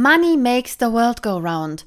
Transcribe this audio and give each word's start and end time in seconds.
Money 0.00 0.36
makes 0.36 0.76
the 0.78 0.92
world 0.92 1.24
go 1.24 1.38
round. 1.38 1.84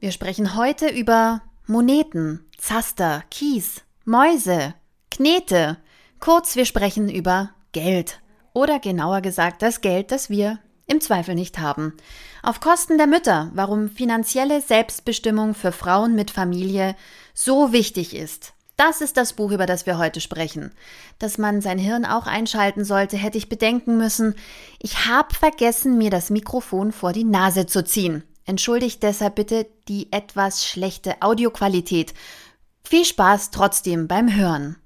Wir 0.00 0.10
sprechen 0.10 0.56
heute 0.56 0.88
über 0.88 1.42
Moneten, 1.68 2.44
Zaster, 2.58 3.22
Kies, 3.30 3.82
Mäuse, 4.04 4.74
Knete. 5.12 5.76
Kurz, 6.18 6.56
wir 6.56 6.64
sprechen 6.64 7.08
über 7.08 7.50
Geld. 7.70 8.20
Oder 8.52 8.80
genauer 8.80 9.20
gesagt, 9.20 9.62
das 9.62 9.80
Geld, 9.80 10.10
das 10.10 10.28
wir 10.28 10.58
im 10.88 11.00
Zweifel 11.00 11.36
nicht 11.36 11.60
haben. 11.60 11.96
Auf 12.42 12.58
Kosten 12.58 12.98
der 12.98 13.06
Mütter, 13.06 13.52
warum 13.54 13.90
finanzielle 13.90 14.60
Selbstbestimmung 14.60 15.54
für 15.54 15.70
Frauen 15.70 16.16
mit 16.16 16.32
Familie 16.32 16.96
so 17.32 17.70
wichtig 17.70 18.16
ist. 18.16 18.54
Das 18.80 19.02
ist 19.02 19.18
das 19.18 19.34
Buch, 19.34 19.50
über 19.50 19.66
das 19.66 19.84
wir 19.84 19.98
heute 19.98 20.22
sprechen. 20.22 20.70
Dass 21.18 21.36
man 21.36 21.60
sein 21.60 21.76
Hirn 21.76 22.06
auch 22.06 22.26
einschalten 22.26 22.82
sollte, 22.82 23.18
hätte 23.18 23.36
ich 23.36 23.50
bedenken 23.50 23.98
müssen. 23.98 24.34
Ich 24.78 25.04
habe 25.04 25.34
vergessen, 25.34 25.98
mir 25.98 26.08
das 26.08 26.30
Mikrofon 26.30 26.90
vor 26.90 27.12
die 27.12 27.24
Nase 27.24 27.66
zu 27.66 27.84
ziehen. 27.84 28.22
Entschuldigt 28.46 29.02
deshalb 29.02 29.34
bitte 29.34 29.66
die 29.86 30.10
etwas 30.14 30.66
schlechte 30.66 31.20
Audioqualität. 31.20 32.14
Viel 32.82 33.04
Spaß 33.04 33.50
trotzdem 33.50 34.08
beim 34.08 34.34
Hören. 34.34 34.76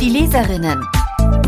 Die 0.00 0.10
Leserinnen 0.10 0.80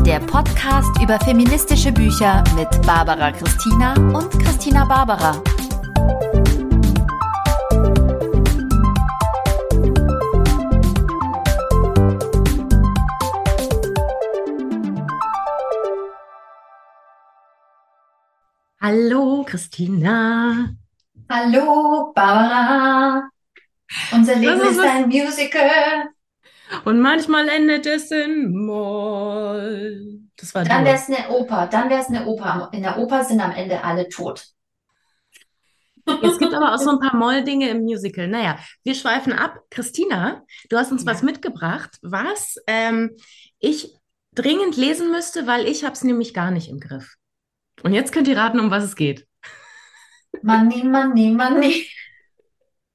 der 0.05 0.21
Podcast 0.21 0.91
über 1.01 1.19
feministische 1.21 1.91
Bücher 1.91 2.45
mit 2.55 2.69
Barbara 2.87 3.33
Christina 3.33 3.95
und 3.95 4.31
Christina 4.39 4.85
Barbara. 4.85 5.43
Hallo 18.79 19.43
Christina. 19.47 20.69
Hallo 21.31 22.13
Barbara. 22.15 23.31
Unser 24.13 24.37
Leben 24.37 24.61
ist 24.61 24.81
ein 24.81 25.09
Musical. 25.09 26.14
Und 26.85 27.01
manchmal 27.01 27.49
endet 27.49 27.87
es 27.87 28.11
in 28.11 28.55
Moll. 28.55 30.21
Das 30.37 30.55
war 30.55 30.65
Dann 30.65 30.85
wäre 30.85 30.97
es 30.97 31.09
eine 31.09 31.31
Oper. 31.31 31.69
Dann 31.69 31.91
wäre 31.91 32.01
es 32.01 32.09
eine 32.09 32.27
Oper. 32.27 32.71
In 32.73 32.83
der 32.83 32.99
Oper 32.99 33.25
sind 33.25 33.41
am 33.41 33.53
Ende 33.53 33.83
alle 33.85 34.09
tot. 34.09 34.47
Es 36.23 36.39
gibt 36.39 36.53
aber 36.53 36.75
auch 36.75 36.79
so 36.79 36.91
ein 36.91 36.99
paar 37.01 37.17
Moll-Dinge 37.17 37.69
im 37.71 37.83
Musical. 37.83 38.29
Naja, 38.29 38.59
wir 38.83 38.95
schweifen 38.95 39.33
ab. 39.33 39.61
Christina, 39.71 40.43
du 40.69 40.77
hast 40.77 40.93
uns 40.93 41.05
ja. 41.05 41.13
was 41.13 41.23
mitgebracht, 41.23 41.99
was 42.03 42.57
ähm, 42.67 43.17
ich 43.59 43.95
dringend 44.35 44.77
lesen 44.77 45.11
müsste, 45.11 45.47
weil 45.47 45.67
ich 45.67 45.85
habe 45.85 45.95
es 45.95 46.05
nämlich 46.05 46.35
gar 46.35 46.51
nicht 46.51 46.69
im 46.69 46.81
Griff. 46.81 47.17
Und 47.83 47.95
jetzt 47.95 48.13
könnt 48.13 48.29
ihr 48.29 48.37
raten, 48.37 48.61
um 48.61 48.71
was 48.71 48.85
es 48.85 48.97
geht. 48.97 49.27
Money, 50.43 50.85
money, 50.85 51.31
money. 51.31 51.87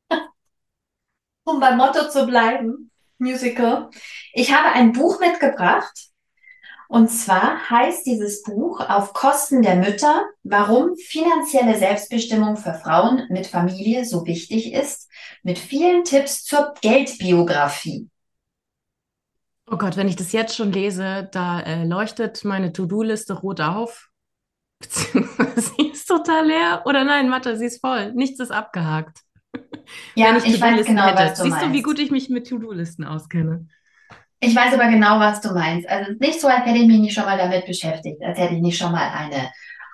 um 1.44 1.60
beim 1.60 1.78
Motto 1.78 2.10
zu 2.10 2.26
bleiben. 2.26 2.89
Musical. 3.20 3.90
Ich 4.34 4.54
habe 4.54 4.70
ein 4.70 4.94
Buch 4.94 5.20
mitgebracht. 5.20 6.10
Und 6.88 7.10
zwar 7.10 7.70
heißt 7.70 8.08
dieses 8.08 8.42
Buch 8.42 8.80
Auf 8.80 9.14
Kosten 9.14 9.62
der 9.62 9.76
Mütter, 9.76 10.26
warum 10.42 10.96
finanzielle 10.96 11.78
Selbstbestimmung 11.78 12.58
für 12.58 12.74
Frauen 12.74 13.28
mit 13.30 13.46
Familie 13.46 14.06
so 14.06 14.26
wichtig 14.26 14.74
ist, 14.74 15.08
mit 15.44 15.60
vielen 15.60 16.04
Tipps 16.04 16.44
zur 16.44 16.74
Geldbiografie. 16.82 18.10
Oh 19.70 19.78
Gott, 19.78 19.98
wenn 19.98 20.08
ich 20.08 20.16
das 20.16 20.32
jetzt 20.32 20.56
schon 20.56 20.72
lese, 20.72 21.30
da 21.32 21.60
äh, 21.60 21.84
leuchtet 21.84 22.44
meine 22.44 22.74
To-Do-Liste 22.74 23.34
rot 23.34 23.62
auf. 23.62 24.10
sie 24.82 25.90
ist 25.92 26.08
total 26.08 26.48
leer. 26.48 26.82
Oder 26.86 27.04
nein, 27.04 27.30
Mathe, 27.30 27.56
sie 27.56 27.66
ist 27.66 27.82
voll. 27.82 28.14
Nichts 28.14 28.40
ist 28.40 28.52
abgehakt. 28.52 29.20
Ja, 30.16 30.36
ich, 30.38 30.46
ich 30.46 30.62
weiß 30.62 30.86
genau, 30.86 31.06
hätte. 31.06 31.18
was 31.18 31.34
du 31.38 31.44
Siehst 31.44 31.56
meinst. 31.56 31.68
du, 31.68 31.74
wie 31.74 31.82
gut 31.82 32.00
ich 32.00 32.12
mich 32.12 32.30
mit 32.30 32.48
To-Do-Listen 32.48 33.06
auskenne? 33.06 33.68
Ich 34.40 34.56
weiß 34.56 34.74
aber 34.74 34.88
genau, 34.88 35.20
was 35.20 35.42
du 35.42 35.54
meinst. 35.54 35.88
Also 35.90 36.14
nicht 36.20 36.40
so, 36.40 36.48
als 36.48 36.66
hätte 36.66 36.78
ich 36.78 36.88
mich 36.88 37.00
nicht 37.00 37.14
schon 37.14 37.26
mal 37.26 37.38
damit 37.38 37.66
beschäftigt, 37.66 38.22
als 38.24 38.38
hätte 38.38 38.56
ich 38.56 38.62
nicht 38.62 38.78
schon 38.78 38.92
mal 38.92 39.10
eine 39.10 39.50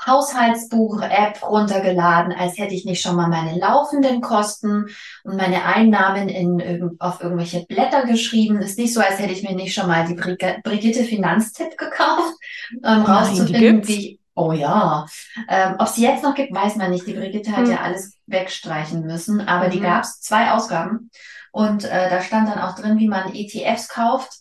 Haushaltsbuch-App 0.06 1.42
runtergeladen, 1.42 2.32
als 2.32 2.58
hätte 2.58 2.76
ich 2.76 2.86
nicht 2.86 3.02
schon 3.02 3.16
mal 3.16 3.28
meine 3.28 3.58
laufenden 3.58 4.22
Kosten 4.22 4.86
und 5.24 5.38
meine 5.38 5.64
Einnahmen 5.66 6.30
in, 6.30 6.96
auf 7.00 7.22
irgendwelche 7.22 7.66
Blätter 7.66 8.06
geschrieben. 8.06 8.62
Ist 8.62 8.78
nicht 8.78 8.94
so, 8.94 9.02
als 9.02 9.18
hätte 9.18 9.34
ich 9.34 9.42
mir 9.42 9.56
nicht 9.56 9.74
schon 9.74 9.88
mal 9.88 10.06
die 10.06 10.14
Brigitte 10.14 11.04
Finanztipp 11.04 11.78
gekauft, 11.78 12.36
ähm, 12.84 13.02
rauszufinden, 13.02 13.88
wie 13.88 14.20
Oh 14.36 14.52
ja. 14.52 15.06
Ähm, 15.48 15.76
ob 15.80 15.88
sie 15.88 16.04
jetzt 16.04 16.22
noch 16.22 16.36
gibt, 16.36 16.54
weiß 16.54 16.76
man 16.76 16.92
nicht. 16.92 17.08
Die 17.08 17.14
Brigitte 17.14 17.52
hat 17.52 17.64
hm. 17.64 17.72
ja 17.72 17.78
alles 17.82 18.15
wegstreichen 18.28 19.06
müssen, 19.06 19.42
aber 19.42 19.68
mhm. 19.68 19.72
die 19.72 19.80
gab 19.82 20.04
es 20.04 20.20
zwei 20.22 20.52
Ausgaben. 20.52 21.10
Und 21.52 21.86
äh, 21.86 22.10
da 22.10 22.22
stand 22.22 22.50
dann 22.50 22.60
auch 22.60 22.76
drin, 22.76 23.00
wie 23.00 23.08
man 23.08 23.34
ETFs 23.34 23.88
kauft. 23.88 24.32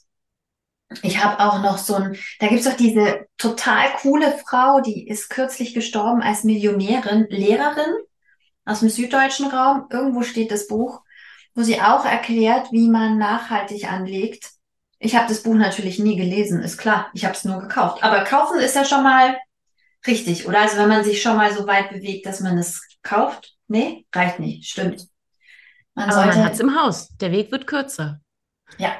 Ich 1.02 1.22
habe 1.22 1.42
auch 1.42 1.62
noch 1.62 1.78
so 1.78 1.94
ein, 1.94 2.16
da 2.40 2.48
gibt's 2.48 2.66
doch 2.66 2.76
diese 2.76 3.26
total 3.38 3.92
coole 4.00 4.36
Frau, 4.46 4.80
die 4.80 5.08
ist 5.08 5.30
kürzlich 5.30 5.74
gestorben 5.74 6.22
als 6.22 6.44
Millionärin, 6.44 7.26
Lehrerin 7.30 7.94
aus 8.64 8.80
dem 8.80 8.88
süddeutschen 8.88 9.48
Raum. 9.48 9.86
Irgendwo 9.90 10.22
steht 10.22 10.50
das 10.50 10.66
Buch, 10.66 11.02
wo 11.54 11.62
sie 11.62 11.80
auch 11.80 12.04
erklärt, 12.04 12.70
wie 12.70 12.88
man 12.88 13.18
nachhaltig 13.18 13.90
anlegt. 13.90 14.50
Ich 14.98 15.16
habe 15.16 15.28
das 15.28 15.42
Buch 15.42 15.54
natürlich 15.54 15.98
nie 15.98 16.16
gelesen, 16.16 16.62
ist 16.62 16.78
klar. 16.78 17.10
Ich 17.12 17.24
habe 17.24 17.34
es 17.34 17.44
nur 17.44 17.60
gekauft. 17.60 18.02
Aber 18.02 18.24
kaufen 18.24 18.60
ist 18.60 18.76
ja 18.76 18.84
schon 18.84 19.02
mal 19.02 19.36
Richtig, 20.06 20.46
oder? 20.46 20.60
Also 20.60 20.76
wenn 20.76 20.88
man 20.88 21.04
sich 21.04 21.22
schon 21.22 21.36
mal 21.36 21.52
so 21.54 21.66
weit 21.66 21.90
bewegt, 21.90 22.26
dass 22.26 22.40
man 22.40 22.58
es 22.58 22.82
kauft. 23.02 23.53
Nee, 23.74 24.06
reicht 24.14 24.38
nicht. 24.38 24.70
Stimmt. 24.70 25.08
Man 25.96 26.04
Aber 26.04 26.14
sollte, 26.22 26.38
man 26.38 26.46
hat 26.46 26.52
es 26.52 26.60
im 26.60 26.80
Haus. 26.80 27.08
Der 27.16 27.32
Weg 27.32 27.50
wird 27.50 27.66
kürzer. 27.66 28.20
Ja. 28.78 28.92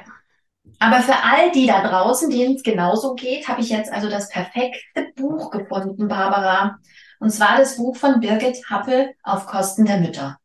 Aber 0.79 0.99
für 0.99 1.15
all 1.23 1.49
die 1.53 1.65
da 1.65 1.87
draußen, 1.87 2.29
denen 2.29 2.57
es 2.57 2.63
genauso 2.63 3.15
geht, 3.15 3.47
habe 3.47 3.61
ich 3.61 3.69
jetzt 3.69 3.89
also 3.89 4.09
das 4.09 4.27
perfekte 4.27 5.13
Buch 5.15 5.49
gefunden, 5.49 6.09
Barbara. 6.09 6.77
Und 7.19 7.29
zwar 7.29 7.57
das 7.57 7.77
Buch 7.77 7.95
von 7.95 8.19
Birgit 8.19 8.69
Happel 8.69 9.13
auf 9.23 9.45
Kosten 9.45 9.85
der 9.85 10.01
Mütter. 10.01 10.37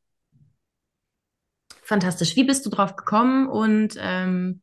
Fantastisch. 1.82 2.36
Wie 2.36 2.44
bist 2.44 2.64
du 2.64 2.70
drauf 2.70 2.94
gekommen 2.94 3.48
und 3.48 3.96
ähm, 3.98 4.62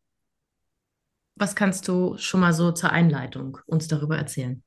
was 1.36 1.58
kannst 1.58 1.90
du 1.90 2.18
schon 2.18 2.40
mal 2.40 2.54
so 2.54 2.72
zur 2.72 2.92
Einleitung 2.92 3.58
uns 3.66 3.90
darüber 3.90 4.18
erzählen? 4.18 4.64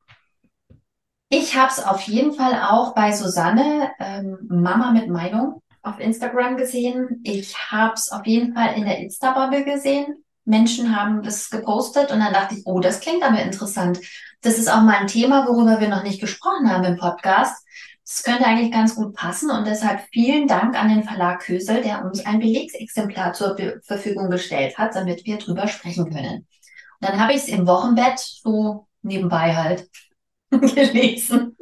Ich 1.33 1.57
habe 1.57 1.71
es 1.71 1.79
auf 1.79 2.03
jeden 2.03 2.35
Fall 2.35 2.61
auch 2.61 2.93
bei 2.93 3.13
Susanne, 3.13 3.93
ähm, 4.01 4.37
Mama 4.49 4.91
mit 4.91 5.09
Meinung, 5.09 5.63
auf 5.81 6.01
Instagram 6.01 6.57
gesehen. 6.57 7.21
Ich 7.23 7.57
habe 7.71 7.95
es 7.95 8.11
auf 8.11 8.27
jeden 8.27 8.53
Fall 8.53 8.75
in 8.77 8.85
der 8.85 8.99
Insta-Bubble 8.99 9.65
gesehen. 9.65 10.25
Menschen 10.45 10.97
haben 10.97 11.23
das 11.23 11.49
gepostet 11.49 12.11
und 12.11 12.19
dann 12.19 12.33
dachte 12.33 12.57
ich, 12.57 12.63
oh, 12.67 12.81
das 12.81 12.99
klingt 12.99 13.23
aber 13.23 13.41
interessant. 13.41 14.01
Das 14.43 14.59
ist 14.59 14.69
auch 14.69 14.81
mal 14.83 14.97
ein 14.97 15.07
Thema, 15.07 15.47
worüber 15.47 15.81
wir 15.81 15.89
noch 15.89 16.03
nicht 16.03 16.21
gesprochen 16.21 16.69
haben 16.69 16.83
im 16.83 16.97
Podcast. 16.97 17.65
Das 18.05 18.25
könnte 18.25 18.47
eigentlich 18.47 18.73
ganz 18.73 18.97
gut 18.97 19.15
passen 19.15 19.53
und 19.53 19.69
deshalb 19.69 20.01
vielen 20.13 20.49
Dank 20.49 20.77
an 20.77 20.89
den 20.89 21.05
Verlag 21.05 21.43
Kösel, 21.43 21.81
der 21.81 22.05
uns 22.05 22.27
ein 22.27 22.41
Belegsexemplar 22.41 23.35
zur 23.35 23.55
Be 23.55 23.81
Verfügung 23.85 24.31
gestellt 24.31 24.79
hat, 24.79 24.97
damit 24.97 25.25
wir 25.27 25.39
drüber 25.39 25.69
sprechen 25.69 26.13
können. 26.13 26.49
Und 27.01 27.09
dann 27.09 27.21
habe 27.21 27.35
ich 27.35 27.43
es 27.43 27.49
im 27.49 27.69
Wochenbett 27.69 28.19
so 28.19 28.89
nebenbei 29.03 29.55
halt 29.55 29.89
gelesen. 30.75 31.57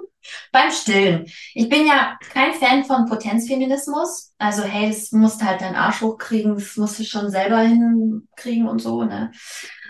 Beim 0.52 0.70
Stillen. 0.70 1.26
Ich 1.54 1.68
bin 1.68 1.86
ja 1.86 2.18
kein 2.32 2.52
Fan 2.54 2.84
von 2.84 3.06
Potenzfeminismus. 3.06 4.32
Also, 4.38 4.62
hey, 4.62 4.88
das 4.88 5.12
musst 5.12 5.42
halt 5.42 5.60
deinen 5.60 5.76
Arsch 5.76 6.00
hochkriegen, 6.00 6.54
das 6.54 6.76
musst 6.76 6.98
du 6.98 7.04
schon 7.04 7.30
selber 7.30 7.60
hinkriegen 7.60 8.68
und 8.68 8.80
so, 8.80 9.04
ne? 9.04 9.30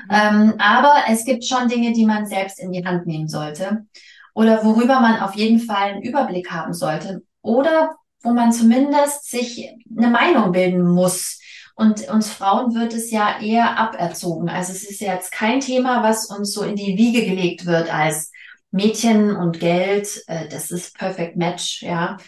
Mhm. 0.08 0.14
Ähm, 0.14 0.54
aber 0.58 0.94
es 1.08 1.24
gibt 1.24 1.44
schon 1.44 1.68
Dinge, 1.68 1.92
die 1.92 2.06
man 2.06 2.26
selbst 2.26 2.60
in 2.60 2.72
die 2.72 2.84
Hand 2.84 3.06
nehmen 3.06 3.28
sollte. 3.28 3.86
Oder 4.34 4.64
worüber 4.64 5.00
man 5.00 5.20
auf 5.20 5.34
jeden 5.34 5.60
Fall 5.60 5.90
einen 5.90 6.02
Überblick 6.02 6.50
haben 6.50 6.72
sollte. 6.72 7.22
Oder 7.42 7.96
wo 8.22 8.32
man 8.32 8.52
zumindest 8.52 9.28
sich 9.30 9.68
eine 9.96 10.08
Meinung 10.08 10.52
bilden 10.52 10.86
muss. 10.88 11.40
Und 11.74 12.08
uns 12.08 12.30
Frauen 12.30 12.74
wird 12.74 12.92
es 12.92 13.10
ja 13.10 13.40
eher 13.40 13.78
aberzogen. 13.78 14.48
Also 14.48 14.72
es 14.72 14.88
ist 14.88 15.00
ja 15.00 15.14
jetzt 15.14 15.30
kein 15.30 15.60
Thema, 15.60 16.02
was 16.02 16.26
uns 16.26 16.52
so 16.52 16.62
in 16.62 16.74
die 16.74 16.96
Wiege 16.96 17.24
gelegt 17.24 17.66
wird 17.66 17.92
als 17.92 18.32
Mädchen 18.70 19.34
und 19.34 19.60
Geld, 19.60 20.22
äh, 20.26 20.46
das 20.48 20.70
ist 20.70 20.96
Perfect 20.96 21.36
Match, 21.36 21.82
ja. 21.82 22.18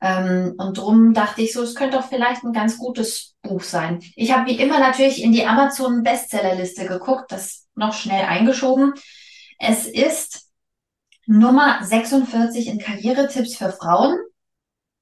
Ähm, 0.00 0.54
und 0.56 0.78
drum 0.78 1.12
dachte 1.12 1.42
ich 1.42 1.52
so, 1.52 1.62
es 1.62 1.74
könnte 1.74 1.96
doch 1.96 2.08
vielleicht 2.08 2.44
ein 2.44 2.52
ganz 2.52 2.78
gutes 2.78 3.34
Buch 3.42 3.62
sein. 3.62 4.00
Ich 4.14 4.32
habe 4.32 4.48
wie 4.50 4.60
immer 4.60 4.78
natürlich 4.78 5.22
in 5.22 5.32
die 5.32 5.44
Amazon 5.44 6.02
Bestsellerliste 6.02 6.86
geguckt, 6.86 7.32
das 7.32 7.66
noch 7.74 7.94
schnell 7.94 8.24
eingeschoben. 8.24 8.94
Es 9.58 9.86
ist 9.86 10.48
Nummer 11.26 11.82
46 11.82 12.68
in 12.68 12.78
Karrieretipps 12.78 13.56
für 13.56 13.72
Frauen. 13.72 14.18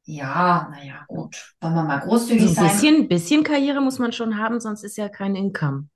Ja, 0.04 0.68
naja, 0.70 1.04
gut. 1.08 1.54
Wollen 1.60 1.74
wir 1.74 1.82
mal 1.82 1.98
großzügig 1.98 2.48
also 2.48 2.60
ein 2.60 2.68
bisschen, 2.68 2.96
sein. 2.98 3.08
Bisschen 3.08 3.44
Karriere 3.44 3.80
muss 3.80 3.98
man 3.98 4.12
schon 4.12 4.38
haben, 4.38 4.60
sonst 4.60 4.82
ist 4.84 4.96
ja 4.96 5.08
kein 5.08 5.34
Income. 5.34 5.88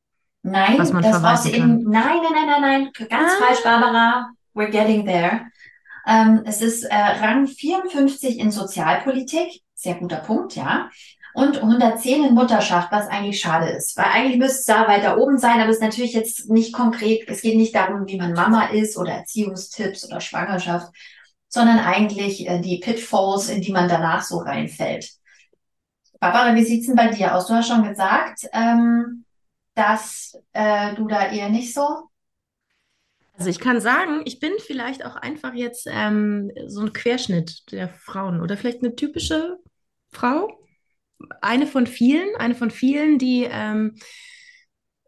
was 0.42 0.52
Nein, 0.52 0.76
man 0.92 1.02
das 1.02 1.22
brauchst 1.22 1.44
du 1.46 1.50
eben. 1.50 1.82
Nein, 1.84 2.18
nein, 2.22 2.32
nein, 2.32 2.46
nein, 2.46 2.60
nein. 2.60 3.08
Ganz 3.08 3.34
falsch, 3.34 3.60
Ah, 3.64 3.80
Barbara. 3.80 4.30
We're 4.54 4.70
getting 4.70 5.06
there. 5.06 5.46
Ähm, 6.06 6.42
es 6.44 6.62
ist 6.62 6.84
äh, 6.84 6.94
Rang 6.94 7.46
54 7.46 8.38
in 8.38 8.50
Sozialpolitik. 8.50 9.62
Sehr 9.74 9.94
guter 9.94 10.16
Punkt, 10.16 10.56
ja. 10.56 10.90
Und 11.32 11.58
110 11.58 12.24
in 12.24 12.34
Mutterschaft, 12.34 12.90
was 12.90 13.06
eigentlich 13.06 13.40
schade 13.40 13.70
ist. 13.70 13.96
Weil 13.96 14.06
eigentlich 14.06 14.38
müsste 14.38 14.58
es 14.58 14.64
da 14.64 14.88
weiter 14.88 15.18
oben 15.18 15.38
sein, 15.38 15.60
aber 15.60 15.70
es 15.70 15.76
ist 15.76 15.82
natürlich 15.82 16.12
jetzt 16.12 16.50
nicht 16.50 16.72
konkret. 16.72 17.28
Es 17.28 17.42
geht 17.42 17.56
nicht 17.56 17.74
darum, 17.74 18.08
wie 18.08 18.18
man 18.18 18.32
Mama 18.32 18.66
ist 18.66 18.96
oder 18.96 19.12
Erziehungstipps 19.12 20.06
oder 20.06 20.20
Schwangerschaft, 20.20 20.88
sondern 21.48 21.78
eigentlich 21.78 22.48
äh, 22.48 22.60
die 22.60 22.78
Pitfalls, 22.78 23.48
in 23.48 23.60
die 23.60 23.72
man 23.72 23.88
danach 23.88 24.22
so 24.22 24.38
reinfällt. 24.38 25.10
Barbara, 26.18 26.54
wie 26.54 26.64
sieht's 26.64 26.86
denn 26.86 26.96
bei 26.96 27.08
dir 27.08 27.34
aus? 27.34 27.46
Du 27.46 27.54
hast 27.54 27.68
schon 27.68 27.88
gesagt, 27.88 28.46
ähm, 28.52 29.24
dass 29.74 30.36
äh, 30.52 30.94
du 30.94 31.06
da 31.06 31.30
eher 31.30 31.48
nicht 31.48 31.72
so. 31.72 32.09
Also 33.40 33.48
ich 33.48 33.58
kann 33.58 33.80
sagen, 33.80 34.20
ich 34.26 34.38
bin 34.38 34.52
vielleicht 34.58 35.02
auch 35.02 35.16
einfach 35.16 35.54
jetzt 35.54 35.88
ähm, 35.90 36.52
so 36.66 36.82
ein 36.82 36.92
Querschnitt 36.92 37.72
der 37.72 37.88
Frauen 37.88 38.42
oder 38.42 38.54
vielleicht 38.54 38.82
eine 38.82 38.94
typische 38.94 39.56
Frau. 40.10 40.60
Eine 41.40 41.66
von 41.66 41.86
vielen, 41.86 42.28
eine 42.36 42.54
von 42.54 42.70
vielen, 42.70 43.16
die, 43.16 43.48
ähm, 43.50 43.94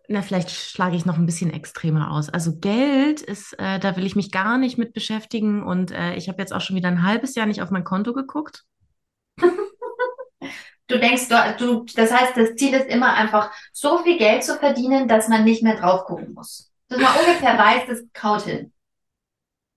na, 0.09 0.23
vielleicht 0.23 0.51
schlage 0.51 0.97
ich 0.97 1.05
noch 1.05 1.19
ein 1.19 1.27
bisschen 1.27 1.53
extremer 1.53 2.11
aus. 2.11 2.31
Also 2.31 2.59
Geld 2.59 3.21
ist, 3.21 3.53
äh, 3.59 3.79
da 3.79 3.97
will 3.97 4.07
ich 4.07 4.17
mich 4.17 4.33
gar 4.33 4.57
nicht 4.57 4.79
mit 4.79 4.95
beschäftigen 4.95 5.63
und 5.63 5.91
äh, 5.91 6.15
ich 6.15 6.31
habe 6.31 6.41
jetzt 6.41 6.55
auch 6.55 6.63
schon 6.63 6.77
wieder 6.77 6.89
ein 6.89 7.03
halbes 7.03 7.35
Jahr 7.35 7.45
nicht 7.45 7.61
auf 7.61 7.71
mein 7.71 7.85
Konto 7.85 8.15
geguckt. 8.15 8.65
Du 10.89 10.99
denkst, 10.99 11.29
du, 11.29 11.37
du, 11.59 11.87
das 11.95 12.13
heißt, 12.13 12.37
das 12.37 12.57
Ziel 12.57 12.75
ist 12.75 12.87
immer 12.89 13.15
einfach, 13.15 13.51
so 13.73 13.99
viel 14.03 14.19
Geld 14.19 14.45
zu 14.45 14.59
verdienen, 14.59 15.09
dass 15.09 15.29
man 15.29 15.45
nicht 15.45 15.63
mehr 15.63 15.77
drauf 15.77 16.05
gucken 16.05 16.35
muss. 16.35 16.72
Dass 16.93 17.01
man 17.01 17.17
ungefähr 17.27 17.59
weiß, 17.59 17.87
das 17.89 18.03
kaut 18.13 18.43
hin. 18.43 18.73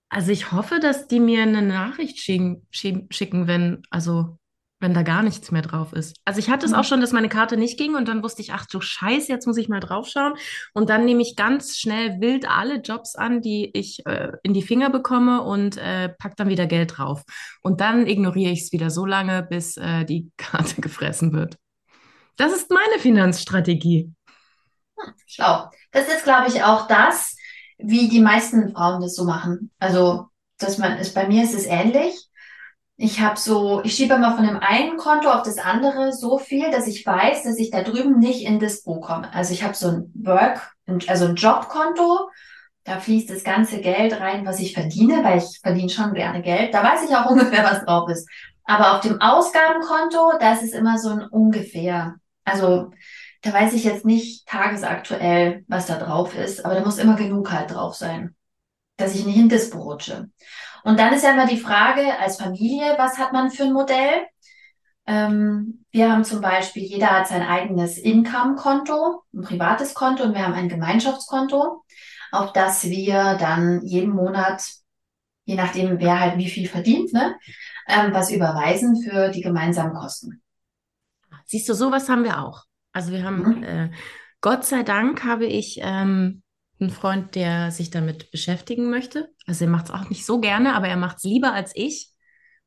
Also 0.09 0.31
ich 0.31 0.51
hoffe, 0.51 0.79
dass 0.79 1.07
die 1.07 1.19
mir 1.19 1.41
eine 1.41 1.61
Nachricht 1.61 2.19
schicken, 2.19 2.65
schicken, 2.71 3.47
wenn, 3.47 3.81
also 3.89 4.37
wenn 4.79 4.93
da 4.93 5.01
gar 5.03 5.23
nichts 5.23 5.51
mehr 5.51 5.61
drauf 5.61 5.93
ist. 5.93 6.15
Also 6.25 6.39
ich 6.39 6.49
hatte 6.49 6.65
es 6.65 6.73
auch 6.73 6.83
Hm. 6.83 6.83
schon, 6.83 7.01
dass 7.01 7.11
meine 7.11 7.29
Karte 7.29 7.57
nicht 7.57 7.77
ging 7.77 7.95
und 7.95 8.07
dann 8.07 8.23
wusste 8.23 8.41
ich, 8.41 8.53
ach 8.53 8.65
du 8.65 8.81
Scheiße, 8.81 9.31
jetzt 9.31 9.47
muss 9.47 9.57
ich 9.57 9.67
mal 9.67 9.79
draufschauen. 9.79 10.33
Und 10.73 10.89
dann 10.89 11.05
nehme 11.05 11.21
ich 11.21 11.35
ganz 11.35 11.77
schnell 11.77 12.19
wild 12.21 12.47
alle 12.49 12.81
Jobs 12.81 13.15
an, 13.15 13.41
die 13.41 13.71
ich 13.73 14.05
äh, 14.05 14.31
in 14.43 14.53
die 14.53 14.61
Finger 14.61 14.89
bekomme 14.89 15.41
und 15.41 15.77
äh, 15.77 16.09
pack 16.09 16.35
dann 16.37 16.49
wieder 16.49 16.67
Geld 16.67 16.97
drauf. 16.97 17.23
Und 17.61 17.81
dann 17.81 18.05
ignoriere 18.05 18.51
ich 18.51 18.61
es 18.63 18.71
wieder 18.71 18.89
so 18.89 19.05
lange, 19.05 19.43
bis 19.43 19.75
äh, 19.77 20.05
die 20.05 20.29
Karte 20.37 20.81
gefressen 20.81 21.33
wird. 21.33 21.57
Das 22.37 22.53
ist 22.53 22.69
meine 22.71 22.99
Finanzstrategie. 22.99 24.11
Schlau. 25.25 25.69
Das 25.95 26.09
ist, 26.09 26.25
glaube 26.25 26.49
ich, 26.49 26.61
auch 26.61 26.87
das, 26.87 27.37
wie 27.77 28.09
die 28.09 28.19
meisten 28.19 28.73
Frauen 28.73 29.01
das 29.01 29.15
so 29.15 29.23
machen. 29.23 29.71
Also, 29.79 30.25
dass 30.57 30.77
man 30.77 30.97
ist, 30.97 31.15
bei 31.15 31.25
mir 31.25 31.41
ist 31.41 31.53
es 31.55 31.65
ähnlich. 31.65 32.27
Ich 32.97 33.21
habe 33.21 33.39
so, 33.39 33.81
ich 33.81 33.95
schiebe 33.95 34.15
immer 34.15 34.35
von 34.35 34.45
dem 34.45 34.57
einen 34.57 34.97
Konto 34.97 35.31
auf 35.31 35.43
das 35.43 35.57
andere 35.57 36.11
so 36.11 36.37
viel, 36.37 36.69
dass 36.69 36.87
ich 36.87 37.05
weiß, 37.05 37.43
dass 37.43 37.57
ich 37.57 37.71
da 37.71 37.81
drüben 37.81 38.19
nicht 38.19 38.45
in 38.45 38.59
Dispo 38.59 38.99
komme. 38.99 39.33
Also 39.33 39.53
ich 39.53 39.63
habe 39.63 39.73
so 39.73 39.87
ein 39.87 40.11
Work, 40.15 40.73
also 41.07 41.27
ein 41.27 41.35
Jobkonto, 41.35 42.29
da 42.83 42.99
fließt 42.99 43.29
das 43.29 43.45
ganze 43.45 43.79
Geld 43.79 44.19
rein, 44.19 44.45
was 44.45 44.59
ich 44.59 44.73
verdiene, 44.73 45.23
weil 45.23 45.37
ich 45.37 45.61
verdiene 45.63 45.89
schon 45.89 46.13
gerne 46.13 46.41
Geld. 46.41 46.73
Da 46.73 46.83
weiß 46.83 47.09
ich 47.09 47.15
auch 47.15 47.25
ungefähr, 47.29 47.63
was 47.63 47.85
drauf 47.85 48.09
ist. 48.09 48.29
Aber 48.65 48.95
auf 48.95 48.99
dem 48.99 49.21
Ausgabenkonto, 49.21 50.33
da 50.41 50.55
ist 50.55 50.73
immer 50.73 50.97
so 50.97 51.11
ein 51.11 51.21
ungefähr. 51.21 52.15
Also 52.43 52.91
da 53.45 53.53
weiß 53.53 53.73
ich 53.73 53.83
jetzt 53.83 54.05
nicht 54.05 54.47
tagesaktuell, 54.47 55.63
was 55.67 55.85
da 55.85 55.99
drauf 55.99 56.35
ist, 56.35 56.65
aber 56.65 56.73
da 56.73 56.81
muss 56.81 56.97
immer 56.97 57.15
genug 57.15 57.51
halt 57.51 57.69
drauf 57.69 57.93
sein, 57.93 58.35
dass 58.97 59.13
ich 59.13 59.23
nicht 59.23 59.37
in 59.37 59.49
Dispo 59.49 59.77
rutsche. 59.77 60.31
Und 60.83 60.97
dann 60.99 61.13
ist 61.13 61.23
ja 61.23 61.31
immer 61.31 61.45
die 61.45 61.59
Frage 61.59 62.17
als 62.19 62.37
Familie, 62.37 62.95
was 62.97 63.19
hat 63.19 63.33
man 63.33 63.51
für 63.51 63.65
ein 63.65 63.73
Modell? 63.73 64.25
Ähm, 65.05 65.85
wir 65.91 66.11
haben 66.11 66.23
zum 66.23 66.41
Beispiel, 66.41 66.81
jeder 66.81 67.11
hat 67.11 67.27
sein 67.27 67.43
eigenes 67.43 67.99
Income-Konto, 67.99 69.21
ein 69.31 69.41
privates 69.43 69.93
Konto 69.93 70.23
und 70.23 70.33
wir 70.33 70.43
haben 70.43 70.55
ein 70.55 70.69
Gemeinschaftskonto, 70.69 71.83
auf 72.31 72.51
das 72.51 72.85
wir 72.85 73.35
dann 73.35 73.83
jeden 73.83 74.09
Monat, 74.09 74.63
je 75.43 75.53
nachdem 75.53 75.99
wer 75.99 76.19
halt 76.19 76.39
wie 76.39 76.49
viel 76.49 76.67
verdient, 76.67 77.13
ne, 77.13 77.35
ähm, 77.87 78.11
was 78.11 78.31
überweisen 78.31 79.03
für 79.03 79.29
die 79.29 79.41
gemeinsamen 79.41 79.93
Kosten. 79.93 80.41
Siehst 81.45 81.69
du, 81.69 81.75
sowas 81.75 82.09
haben 82.09 82.23
wir 82.23 82.39
auch. 82.39 82.65
Also 82.95 83.11
wir 83.11 83.23
haben, 83.23 83.43
Mhm. 83.43 83.63
äh, 83.63 83.91
Gott 84.41 84.65
sei 84.65 84.83
Dank 84.83 85.23
habe 85.23 85.45
ich 85.45 85.79
ähm, 85.81 86.41
einen 86.79 86.89
Freund, 86.89 87.35
der 87.35 87.71
sich 87.71 87.89
damit 87.89 88.31
beschäftigen 88.31 88.89
möchte. 88.89 89.29
Also 89.47 89.65
er 89.65 89.71
macht 89.71 89.85
es 89.85 89.91
auch 89.91 90.09
nicht 90.09 90.25
so 90.25 90.39
gerne, 90.39 90.75
aber 90.75 90.87
er 90.87 90.97
macht 90.97 91.17
es 91.17 91.23
lieber 91.23 91.53
als 91.53 91.71
ich. 91.75 92.11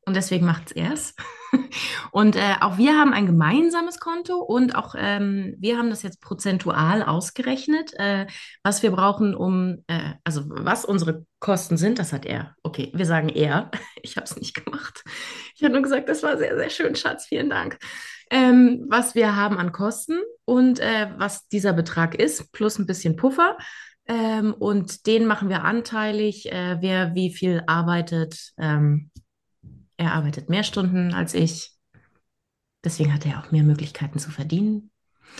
Und 0.05 0.15
deswegen 0.15 0.45
macht 0.45 0.67
es 0.67 0.71
er 0.71 0.93
es. 0.93 1.15
Und 2.11 2.35
äh, 2.35 2.55
auch 2.61 2.77
wir 2.77 2.97
haben 2.97 3.13
ein 3.13 3.25
gemeinsames 3.27 3.99
Konto 3.99 4.37
und 4.37 4.75
auch 4.75 4.95
ähm, 4.97 5.55
wir 5.59 5.77
haben 5.77 5.89
das 5.89 6.03
jetzt 6.03 6.21
prozentual 6.21 7.03
ausgerechnet, 7.03 7.93
äh, 7.95 8.25
was 8.63 8.81
wir 8.81 8.91
brauchen, 8.91 9.35
um, 9.35 9.83
äh, 9.87 10.13
also 10.23 10.43
was 10.47 10.85
unsere 10.85 11.25
Kosten 11.39 11.77
sind, 11.77 11.99
das 11.99 12.13
hat 12.13 12.25
er. 12.25 12.55
Okay, 12.63 12.91
wir 12.95 13.05
sagen 13.05 13.29
er. 13.29 13.69
Ich 14.01 14.15
habe 14.15 14.25
es 14.25 14.37
nicht 14.37 14.65
gemacht. 14.65 15.03
Ich 15.55 15.63
habe 15.63 15.73
nur 15.73 15.83
gesagt, 15.83 16.07
das 16.09 16.23
war 16.23 16.37
sehr, 16.37 16.55
sehr 16.55 16.69
schön, 16.69 16.95
Schatz, 16.95 17.25
vielen 17.25 17.49
Dank. 17.49 17.77
Ähm, 18.29 18.85
was 18.87 19.15
wir 19.15 19.35
haben 19.35 19.57
an 19.57 19.71
Kosten 19.71 20.19
und 20.45 20.79
äh, 20.79 21.07
was 21.17 21.47
dieser 21.47 21.73
Betrag 21.73 22.15
ist, 22.15 22.51
plus 22.51 22.77
ein 22.77 22.85
bisschen 22.85 23.15
Puffer. 23.15 23.57
Ähm, 24.05 24.53
und 24.53 25.05
den 25.05 25.25
machen 25.25 25.49
wir 25.49 25.63
anteilig, 25.63 26.51
äh, 26.51 26.77
wer 26.81 27.15
wie 27.15 27.33
viel 27.33 27.63
arbeitet. 27.67 28.53
Ähm, 28.57 29.11
er 29.97 30.13
arbeitet 30.13 30.49
mehr 30.49 30.63
Stunden 30.63 31.13
als 31.13 31.33
ich. 31.33 31.71
Deswegen 32.83 33.13
hat 33.13 33.25
er 33.25 33.39
auch 33.39 33.51
mehr 33.51 33.63
Möglichkeiten 33.63 34.19
zu 34.19 34.31
verdienen. 34.31 34.91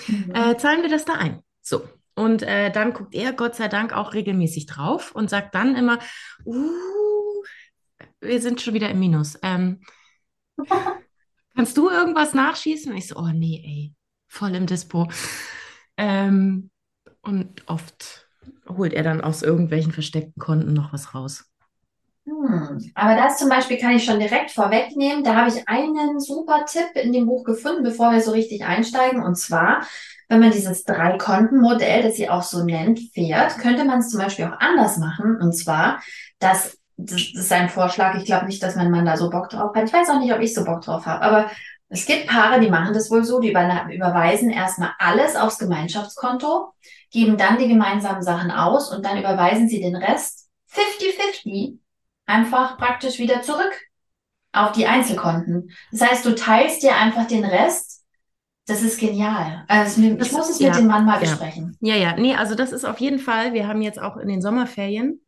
Mhm. 0.07 0.33
Äh, 0.33 0.57
zahlen 0.57 0.81
wir 0.81 0.89
das 0.89 1.05
da 1.05 1.13
ein. 1.13 1.41
So. 1.61 1.87
Und 2.15 2.43
äh, 2.43 2.69
dann 2.69 2.93
guckt 2.93 3.15
er 3.15 3.33
Gott 3.33 3.55
sei 3.55 3.69
Dank 3.69 3.93
auch 3.93 4.13
regelmäßig 4.13 4.65
drauf 4.65 5.15
und 5.15 5.29
sagt 5.29 5.55
dann 5.55 5.75
immer, 5.75 5.99
uh, 6.43 7.43
wir 8.19 8.41
sind 8.41 8.61
schon 8.61 8.73
wieder 8.73 8.89
im 8.89 8.99
Minus. 8.99 9.39
Ähm, 9.41 9.81
kannst 11.59 11.75
du 11.75 11.89
irgendwas 11.89 12.33
nachschießen? 12.33 12.89
Und 12.89 12.97
ich 12.97 13.09
so, 13.09 13.17
oh 13.17 13.31
nee, 13.33 13.61
ey, 13.65 13.93
voll 14.29 14.55
im 14.55 14.65
Dispo. 14.65 15.09
Ähm, 15.97 16.69
und 17.21 17.67
oft 17.67 18.29
holt 18.69 18.93
er 18.93 19.03
dann 19.03 19.19
aus 19.19 19.43
irgendwelchen 19.43 19.91
versteckten 19.91 20.41
Konten 20.41 20.71
noch 20.71 20.93
was 20.93 21.13
raus. 21.13 21.51
Hm. 22.23 22.79
Aber 22.95 23.15
das 23.17 23.39
zum 23.39 23.49
Beispiel 23.49 23.77
kann 23.77 23.91
ich 23.91 24.05
schon 24.05 24.21
direkt 24.21 24.51
vorwegnehmen. 24.51 25.25
Da 25.25 25.35
habe 25.35 25.49
ich 25.49 25.67
einen 25.67 26.21
super 26.21 26.63
Tipp 26.65 26.91
in 26.93 27.11
dem 27.11 27.25
Buch 27.25 27.43
gefunden, 27.43 27.83
bevor 27.83 28.13
wir 28.13 28.21
so 28.21 28.31
richtig 28.31 28.63
einsteigen. 28.63 29.21
Und 29.21 29.35
zwar, 29.35 29.85
wenn 30.29 30.39
man 30.39 30.51
dieses 30.51 30.85
Drei-Konten-Modell, 30.85 32.03
das 32.03 32.15
sie 32.15 32.29
auch 32.29 32.43
so 32.43 32.63
nennt, 32.63 33.01
fährt, 33.13 33.57
könnte 33.57 33.83
man 33.83 33.99
es 33.99 34.07
zum 34.07 34.21
Beispiel 34.21 34.45
auch 34.45 34.59
anders 34.61 34.95
machen. 34.95 35.35
Und 35.41 35.51
zwar, 35.57 36.01
dass 36.39 36.78
das, 37.05 37.21
ist 37.33 37.51
ein 37.51 37.69
Vorschlag. 37.69 38.15
Ich 38.15 38.25
glaube 38.25 38.45
nicht, 38.45 38.61
dass 38.61 38.75
mein 38.75 38.91
Mann 38.91 39.05
da 39.05 39.17
so 39.17 39.29
Bock 39.29 39.49
drauf 39.49 39.73
hat. 39.75 39.85
Ich 39.85 39.93
weiß 39.93 40.09
auch 40.09 40.19
nicht, 40.19 40.33
ob 40.33 40.39
ich 40.39 40.53
so 40.53 40.63
Bock 40.63 40.81
drauf 40.81 41.05
habe. 41.05 41.21
Aber 41.21 41.51
es 41.89 42.05
gibt 42.05 42.27
Paare, 42.27 42.59
die 42.59 42.69
machen 42.69 42.93
das 42.93 43.09
wohl 43.09 43.23
so. 43.23 43.39
Die 43.39 43.51
über- 43.51 43.91
überweisen 43.91 44.49
erstmal 44.49 44.91
alles 44.99 45.35
aufs 45.35 45.57
Gemeinschaftskonto, 45.57 46.73
geben 47.11 47.37
dann 47.37 47.57
die 47.57 47.67
gemeinsamen 47.67 48.21
Sachen 48.21 48.51
aus 48.51 48.93
und 48.93 49.05
dann 49.05 49.17
überweisen 49.17 49.67
sie 49.67 49.81
den 49.81 49.95
Rest 49.95 50.49
50-50 50.71 51.77
einfach 52.25 52.77
praktisch 52.77 53.17
wieder 53.17 53.41
zurück 53.41 53.73
auf 54.51 54.71
die 54.71 54.85
Einzelkonten. 54.87 55.71
Das 55.91 56.01
heißt, 56.01 56.25
du 56.25 56.35
teilst 56.35 56.83
dir 56.83 56.95
einfach 56.95 57.27
den 57.27 57.45
Rest. 57.45 58.03
Das 58.67 58.83
ist 58.83 58.99
genial. 58.99 59.65
Also 59.67 59.99
ich 60.01 60.31
muss 60.31 60.49
es 60.49 60.59
mit 60.59 60.75
dem 60.75 60.85
ja, 60.85 60.91
Mann 60.91 61.05
mal 61.05 61.15
ja. 61.15 61.21
besprechen. 61.21 61.75
Ja, 61.81 61.95
ja, 61.95 62.15
nee, 62.15 62.35
also 62.35 62.53
das 62.53 62.71
ist 62.71 62.85
auf 62.85 62.99
jeden 62.99 63.17
Fall, 63.17 63.53
wir 63.53 63.67
haben 63.67 63.81
jetzt 63.81 63.99
auch 63.99 64.17
in 64.17 64.27
den 64.27 64.43
Sommerferien, 64.43 65.21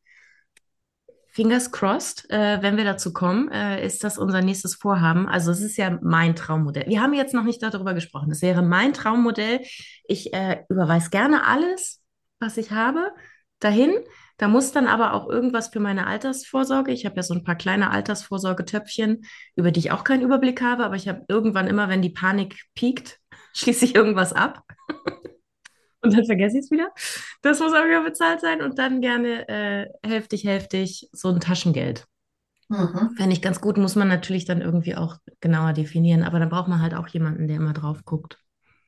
fingers 1.31 1.71
crossed, 1.71 2.29
äh, 2.29 2.61
wenn 2.61 2.77
wir 2.77 2.83
dazu 2.83 3.13
kommen, 3.13 3.49
äh, 3.51 3.85
ist 3.85 4.03
das 4.03 4.17
unser 4.17 4.41
nächstes 4.41 4.75
Vorhaben. 4.75 5.27
Also 5.27 5.51
es 5.51 5.61
ist 5.61 5.77
ja 5.77 5.97
mein 6.01 6.35
Traummodell. 6.35 6.87
Wir 6.87 7.01
haben 7.01 7.13
jetzt 7.13 7.33
noch 7.33 7.43
nicht 7.43 7.63
darüber 7.63 7.93
gesprochen. 7.93 8.31
Es 8.31 8.41
wäre 8.41 8.61
mein 8.61 8.93
Traummodell. 8.93 9.61
Ich 10.03 10.33
äh, 10.33 10.63
überweise 10.69 11.09
gerne 11.09 11.47
alles, 11.47 12.01
was 12.39 12.57
ich 12.57 12.71
habe, 12.71 13.11
dahin. 13.59 13.93
Da 14.37 14.47
muss 14.47 14.71
dann 14.71 14.87
aber 14.87 15.13
auch 15.13 15.29
irgendwas 15.29 15.69
für 15.69 15.79
meine 15.79 16.07
Altersvorsorge. 16.07 16.91
Ich 16.91 17.05
habe 17.05 17.15
ja 17.15 17.23
so 17.23 17.33
ein 17.33 17.43
paar 17.43 17.55
kleine 17.55 17.91
Altersvorsorgetöpfchen, 17.91 19.23
über 19.55 19.71
die 19.71 19.79
ich 19.79 19.91
auch 19.91 20.03
keinen 20.03 20.23
Überblick 20.23 20.61
habe, 20.61 20.83
aber 20.83 20.95
ich 20.95 21.07
habe 21.07 21.23
irgendwann 21.29 21.67
immer, 21.67 21.87
wenn 21.87 22.01
die 22.01 22.09
Panik 22.09 22.65
piekt, 22.75 23.19
schließe 23.53 23.85
ich 23.85 23.95
irgendwas 23.95 24.33
ab. 24.33 24.63
Und 26.01 26.15
dann 26.15 26.25
vergesse 26.25 26.57
ich 26.57 26.65
es 26.65 26.71
wieder. 26.71 26.91
Das 27.41 27.59
muss 27.59 27.73
auch 27.73 27.85
wieder 27.85 28.03
bezahlt 28.03 28.41
sein. 28.41 28.61
Und 28.61 28.79
dann 28.79 29.01
gerne 29.01 29.47
äh, 29.47 29.87
hälftig, 30.03 30.45
hälftig 30.45 31.09
so 31.11 31.29
ein 31.29 31.39
Taschengeld. 31.39 32.07
Mhm. 32.69 33.15
Fände 33.17 33.33
ich 33.33 33.41
ganz 33.41 33.61
gut, 33.61 33.77
muss 33.77 33.95
man 33.95 34.07
natürlich 34.07 34.45
dann 34.45 34.61
irgendwie 34.61 34.95
auch 34.95 35.17
genauer 35.41 35.73
definieren. 35.73 36.23
Aber 36.23 36.39
dann 36.39 36.49
braucht 36.49 36.67
man 36.67 36.81
halt 36.81 36.95
auch 36.95 37.07
jemanden, 37.07 37.47
der 37.47 37.57
immer 37.57 37.73
drauf 37.73 38.03
guckt. 38.05 38.37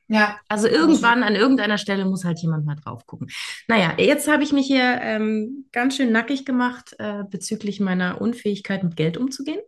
Ja. 0.08 0.38
Also 0.48 0.68
irgendwann 0.68 1.22
an 1.22 1.34
irgendeiner 1.34 1.78
Stelle 1.78 2.04
muss 2.04 2.24
halt 2.24 2.38
jemand 2.40 2.66
mal 2.66 2.76
drauf 2.76 3.06
gucken. 3.06 3.28
Naja, 3.68 3.94
jetzt 3.98 4.30
habe 4.30 4.42
ich 4.42 4.52
mich 4.52 4.66
hier 4.66 5.00
ähm, 5.00 5.66
ganz 5.72 5.96
schön 5.96 6.12
nackig 6.12 6.44
gemacht 6.44 6.94
äh, 6.98 7.24
bezüglich 7.30 7.80
meiner 7.80 8.20
Unfähigkeit, 8.20 8.84
mit 8.84 8.96
Geld 8.96 9.16
umzugehen. 9.16 9.60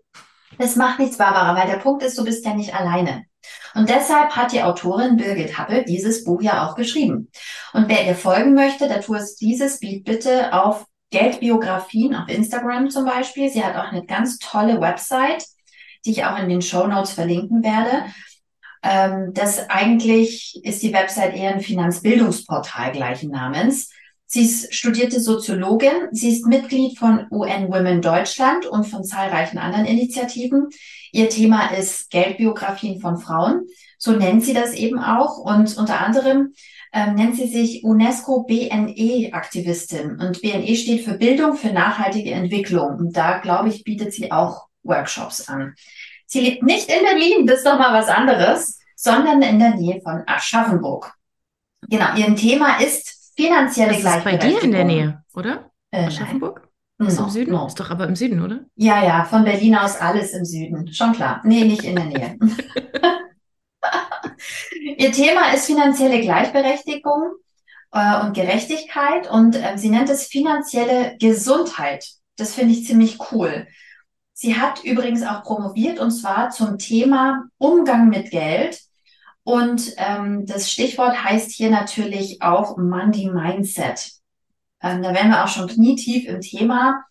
Das 0.58 0.76
macht 0.76 0.98
nichts, 0.98 1.18
Barbara, 1.18 1.56
weil 1.56 1.70
der 1.70 1.78
Punkt 1.78 2.02
ist, 2.02 2.18
du 2.18 2.24
bist 2.24 2.44
ja 2.44 2.54
nicht 2.54 2.74
alleine. 2.74 3.24
Und 3.74 3.90
deshalb 3.90 4.30
hat 4.36 4.52
die 4.52 4.62
Autorin 4.62 5.16
Birgit 5.16 5.58
Happel 5.58 5.84
dieses 5.84 6.24
Buch 6.24 6.40
ja 6.40 6.66
auch 6.66 6.74
geschrieben. 6.74 7.30
Und 7.72 7.88
wer 7.88 8.06
ihr 8.06 8.14
folgen 8.14 8.54
möchte, 8.54 8.88
der 8.88 9.02
tue 9.02 9.18
es 9.18 9.36
dieses 9.36 9.80
Beat 9.80 10.04
bitte 10.04 10.52
auf 10.52 10.86
Geldbiografien 11.10 12.14
auf 12.14 12.28
Instagram 12.28 12.90
zum 12.90 13.04
Beispiel. 13.04 13.48
Sie 13.50 13.62
hat 13.62 13.76
auch 13.76 13.92
eine 13.92 14.04
ganz 14.04 14.38
tolle 14.38 14.80
Website, 14.80 15.44
die 16.04 16.10
ich 16.10 16.24
auch 16.24 16.38
in 16.38 16.48
den 16.48 16.62
Show 16.62 16.86
Notes 16.86 17.12
verlinken 17.12 17.62
werde. 17.62 18.06
Ähm, 18.82 19.32
das 19.32 19.68
eigentlich 19.68 20.60
ist 20.64 20.82
die 20.82 20.92
Website 20.92 21.34
eher 21.34 21.50
ein 21.50 21.60
Finanzbildungsportal 21.60 22.92
gleichen 22.92 23.30
Namens. 23.30 23.90
Sie 24.28 24.45
ist 24.45 24.75
studierte 24.75 25.21
Soziologin. 25.21 26.09
Sie 26.11 26.30
ist 26.30 26.47
Mitglied 26.47 26.99
von 26.99 27.26
UN 27.30 27.68
Women 27.68 28.02
Deutschland 28.02 28.66
und 28.66 28.85
von 28.85 29.04
zahlreichen 29.04 29.59
anderen 29.59 29.87
Initiativen. 29.87 30.68
Ihr 31.12 31.28
Thema 31.28 31.68
ist 31.68 32.11
Geldbiografien 32.11 33.00
von 33.00 33.18
Frauen. 33.18 33.66
So 33.99 34.12
nennt 34.12 34.45
sie 34.45 34.52
das 34.52 34.75
eben 34.75 34.99
auch. 34.99 35.38
Und 35.38 35.78
unter 35.78 36.00
anderem 36.00 36.52
ähm, 36.92 37.14
nennt 37.14 37.37
sie 37.37 37.47
sich 37.47 37.85
UNESCO 37.85 38.42
BNE-Aktivistin. 38.42 40.18
Und 40.18 40.42
BNE 40.42 40.75
steht 40.75 41.04
für 41.04 41.14
Bildung 41.14 41.54
für 41.54 41.73
nachhaltige 41.73 42.33
Entwicklung. 42.33 42.99
Und 42.99 43.16
da, 43.16 43.38
glaube 43.38 43.68
ich, 43.68 43.85
bietet 43.85 44.12
sie 44.12 44.33
auch 44.33 44.66
Workshops 44.83 45.49
an. 45.49 45.75
Sie 46.26 46.40
lebt 46.40 46.64
nicht 46.64 46.88
in 46.88 47.04
Berlin, 47.04 47.47
das 47.47 47.59
ist 47.59 47.66
doch 47.66 47.78
mal 47.78 47.92
was 47.92 48.09
anderes, 48.09 48.80
sondern 48.97 49.42
in 49.42 49.61
der 49.61 49.76
Nähe 49.76 50.00
von 50.00 50.25
Aschaffenburg. 50.26 51.14
Genau, 51.88 52.16
ihr 52.16 52.35
Thema 52.35 52.80
ist 52.80 53.15
finanzielle 53.36 54.00
Das 54.02 54.16
ist 54.16 54.24
bei 54.24 54.36
dir 54.36 54.62
in 54.62 54.72
der 54.72 54.84
Nähe, 54.84 55.22
oder? 55.34 55.70
Äh, 55.90 56.06
Aschaffenburg? 56.06 56.68
nein. 56.98 57.08
Ist 57.08 57.18
No, 57.18 57.24
im 57.24 57.30
Süden? 57.30 57.52
no. 57.52 57.66
Ist 57.66 57.78
doch 57.78 57.90
aber 57.90 58.06
im 58.08 58.16
Süden, 58.16 58.42
oder? 58.42 58.60
Ja, 58.74 59.04
ja, 59.04 59.24
von 59.24 59.44
Berlin 59.44 59.76
aus 59.76 59.96
alles 59.96 60.32
im 60.32 60.44
Süden. 60.44 60.92
Schon 60.92 61.12
klar. 61.12 61.40
Nee, 61.44 61.64
nicht 61.64 61.84
in 61.84 61.96
der 61.96 62.04
Nähe. 62.06 62.38
Ihr 64.98 65.12
Thema 65.12 65.52
ist 65.52 65.66
finanzielle 65.66 66.20
Gleichberechtigung 66.20 67.34
äh, 67.92 68.20
und 68.22 68.34
Gerechtigkeit 68.34 69.30
und 69.30 69.56
äh, 69.56 69.76
sie 69.76 69.90
nennt 69.90 70.08
es 70.08 70.26
finanzielle 70.26 71.16
Gesundheit. 71.18 72.06
Das 72.36 72.54
finde 72.54 72.72
ich 72.74 72.86
ziemlich 72.86 73.18
cool. 73.32 73.66
Sie 74.32 74.56
hat 74.56 74.84
übrigens 74.84 75.22
auch 75.22 75.42
promoviert 75.42 75.98
und 75.98 76.10
zwar 76.10 76.50
zum 76.50 76.78
Thema 76.78 77.44
Umgang 77.58 78.08
mit 78.08 78.30
Geld. 78.30 78.80
Und 79.46 79.94
ähm, 79.96 80.44
das 80.44 80.68
Stichwort 80.68 81.22
heißt 81.22 81.52
hier 81.52 81.70
natürlich 81.70 82.42
auch 82.42 82.76
Money 82.78 83.30
Mindset. 83.32 84.10
Ähm, 84.82 85.04
da 85.04 85.14
wären 85.14 85.30
wir 85.30 85.44
auch 85.44 85.48
schon 85.48 85.68
knietief 85.68 86.26
im 86.26 86.40
Thema, 86.40 87.04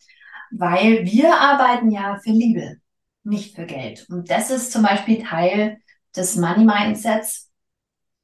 weil 0.51 1.05
wir 1.05 1.33
arbeiten 1.33 1.89
ja 1.91 2.19
für 2.21 2.31
Liebe, 2.31 2.75
nicht 3.23 3.55
für 3.55 3.65
Geld. 3.65 4.05
Und 4.09 4.29
das 4.29 4.51
ist 4.51 4.73
zum 4.73 4.83
Beispiel 4.83 5.23
Teil 5.23 5.77
des 6.13 6.35
Money 6.35 6.65
Mindsets, 6.65 7.49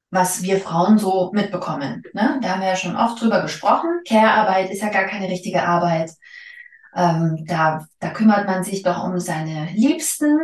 was 0.09 0.43
wir 0.43 0.59
Frauen 0.59 0.97
so 0.97 1.31
mitbekommen. 1.33 2.03
Ne? 2.13 2.37
Da 2.41 2.49
haben 2.49 2.59
wir 2.59 2.67
ja 2.67 2.75
schon 2.75 2.97
oft 2.97 3.21
drüber 3.21 3.41
gesprochen. 3.41 4.01
Care-Arbeit 4.05 4.71
ist 4.71 4.81
ja 4.81 4.89
gar 4.89 5.05
keine 5.05 5.29
richtige 5.29 5.63
Arbeit. 5.63 6.11
Ähm, 6.93 7.45
da, 7.47 7.87
da 7.99 8.09
kümmert 8.09 8.45
man 8.45 8.65
sich 8.65 8.83
doch 8.83 9.05
um 9.05 9.17
seine 9.19 9.69
Liebsten. 9.71 10.37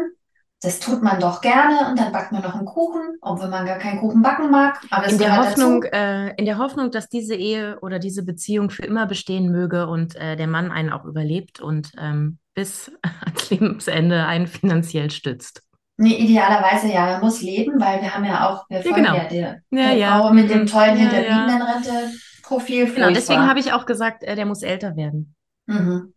Das 0.62 0.80
tut 0.80 1.04
man 1.04 1.20
doch 1.20 1.42
gerne 1.42 1.88
und 1.88 2.00
dann 2.00 2.12
backt 2.12 2.32
man 2.32 2.42
noch 2.42 2.56
einen 2.56 2.66
Kuchen, 2.66 3.18
obwohl 3.22 3.48
man 3.48 3.66
gar 3.68 3.78
keinen 3.78 4.00
Kuchen 4.00 4.24
backen 4.24 4.50
mag. 4.50 4.82
Aber 4.90 5.06
es 5.06 5.14
In 5.14 5.20
der 5.20 5.38
Hoffnung, 5.38 5.84
äh, 5.84 6.34
in 6.36 6.46
der 6.46 6.58
Hoffnung, 6.58 6.90
dass 6.90 7.10
diese 7.10 7.36
Ehe 7.36 7.80
oder 7.82 8.00
diese 8.00 8.24
Beziehung 8.24 8.72
für 8.72 8.84
immer 8.84 9.06
bestehen 9.06 9.52
möge 9.52 9.88
und 9.88 10.16
äh, 10.16 10.36
der 10.36 10.48
Mann 10.48 10.72
einen 10.72 10.92
auch 10.92 11.06
überlebt 11.06 11.60
und 11.60 11.92
ähm, 12.00 12.40
bis 12.56 12.92
ans 13.24 13.50
Lebensende 13.52 14.26
einen 14.26 14.48
finanziell 14.48 15.12
stützt. 15.12 15.62
Nee, 16.00 16.16
idealerweise 16.16 16.88
ja, 16.92 17.06
man 17.06 17.22
muss 17.22 17.42
leben, 17.42 17.80
weil 17.80 18.02
wir 18.02 18.14
haben 18.14 18.26
ja 18.26 18.50
auch, 18.50 18.70
wir 18.70 18.84
Ja, 18.84 18.96
genau. 18.96 19.16
ja 19.16 19.24
der, 19.26 19.62
Ja, 19.72 19.92
ja. 19.94 20.20
Frau 20.20 20.32
mit 20.34 20.50
dem 20.50 20.62
Mhm. 20.62 20.66
tollen 20.68 20.98
Ja, 20.98 21.04
ja. 21.04 21.10
Hinterbliebenenrente-Profil. 21.12 22.94
Genau, 22.94 23.10
deswegen 23.12 23.48
habe 23.48 23.60
ich 23.60 23.74
auch 23.74 23.86
gesagt, 23.86 24.24
äh, 24.24 24.36
der 24.36 24.46
muss 24.46 24.64
älter 24.64 24.96
werden. 24.96 25.36
Mhm. 25.68 26.14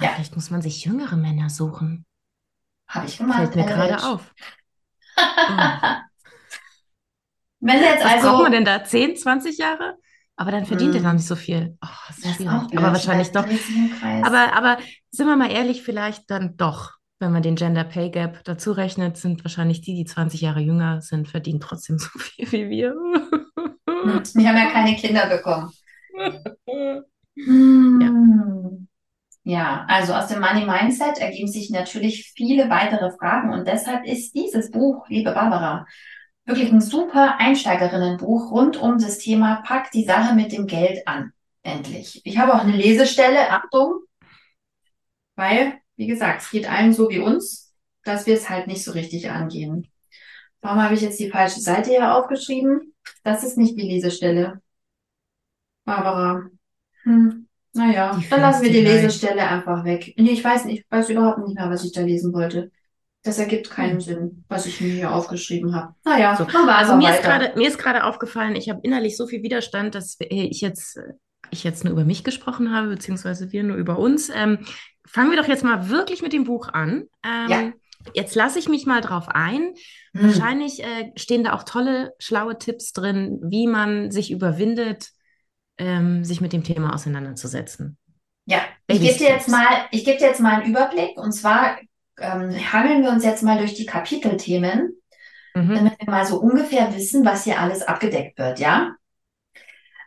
Ja. 0.00 0.08
Vielleicht 0.10 0.34
muss 0.36 0.50
man 0.50 0.62
sich 0.62 0.84
jüngere 0.84 1.16
Männer 1.16 1.50
suchen. 1.50 2.04
Habe 2.90 3.06
ich 3.06 3.16
gemacht. 3.18 3.38
Fällt 3.38 3.56
mir 3.56 3.64
gerade 3.64 4.02
auf. 4.04 4.32
Wenn 7.60 7.82
jetzt 7.82 8.04
Was 8.04 8.12
also, 8.12 8.28
braucht 8.28 8.42
man 8.44 8.52
denn 8.52 8.64
da? 8.64 8.84
10, 8.84 9.16
20 9.16 9.58
Jahre? 9.58 9.96
Aber 10.36 10.50
dann 10.50 10.64
verdient 10.64 10.94
er 10.94 10.98
Hm. 11.00 11.04
gar 11.04 11.12
nicht 11.14 11.26
so 11.26 11.36
viel. 11.36 11.76
Oh, 11.84 11.88
das 12.08 12.16
ist 12.18 12.26
das 12.26 12.34
schwierig. 12.36 12.50
auch 12.52 12.62
Aber 12.72 12.92
wahrscheinlich 12.92 13.30
doch. 13.30 13.44
Aber, 14.22 14.54
aber 14.54 14.78
sind 15.10 15.26
wir 15.26 15.36
mal 15.36 15.50
ehrlich, 15.52 15.82
vielleicht 15.82 16.30
dann 16.30 16.56
doch, 16.56 16.92
wenn 17.18 17.32
man 17.32 17.42
den 17.42 17.56
Gender 17.56 17.84
Pay 17.84 18.10
Gap 18.10 18.42
dazu 18.44 18.72
rechnet, 18.72 19.18
sind 19.18 19.44
wahrscheinlich 19.44 19.82
die, 19.82 19.94
die 19.94 20.06
20 20.06 20.40
Jahre 20.40 20.60
jünger 20.60 21.02
sind, 21.02 21.28
verdienen 21.28 21.60
trotzdem 21.60 21.98
so 21.98 22.08
viel 22.18 22.50
wie 22.52 22.70
wir. 22.70 22.94
Hm, 23.86 24.22
Wir 24.34 24.48
haben 24.48 24.56
ja 24.56 24.70
keine 24.70 24.96
Kinder 24.96 25.26
bekommen. 25.26 25.70
Hm. 27.36 28.88
Ja, 29.42 29.86
also 29.88 30.12
aus 30.14 30.28
dem 30.28 30.40
Money 30.40 30.66
Mindset 30.66 31.18
ergeben 31.18 31.48
sich 31.48 31.70
natürlich 31.70 32.32
viele 32.36 32.68
weitere 32.68 33.10
Fragen 33.10 33.52
und 33.52 33.66
deshalb 33.66 34.04
ist 34.06 34.34
dieses 34.34 34.70
Buch, 34.70 35.08
liebe 35.08 35.32
Barbara, 35.32 35.86
wirklich 36.44 36.70
ein 36.70 36.80
super 36.80 37.36
Einsteigerinnenbuch 37.38 38.50
rund 38.50 38.76
um 38.76 38.98
das 38.98 39.18
Thema 39.18 39.62
Pack 39.66 39.90
die 39.92 40.04
Sache 40.04 40.34
mit 40.34 40.52
dem 40.52 40.66
Geld 40.66 41.06
an. 41.08 41.32
Endlich. 41.62 42.20
Ich 42.24 42.38
habe 42.38 42.54
auch 42.54 42.60
eine 42.60 42.76
Lesestelle, 42.76 43.50
Achtung, 43.50 44.00
weil, 45.36 45.74
wie 45.96 46.06
gesagt, 46.06 46.42
es 46.42 46.50
geht 46.50 46.70
allen 46.70 46.92
so 46.92 47.08
wie 47.08 47.18
uns, 47.18 47.74
dass 48.04 48.26
wir 48.26 48.34
es 48.34 48.48
halt 48.50 48.66
nicht 48.66 48.84
so 48.84 48.92
richtig 48.92 49.30
angehen. 49.30 49.90
Warum 50.60 50.82
habe 50.82 50.94
ich 50.94 51.00
jetzt 51.00 51.18
die 51.18 51.30
falsche 51.30 51.60
Seite 51.60 51.90
hier 51.90 52.14
aufgeschrieben? 52.14 52.94
Das 53.24 53.44
ist 53.44 53.56
nicht 53.56 53.76
die 53.76 53.88
Lesestelle. 53.88 54.60
Barbara. 55.84 56.48
Hm. 57.04 57.48
Naja, 57.72 58.16
Die 58.20 58.28
dann 58.28 58.40
lassen 58.40 58.62
wir 58.64 58.70
die 58.72 58.80
gleich. 58.82 59.02
Lesestelle 59.02 59.46
einfach 59.46 59.84
weg. 59.84 60.12
Nee, 60.18 60.30
ich 60.30 60.42
weiß 60.44 60.64
nicht, 60.64 60.80
ich 60.80 60.86
weiß 60.90 61.08
überhaupt 61.10 61.38
nicht 61.38 61.56
mehr, 61.56 61.70
was 61.70 61.84
ich 61.84 61.92
da 61.92 62.00
lesen 62.02 62.32
wollte. 62.32 62.70
Das 63.22 63.38
ergibt 63.38 63.70
keinen 63.70 63.92
Hm. 63.94 64.00
Sinn, 64.00 64.44
was 64.48 64.66
ich 64.66 64.80
mir 64.80 64.88
hier 64.92 65.12
aufgeschrieben 65.14 65.74
habe. 65.74 65.94
Naja, 66.04 66.34
So. 66.36 66.44
machen 66.44 66.66
wir 66.66 66.74
Also 66.76 66.96
mir 66.96 67.10
ist 67.10 67.18
weiter. 67.24 67.38
gerade, 67.38 67.58
mir 67.58 67.68
ist 67.68 67.78
gerade 67.78 68.04
aufgefallen, 68.04 68.56
ich 68.56 68.68
habe 68.70 68.80
innerlich 68.82 69.16
so 69.16 69.26
viel 69.26 69.42
Widerstand, 69.42 69.94
dass 69.94 70.16
ich 70.18 70.60
jetzt, 70.62 70.98
ich 71.50 71.62
jetzt 71.64 71.84
nur 71.84 71.92
über 71.92 72.04
mich 72.04 72.24
gesprochen 72.24 72.74
habe, 72.74 72.88
beziehungsweise 72.88 73.52
wir 73.52 73.62
nur 73.62 73.76
über 73.76 73.98
uns. 73.98 74.30
Ähm, 74.34 74.58
fangen 75.06 75.30
wir 75.30 75.36
doch 75.40 75.48
jetzt 75.48 75.64
mal 75.64 75.88
wirklich 75.90 76.22
mit 76.22 76.32
dem 76.32 76.44
Buch 76.44 76.68
an. 76.72 77.04
Ähm, 77.24 77.48
Ja. 77.50 77.72
Jetzt 78.14 78.34
lasse 78.34 78.58
ich 78.58 78.66
mich 78.70 78.86
mal 78.86 79.02
drauf 79.02 79.28
ein. 79.28 79.74
Hm. 80.14 80.22
Wahrscheinlich 80.28 80.82
äh, 80.82 81.12
stehen 81.16 81.44
da 81.44 81.52
auch 81.52 81.64
tolle, 81.64 82.14
schlaue 82.18 82.56
Tipps 82.56 82.92
drin, 82.94 83.38
wie 83.44 83.66
man 83.66 84.10
sich 84.10 84.30
überwindet, 84.32 85.10
ähm, 85.80 86.24
sich 86.24 86.40
mit 86.40 86.52
dem 86.52 86.62
Thema 86.62 86.94
auseinanderzusetzen. 86.94 87.96
Ja, 88.46 88.60
ich 88.86 89.00
gebe 89.00 89.18
dir 89.18 89.28
jetzt 89.28 89.48
mal, 89.48 89.66
ich 89.90 90.04
gebe 90.04 90.18
dir 90.18 90.28
jetzt 90.28 90.40
mal 90.40 90.60
einen 90.60 90.70
Überblick 90.70 91.16
und 91.16 91.32
zwar 91.32 91.78
ähm, 92.18 92.50
hangeln 92.72 93.02
wir 93.02 93.10
uns 93.10 93.24
jetzt 93.24 93.42
mal 93.42 93.58
durch 93.58 93.74
die 93.74 93.86
Kapitelthemen, 93.86 94.96
Mhm. 95.52 95.74
damit 95.74 95.98
wir 95.98 96.08
mal 96.08 96.24
so 96.24 96.38
ungefähr 96.40 96.94
wissen, 96.94 97.24
was 97.24 97.42
hier 97.42 97.58
alles 97.58 97.82
abgedeckt 97.82 98.38
wird, 98.38 98.60
ja? 98.60 98.94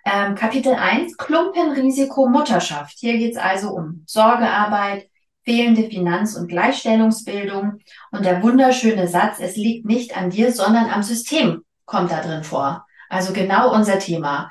Ähm, 0.05 0.35
Kapitel 0.35 0.73
1, 0.73 1.17
Klumpenrisiko 1.17 2.27
Mutterschaft. 2.27 2.95
Hier 2.97 3.17
geht 3.17 3.33
es 3.33 3.37
also 3.37 3.71
um 3.71 4.03
Sorgearbeit, 4.05 5.09
fehlende 5.43 5.83
Finanz- 5.89 6.37
und 6.37 6.47
Gleichstellungsbildung 6.47 7.79
und 8.11 8.25
der 8.25 8.41
wunderschöne 8.41 9.07
Satz, 9.09 9.37
es 9.41 9.57
liegt 9.57 9.85
nicht 9.85 10.15
an 10.15 10.29
dir, 10.29 10.53
sondern 10.53 10.89
am 10.89 11.03
System, 11.03 11.63
kommt 11.85 12.11
da 12.11 12.21
drin 12.21 12.43
vor. 12.45 12.85
Also 13.09 13.33
genau 13.33 13.73
unser 13.73 13.99
Thema, 13.99 14.49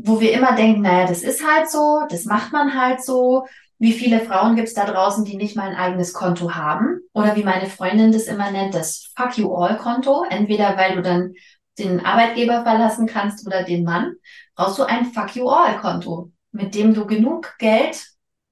wo 0.00 0.20
wir 0.20 0.32
immer 0.32 0.52
denken, 0.54 0.82
naja, 0.82 1.06
das 1.06 1.22
ist 1.22 1.44
halt 1.44 1.68
so, 1.68 2.04
das 2.08 2.24
macht 2.24 2.52
man 2.52 2.80
halt 2.80 3.02
so. 3.02 3.46
Wie 3.80 3.92
viele 3.92 4.20
Frauen 4.20 4.56
gibt 4.56 4.68
es 4.68 4.74
da 4.74 4.84
draußen, 4.84 5.24
die 5.24 5.36
nicht 5.36 5.56
mal 5.56 5.68
ein 5.68 5.76
eigenes 5.76 6.12
Konto 6.12 6.54
haben? 6.54 7.00
Oder 7.12 7.36
wie 7.36 7.42
meine 7.42 7.66
Freundin 7.66 8.12
das 8.12 8.24
immer 8.24 8.50
nennt, 8.50 8.74
das 8.74 9.12
Fuck 9.16 9.38
you 9.38 9.54
all 9.54 9.76
Konto. 9.76 10.24
Entweder 10.28 10.76
weil 10.76 10.96
du 10.96 11.02
dann 11.02 11.34
den 11.78 12.04
Arbeitgeber 12.04 12.62
verlassen 12.62 13.06
kannst 13.06 13.46
oder 13.46 13.64
den 13.64 13.84
Mann, 13.84 14.14
brauchst 14.54 14.78
du 14.78 14.84
ein 14.84 15.06
Fuck 15.06 15.36
you 15.36 15.48
all 15.48 15.78
Konto, 15.78 16.30
mit 16.52 16.74
dem 16.74 16.94
du 16.94 17.06
genug 17.06 17.56
Geld 17.58 18.04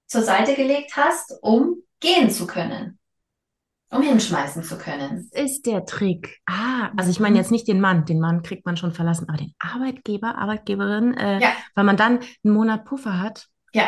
zur 0.06 0.22
Seite 0.22 0.54
gelegt 0.54 0.92
hast, 0.96 1.32
um 1.42 1.76
gehen 2.00 2.30
zu 2.30 2.46
können, 2.46 2.98
um 3.90 4.02
hinschmeißen 4.02 4.62
zu 4.64 4.76
können. 4.78 5.28
Das 5.32 5.42
ist 5.44 5.66
der 5.66 5.84
Trick. 5.84 6.38
Ah, 6.46 6.90
also 6.96 7.10
ich 7.10 7.20
meine 7.20 7.32
Mhm. 7.34 7.36
jetzt 7.38 7.50
nicht 7.50 7.68
den 7.68 7.80
Mann, 7.80 8.04
den 8.04 8.20
Mann 8.20 8.42
kriegt 8.42 8.66
man 8.66 8.76
schon 8.76 8.92
verlassen, 8.92 9.28
aber 9.28 9.38
den 9.38 9.54
Arbeitgeber, 9.58 10.36
Arbeitgeberin, 10.38 11.14
äh, 11.14 11.40
Ja. 11.40 11.48
weil 11.74 11.84
man 11.84 11.96
dann 11.96 12.18
einen 12.44 12.54
Monat 12.54 12.84
Puffer 12.84 13.20
hat. 13.20 13.46
Ja, 13.72 13.84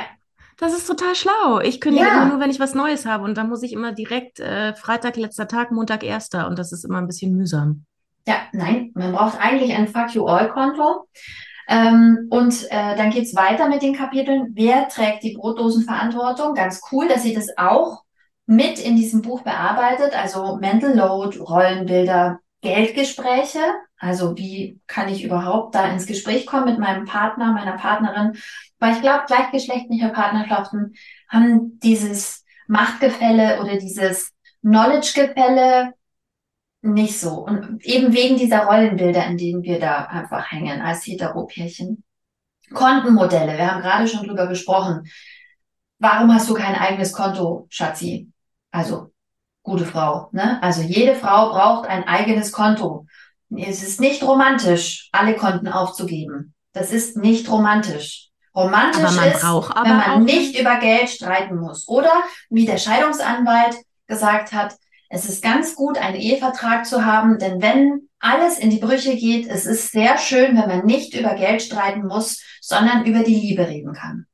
Das 0.60 0.72
ist 0.72 0.86
total 0.88 1.14
schlau. 1.14 1.60
Ich 1.60 1.80
kündige 1.80 2.04
Ja. 2.06 2.14
immer 2.14 2.26
nur, 2.26 2.40
wenn 2.40 2.50
ich 2.50 2.58
was 2.58 2.74
Neues 2.74 3.06
habe 3.06 3.22
und 3.22 3.36
dann 3.38 3.48
muss 3.48 3.62
ich 3.62 3.72
immer 3.72 3.92
direkt 3.92 4.40
äh, 4.40 4.74
Freitag 4.74 5.16
letzter 5.16 5.46
Tag, 5.46 5.70
Montag 5.70 6.02
erster 6.02 6.48
und 6.48 6.58
das 6.58 6.72
ist 6.72 6.84
immer 6.84 6.98
ein 6.98 7.06
bisschen 7.06 7.36
mühsam. 7.36 7.84
Ja, 8.26 8.38
nein, 8.52 8.90
man 8.94 9.12
braucht 9.12 9.38
eigentlich 9.40 9.72
ein 9.76 9.86
Fuck 9.86 10.14
You 10.16 10.26
All 10.26 10.48
Konto. 10.50 11.06
Ähm, 11.68 12.26
und 12.30 12.66
äh, 12.70 12.96
dann 12.96 13.10
geht's 13.10 13.36
weiter 13.36 13.68
mit 13.68 13.82
den 13.82 13.94
Kapiteln. 13.94 14.48
Wer 14.54 14.88
trägt 14.88 15.22
die 15.22 15.34
Brotdosenverantwortung? 15.34 16.54
Ganz 16.54 16.80
cool, 16.90 17.06
dass 17.06 17.22
sie 17.22 17.34
das 17.34 17.48
auch 17.56 18.02
mit 18.48 18.78
in 18.78 18.96
diesem 18.96 19.20
Buch 19.20 19.42
bearbeitet. 19.42 20.18
Also 20.18 20.56
Mental 20.56 20.96
Load, 20.96 21.38
Rollenbilder, 21.38 22.40
Geldgespräche. 22.62 23.60
Also 23.98 24.38
wie 24.38 24.80
kann 24.86 25.10
ich 25.10 25.22
überhaupt 25.22 25.74
da 25.74 25.86
ins 25.90 26.06
Gespräch 26.06 26.46
kommen 26.46 26.64
mit 26.64 26.78
meinem 26.78 27.04
Partner, 27.04 27.52
meiner 27.52 27.76
Partnerin? 27.76 28.38
Weil 28.78 28.94
ich 28.94 29.02
glaube, 29.02 29.24
gleichgeschlechtliche 29.26 30.08
Partnerschaften 30.08 30.94
haben 31.28 31.78
dieses 31.80 32.46
Machtgefälle 32.68 33.60
oder 33.60 33.76
dieses 33.76 34.32
Knowledge-Gefälle 34.62 35.92
nicht 36.80 37.20
so. 37.20 37.44
Und 37.44 37.84
eben 37.84 38.14
wegen 38.14 38.38
dieser 38.38 38.64
Rollenbilder, 38.64 39.26
in 39.26 39.36
denen 39.36 39.62
wir 39.62 39.78
da 39.78 40.04
einfach 40.04 40.50
hängen 40.50 40.80
als 40.80 41.06
Heteropärchen. 41.06 42.02
Kontenmodelle, 42.72 43.58
wir 43.58 43.70
haben 43.70 43.82
gerade 43.82 44.08
schon 44.08 44.26
drüber 44.26 44.46
gesprochen. 44.46 45.06
Warum 45.98 46.32
hast 46.32 46.48
du 46.48 46.54
kein 46.54 46.76
eigenes 46.76 47.12
Konto, 47.12 47.66
Schatzi? 47.68 48.32
Also, 48.70 49.12
gute 49.62 49.84
Frau, 49.84 50.28
ne? 50.32 50.62
Also 50.62 50.82
jede 50.82 51.14
Frau 51.14 51.50
braucht 51.50 51.88
ein 51.88 52.04
eigenes 52.04 52.52
Konto. 52.52 53.06
Es 53.50 53.82
ist 53.82 54.00
nicht 54.00 54.22
romantisch, 54.22 55.08
alle 55.12 55.34
Konten 55.34 55.68
aufzugeben. 55.68 56.54
Das 56.72 56.92
ist 56.92 57.16
nicht 57.16 57.50
romantisch. 57.50 58.28
Romantisch 58.54 59.02
ist, 59.04 59.42
wenn 59.42 59.96
man 59.96 60.24
nicht 60.24 60.58
über 60.58 60.76
Geld 60.76 61.08
streiten 61.10 61.56
muss. 61.56 61.86
Oder 61.88 62.10
wie 62.50 62.66
der 62.66 62.78
Scheidungsanwalt 62.78 63.76
gesagt 64.06 64.52
hat, 64.52 64.74
es 65.10 65.28
ist 65.28 65.42
ganz 65.42 65.74
gut, 65.74 65.96
einen 65.96 66.16
Ehevertrag 66.16 66.84
zu 66.84 67.06
haben, 67.06 67.38
denn 67.38 67.62
wenn 67.62 68.08
alles 68.18 68.58
in 68.58 68.70
die 68.70 68.78
Brüche 68.78 69.16
geht, 69.16 69.46
es 69.48 69.64
ist 69.64 69.92
sehr 69.92 70.18
schön, 70.18 70.56
wenn 70.56 70.68
man 70.68 70.86
nicht 70.86 71.14
über 71.14 71.34
Geld 71.34 71.62
streiten 71.62 72.06
muss, 72.06 72.42
sondern 72.60 73.06
über 73.06 73.20
die 73.20 73.34
Liebe 73.34 73.66
reden 73.66 73.94
kann. 73.94 74.26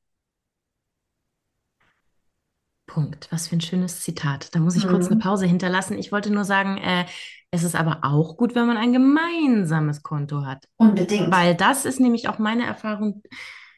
Punkt. 2.94 3.26
Was 3.30 3.48
für 3.48 3.56
ein 3.56 3.60
schönes 3.60 4.00
Zitat. 4.02 4.54
Da 4.54 4.60
muss 4.60 4.76
ich 4.76 4.86
kurz 4.86 5.06
eine 5.06 5.16
Mhm. 5.16 5.20
Pause 5.20 5.46
hinterlassen. 5.46 5.98
Ich 5.98 6.12
wollte 6.12 6.30
nur 6.32 6.44
sagen, 6.44 6.78
äh, 6.78 7.06
es 7.50 7.64
ist 7.64 7.74
aber 7.74 8.00
auch 8.02 8.36
gut, 8.36 8.54
wenn 8.54 8.66
man 8.66 8.76
ein 8.76 8.92
gemeinsames 8.92 10.02
Konto 10.02 10.44
hat. 10.46 10.64
Unbedingt. 10.76 11.30
Weil 11.32 11.54
das 11.54 11.84
ist 11.84 11.98
nämlich 12.00 12.28
auch 12.28 12.38
meine 12.38 12.64
Erfahrung. 12.66 13.22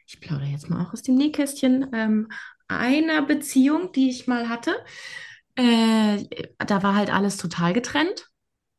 Ich 0.07 0.21
plaudere 0.21 0.49
jetzt 0.49 0.69
mal 0.69 0.85
auch 0.85 0.93
aus 0.93 1.03
dem 1.03 1.15
Nähkästchen 1.17 1.87
ähm, 1.95 2.29
einer 2.69 3.23
Beziehung, 3.23 3.91
die 3.93 4.11
ich 4.11 4.27
mal 4.27 4.49
hatte. 4.51 4.77
Äh, 5.55 6.25
da 6.59 6.83
war 6.83 6.95
halt 6.95 7.13
alles 7.13 7.39
total 7.39 7.73
getrennt. 7.73 8.29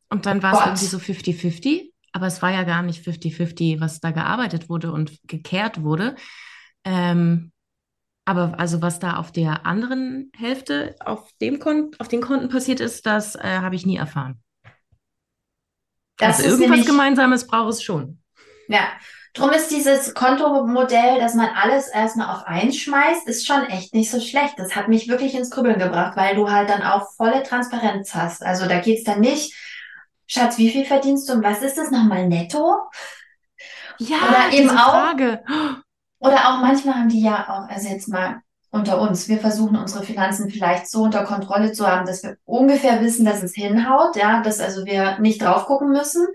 Und 0.08 0.24
dann 0.24 0.42
war 0.42 0.54
es 0.54 0.60
irgendwie 0.66 0.86
so 0.86 0.98
50-50. 0.98 1.92
Aber 2.12 2.26
es 2.26 2.40
war 2.42 2.50
ja 2.52 2.62
gar 2.62 2.82
nicht 2.82 3.04
50-50, 3.04 3.80
was 3.80 4.00
da 4.00 4.12
gearbeitet 4.12 4.68
wurde 4.68 4.92
und 4.92 5.18
gekehrt 5.26 5.82
wurde. 5.82 6.14
Ähm, 6.84 7.52
aber 8.28 8.54
also 8.58 8.82
was 8.82 8.98
da 8.98 9.16
auf 9.16 9.32
der 9.32 9.64
anderen 9.64 10.30
Hälfte 10.36 10.94
auf 11.00 11.30
dem 11.40 11.58
Kon 11.58 11.92
auf 11.98 12.08
den 12.08 12.20
Konten 12.20 12.50
passiert 12.50 12.78
ist, 12.80 13.06
das 13.06 13.34
äh, 13.36 13.60
habe 13.60 13.74
ich 13.74 13.86
nie 13.86 13.96
erfahren. 13.96 14.42
Das 16.18 16.36
also 16.36 16.42
ist 16.42 16.46
irgendwas 16.50 16.70
nämlich, 16.70 16.86
Gemeinsames 16.86 17.46
braucht 17.46 17.70
es 17.72 17.82
schon. 17.82 18.22
ja. 18.68 18.88
Drum 19.34 19.50
ist 19.50 19.70
dieses 19.70 20.14
Kontomodell, 20.14 21.20
dass 21.20 21.34
man 21.34 21.48
alles 21.50 21.86
erstmal 21.88 22.34
auf 22.34 22.44
eins 22.44 22.76
schmeißt, 22.78 23.28
ist 23.28 23.46
schon 23.46 23.62
echt 23.66 23.94
nicht 23.94 24.10
so 24.10 24.20
schlecht. 24.20 24.54
Das 24.58 24.74
hat 24.74 24.88
mich 24.88 25.06
wirklich 25.06 25.34
ins 25.34 25.50
Grübeln 25.50 25.78
gebracht, 25.78 26.16
weil 26.16 26.34
du 26.34 26.50
halt 26.50 26.68
dann 26.70 26.82
auch 26.82 27.12
volle 27.14 27.44
Transparenz 27.44 28.14
hast. 28.14 28.42
Also 28.42 28.66
da 28.66 28.80
geht's 28.80 29.04
dann 29.04 29.20
nicht, 29.20 29.54
Schatz, 30.26 30.58
wie 30.58 30.70
viel 30.70 30.84
verdienst 30.84 31.28
du 31.28 31.34
und 31.34 31.44
was 31.44 31.62
ist 31.62 31.78
das 31.78 31.92
nochmal 31.92 32.26
netto? 32.26 32.78
Ja, 33.98 34.16
Oder 34.28 34.52
eben 34.52 34.70
auch- 34.70 34.90
Frage. 34.90 35.44
Oder 36.18 36.48
auch 36.48 36.60
manchmal 36.60 36.96
haben 36.96 37.08
die 37.08 37.22
ja 37.22 37.48
auch, 37.48 37.68
also 37.68 37.88
jetzt 37.88 38.08
mal 38.08 38.40
unter 38.70 39.00
uns, 39.00 39.28
wir 39.28 39.38
versuchen 39.38 39.76
unsere 39.76 40.04
Finanzen 40.04 40.50
vielleicht 40.50 40.90
so 40.90 41.02
unter 41.02 41.24
Kontrolle 41.24 41.72
zu 41.72 41.86
haben, 41.86 42.06
dass 42.06 42.22
wir 42.22 42.36
ungefähr 42.44 43.00
wissen, 43.00 43.24
dass 43.24 43.42
es 43.42 43.54
hinhaut, 43.54 44.16
ja, 44.16 44.42
dass 44.42 44.60
also 44.60 44.84
wir 44.84 45.18
nicht 45.20 45.40
drauf 45.40 45.66
gucken 45.66 45.90
müssen. 45.90 46.26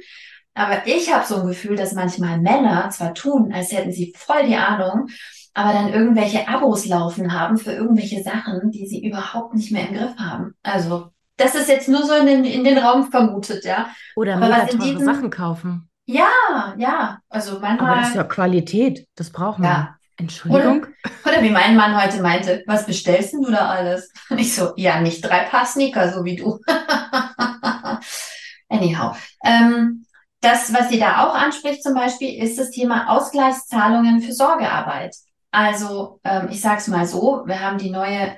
Aber 0.56 0.86
ich 0.86 1.14
habe 1.14 1.26
so 1.26 1.42
ein 1.42 1.48
Gefühl, 1.48 1.76
dass 1.76 1.94
manchmal 1.94 2.40
Männer 2.40 2.90
zwar 2.90 3.14
tun, 3.14 3.52
als 3.54 3.72
hätten 3.72 3.92
sie 3.92 4.14
voll 4.16 4.46
die 4.48 4.56
Ahnung, 4.56 5.08
aber 5.54 5.74
dann 5.74 5.94
irgendwelche 5.94 6.48
Abos 6.48 6.86
laufen 6.86 7.34
haben 7.34 7.58
für 7.58 7.72
irgendwelche 7.72 8.24
Sachen, 8.24 8.72
die 8.72 8.88
sie 8.88 9.06
überhaupt 9.06 9.54
nicht 9.54 9.72
mehr 9.72 9.88
im 9.88 9.96
Griff 9.96 10.16
haben. 10.18 10.54
Also, 10.64 11.10
das 11.38 11.56
ist 11.56 11.70
jetzt 11.70 11.90
nur 11.90 12.04
so 12.06 12.14
in 12.14 12.26
den, 12.26 12.46
in 12.46 12.64
den 12.64 12.78
Raum 12.78 13.10
vermutet, 13.10 13.66
ja. 13.66 13.88
Oder 14.16 14.38
mega 14.38 14.66
teure 14.66 15.04
Sachen 15.04 15.30
kaufen. 15.30 15.90
Ja, 16.06 16.74
ja, 16.78 17.20
also 17.30 17.58
Aber 17.58 17.68
das 17.68 17.74
ist 17.74 17.82
manchmal, 17.82 18.16
ja 18.16 18.24
Qualität. 18.24 19.08
Das 19.16 19.30
braucht 19.30 19.60
man. 19.60 19.70
Ja. 19.70 19.96
Entschuldigung. 20.18 20.86
Oder 21.26 21.42
wie 21.42 21.50
mein 21.50 21.76
Mann 21.76 22.02
heute 22.02 22.22
meinte, 22.22 22.64
was 22.68 22.86
bestellst 22.86 23.34
denn 23.34 23.42
du 23.42 23.52
da 23.52 23.70
alles? 23.70 24.12
Und 24.30 24.38
ich 24.38 24.54
so, 24.54 24.74
ja, 24.76 25.02
nicht 25.02 25.22
drei 25.22 25.46
Paar 25.46 25.66
Sneaker, 25.66 26.14
so 26.14 26.24
wie 26.24 26.36
du. 26.36 26.60
Anyhow. 28.70 29.16
Ähm, 29.44 30.06
das, 30.40 30.74
was 30.74 30.90
sie 30.90 31.00
da 31.00 31.26
auch 31.26 31.34
anspricht 31.34 31.84
zum 31.84 31.96
Beispiel, 31.96 32.44
ist 32.44 32.60
das 32.60 32.70
Thema 32.70 33.10
Ausgleichszahlungen 33.10 34.22
für 34.22 34.34
Sorgearbeit. 34.34 35.16
Also, 35.52 36.20
ähm, 36.24 36.50
ich 36.52 36.62
sag's 36.62 36.88
mal 36.88 37.08
so, 37.08 37.44
wir 37.46 37.60
haben 37.60 37.78
die 37.78 37.92
neue 37.92 38.38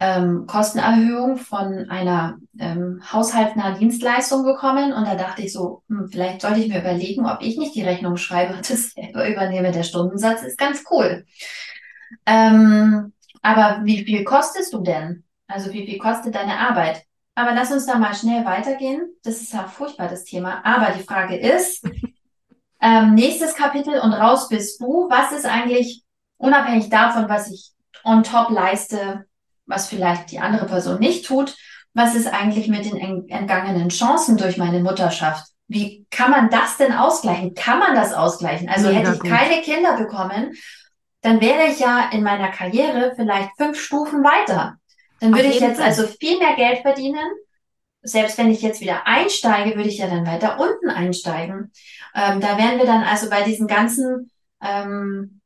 ähm, 0.00 0.46
Kostenerhöhung 0.46 1.36
von 1.36 1.90
einer 1.90 2.38
ähm, 2.58 3.02
haushaltsnahen 3.12 3.78
Dienstleistung 3.78 4.44
bekommen 4.44 4.94
und 4.94 5.06
da 5.06 5.14
dachte 5.14 5.42
ich 5.42 5.52
so, 5.52 5.82
hm, 5.88 6.08
vielleicht 6.10 6.40
sollte 6.40 6.60
ich 6.60 6.68
mir 6.68 6.80
überlegen, 6.80 7.26
ob 7.26 7.42
ich 7.42 7.58
nicht 7.58 7.74
die 7.74 7.82
Rechnung 7.82 8.16
schreibe 8.16 8.54
und 8.54 8.60
das 8.70 8.92
selber 8.92 9.28
übernehme. 9.28 9.72
Der 9.72 9.82
Stundensatz 9.82 10.42
ist 10.42 10.58
ganz 10.58 10.84
cool. 10.90 11.26
Ähm, 12.24 13.12
aber 13.42 13.80
wie 13.84 14.02
viel 14.04 14.24
kostest 14.24 14.72
du 14.72 14.80
denn? 14.80 15.24
Also 15.46 15.72
wie 15.72 15.84
viel 15.84 15.98
kostet 15.98 16.34
deine 16.34 16.58
Arbeit? 16.58 17.02
Aber 17.34 17.54
lass 17.54 17.70
uns 17.70 17.86
da 17.86 17.98
mal 17.98 18.14
schnell 18.14 18.44
weitergehen. 18.44 19.14
Das 19.22 19.40
ist 19.40 19.52
ja 19.52 19.64
furchtbar, 19.64 20.08
das 20.08 20.24
Thema. 20.24 20.64
Aber 20.64 20.92
die 20.92 21.04
Frage 21.04 21.36
ist, 21.36 21.86
ähm, 22.80 23.14
nächstes 23.14 23.54
Kapitel 23.54 24.00
und 24.00 24.14
raus 24.14 24.48
bist 24.48 24.80
du. 24.80 25.08
Was 25.10 25.32
ist 25.32 25.44
eigentlich, 25.44 26.02
unabhängig 26.38 26.88
davon, 26.88 27.28
was 27.28 27.50
ich 27.50 27.72
on 28.02 28.22
top 28.22 28.50
leiste, 28.50 29.26
was 29.70 29.88
vielleicht 29.88 30.30
die 30.30 30.40
andere 30.40 30.66
Person 30.66 30.98
nicht 30.98 31.24
tut, 31.26 31.56
was 31.94 32.14
ist 32.14 32.26
eigentlich 32.26 32.68
mit 32.68 32.84
den 32.84 32.96
ent- 32.98 33.30
entgangenen 33.30 33.88
Chancen 33.88 34.36
durch 34.36 34.56
meine 34.58 34.80
Mutterschaft? 34.80 35.46
Wie 35.68 36.06
kann 36.10 36.30
man 36.30 36.50
das 36.50 36.76
denn 36.76 36.92
ausgleichen? 36.92 37.54
Kann 37.54 37.78
man 37.78 37.94
das 37.94 38.12
ausgleichen? 38.12 38.68
Also 38.68 38.88
Mega 38.88 38.98
hätte 39.00 39.12
ich 39.14 39.20
gut. 39.20 39.30
keine 39.30 39.62
Kinder 39.62 39.96
bekommen, 39.96 40.52
dann 41.22 41.40
wäre 41.40 41.66
ich 41.70 41.78
ja 41.80 42.10
in 42.12 42.22
meiner 42.22 42.48
Karriere 42.50 43.12
vielleicht 43.14 43.50
fünf 43.56 43.80
Stufen 43.80 44.24
weiter. 44.24 44.76
Dann 45.20 45.34
würde 45.34 45.48
ich 45.48 45.60
jetzt 45.60 45.78
Fall. 45.78 45.86
also 45.86 46.06
viel 46.06 46.38
mehr 46.38 46.54
Geld 46.56 46.80
verdienen. 46.80 47.28
Selbst 48.02 48.38
wenn 48.38 48.50
ich 48.50 48.62
jetzt 48.62 48.80
wieder 48.80 49.06
einsteige, 49.06 49.76
würde 49.76 49.90
ich 49.90 49.98
ja 49.98 50.06
dann 50.06 50.26
weiter 50.26 50.58
unten 50.58 50.88
einsteigen. 50.88 51.70
Ähm, 52.14 52.40
da 52.40 52.56
wären 52.56 52.78
wir 52.78 52.86
dann 52.86 53.02
also 53.02 53.28
bei 53.28 53.42
diesen 53.42 53.66
ganzen 53.66 54.30
ähm, 54.62 55.39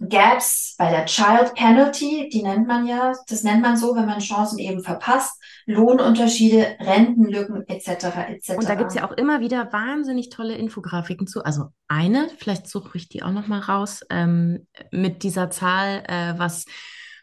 Gaps, 0.00 0.74
bei 0.76 0.90
der 0.90 1.06
Child 1.06 1.54
Penalty, 1.54 2.28
die 2.32 2.42
nennt 2.42 2.66
man 2.66 2.86
ja, 2.86 3.12
das 3.28 3.44
nennt 3.44 3.62
man 3.62 3.76
so, 3.76 3.94
wenn 3.94 4.06
man 4.06 4.18
Chancen 4.18 4.58
eben 4.58 4.82
verpasst, 4.82 5.40
Lohnunterschiede, 5.66 6.76
Rentenlücken 6.80 7.66
etc. 7.68 8.06
etc. 8.28 8.50
Und 8.58 8.68
da 8.68 8.74
gibt 8.74 8.90
es 8.90 8.96
ja 8.96 9.08
auch 9.08 9.12
immer 9.12 9.40
wieder 9.40 9.72
wahnsinnig 9.72 10.30
tolle 10.30 10.56
Infografiken 10.56 11.26
zu. 11.26 11.44
Also 11.44 11.66
eine, 11.86 12.28
vielleicht 12.38 12.68
suche 12.68 12.98
ich 12.98 13.08
die 13.08 13.22
auch 13.22 13.30
noch 13.30 13.46
mal 13.46 13.60
raus, 13.60 14.00
ähm, 14.10 14.66
mit 14.90 15.22
dieser 15.22 15.50
Zahl, 15.50 16.02
äh, 16.08 16.34
was 16.38 16.64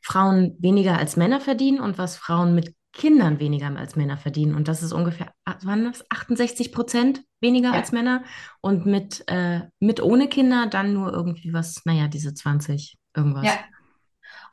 Frauen 0.01 0.55
weniger 0.59 0.97
als 0.97 1.17
Männer 1.17 1.41
verdienen 1.41 1.79
und 1.79 1.97
was 1.97 2.17
Frauen 2.17 2.55
mit 2.55 2.73
Kindern 2.93 3.39
weniger 3.39 3.75
als 3.77 3.95
Männer 3.95 4.17
verdienen. 4.17 4.55
Und 4.55 4.67
das 4.67 4.83
ist 4.83 4.91
ungefähr, 4.93 5.31
ah, 5.45 5.55
waren 5.63 5.85
das 5.85 6.03
68 6.09 6.71
Prozent 6.73 7.23
weniger 7.39 7.73
Ja. 7.73 7.75
als 7.75 7.91
Männer. 7.91 8.23
Und 8.61 8.85
mit, 8.85 9.23
äh, 9.27 9.61
mit 9.79 10.01
ohne 10.01 10.27
Kinder 10.27 10.67
dann 10.67 10.93
nur 10.93 11.11
irgendwie 11.13 11.53
was, 11.53 11.81
naja, 11.85 12.07
diese 12.07 12.33
20 12.33 12.97
irgendwas. 13.15 13.45
Ja. 13.45 13.53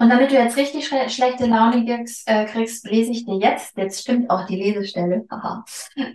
Und 0.01 0.11
damit 0.11 0.31
du 0.31 0.35
jetzt 0.37 0.57
richtig 0.57 0.87
schle 0.87 1.11
schlechte 1.11 1.47
Laune 1.47 1.85
kriegst, 1.85 2.29
äh, 2.29 2.45
kriegst, 2.47 2.87
lese 2.89 3.11
ich 3.11 3.25
dir 3.27 3.37
jetzt, 3.39 3.77
jetzt 3.77 4.01
stimmt 4.01 4.31
auch 4.31 4.47
die 4.47 4.55
Lesestelle, 4.57 5.27
haha, 5.31 5.65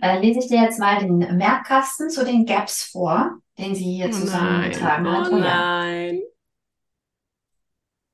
äh, 0.00 0.18
lese 0.20 0.38
ich 0.40 0.48
dir 0.48 0.62
jetzt 0.62 0.78
mal 0.78 0.98
den 1.00 1.18
Merkkasten 1.36 2.08
zu 2.08 2.24
den 2.24 2.46
Gaps 2.46 2.84
vor, 2.84 3.38
den 3.58 3.74
sie 3.74 3.84
hier 3.96 4.06
Oh 4.06 4.10
zusammengetragen 4.10 5.04
nein, 5.04 5.16
hat. 5.18 5.28
oh 5.30 5.34
Oh 5.34 5.38
nein. 5.38 6.20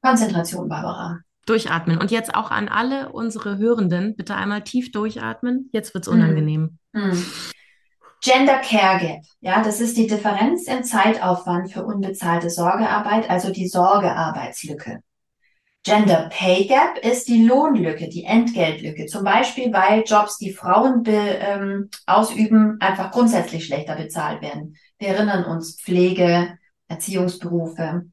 Konzentration, 0.03 0.69
Barbara. 0.69 1.21
Durchatmen. 1.51 1.99
Und 1.99 2.11
jetzt 2.11 2.35
auch 2.35 2.51
an 2.51 2.69
alle 2.69 3.11
unsere 3.11 3.59
Hörenden, 3.59 4.17
bitte 4.17 4.35
einmal 4.37 4.63
tief 4.63 4.93
durchatmen. 4.93 5.69
Jetzt 5.73 5.93
wird's 5.95 6.09
Mhm. 6.09 6.15
unangenehm. 6.15 6.79
Hm. 6.95 7.25
Gender 8.23 8.59
Care 8.59 8.99
Gap, 9.01 9.23
ja, 9.41 9.63
das 9.63 9.81
ist 9.81 9.97
die 9.97 10.07
Differenz 10.07 10.67
im 10.69 10.85
Zeitaufwand 10.85 11.73
für 11.73 11.85
unbezahlte 11.85 12.51
Sorgearbeit, 12.51 13.31
also 13.31 13.51
die 13.51 13.67
Sorgearbeitslücke. 13.67 15.01
Gender 15.83 16.29
Pay 16.31 16.67
Gap 16.67 16.99
ist 17.03 17.29
die 17.29 17.47
Lohnlücke, 17.47 18.09
die 18.11 18.25
Entgeltlücke. 18.25 19.07
Zum 19.07 19.25
Beispiel, 19.25 19.73
weil 19.73 20.03
Jobs, 20.07 20.37
die 20.37 20.53
Frauen 20.53 21.03
ähm, 21.07 21.89
ausüben, 22.05 22.77
einfach 22.81 23.11
grundsätzlich 23.11 23.65
schlechter 23.65 23.97
bezahlt 23.97 24.43
werden. 24.43 24.77
Wir 24.99 25.09
erinnern 25.09 25.45
uns 25.45 25.81
Pflege, 25.81 26.59
Erziehungsberufe. 26.89 28.05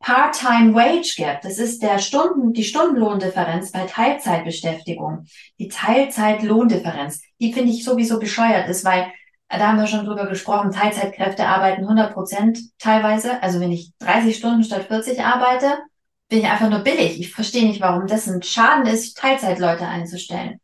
Part-Time 0.00 0.74
Wage 0.74 1.14
Gap, 1.16 1.42
das 1.42 1.58
ist 1.58 1.82
der 1.82 1.98
Stunden, 1.98 2.52
die 2.52 2.64
Stundenlohndifferenz 2.64 3.72
bei 3.72 3.84
Teilzeitbeschäftigung. 3.84 5.26
Die 5.58 5.68
Teilzeitlohndifferenz, 5.68 7.22
die 7.40 7.52
finde 7.52 7.72
ich 7.72 7.84
sowieso 7.84 8.18
bescheuert 8.18 8.68
ist, 8.68 8.84
weil 8.84 9.12
da 9.48 9.68
haben 9.68 9.78
wir 9.78 9.86
schon 9.86 10.04
drüber 10.04 10.26
gesprochen, 10.26 10.72
Teilzeitkräfte 10.72 11.46
arbeiten 11.46 11.82
100 11.82 12.12
Prozent 12.12 12.58
teilweise. 12.78 13.42
Also 13.42 13.60
wenn 13.60 13.72
ich 13.72 13.92
30 13.98 14.36
Stunden 14.36 14.62
statt 14.62 14.84
40 14.88 15.20
arbeite, 15.20 15.78
bin 16.28 16.40
ich 16.40 16.46
einfach 16.46 16.68
nur 16.68 16.80
billig. 16.80 17.18
Ich 17.18 17.32
verstehe 17.32 17.66
nicht, 17.66 17.80
warum 17.80 18.06
das 18.06 18.28
ein 18.28 18.42
Schaden 18.42 18.86
ist, 18.86 19.16
Teilzeitleute 19.16 19.86
einzustellen. 19.86 20.60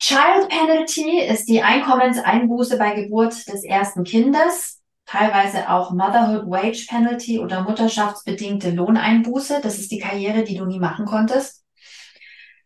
Child 0.00 0.48
Penalty 0.48 1.20
ist 1.20 1.48
die 1.48 1.62
Einkommenseinbuße 1.62 2.78
bei 2.78 2.94
Geburt 2.94 3.46
des 3.48 3.62
ersten 3.64 4.04
Kindes, 4.04 4.82
teilweise 5.06 5.70
auch 5.70 5.90
Motherhood 5.90 6.50
Wage 6.50 6.86
Penalty 6.88 7.38
oder 7.38 7.62
mutterschaftsbedingte 7.62 8.70
Lohneinbuße. 8.70 9.60
Das 9.62 9.78
ist 9.78 9.90
die 9.90 9.98
Karriere, 9.98 10.44
die 10.44 10.56
du 10.56 10.64
nie 10.64 10.78
machen 10.78 11.04
konntest. 11.06 11.62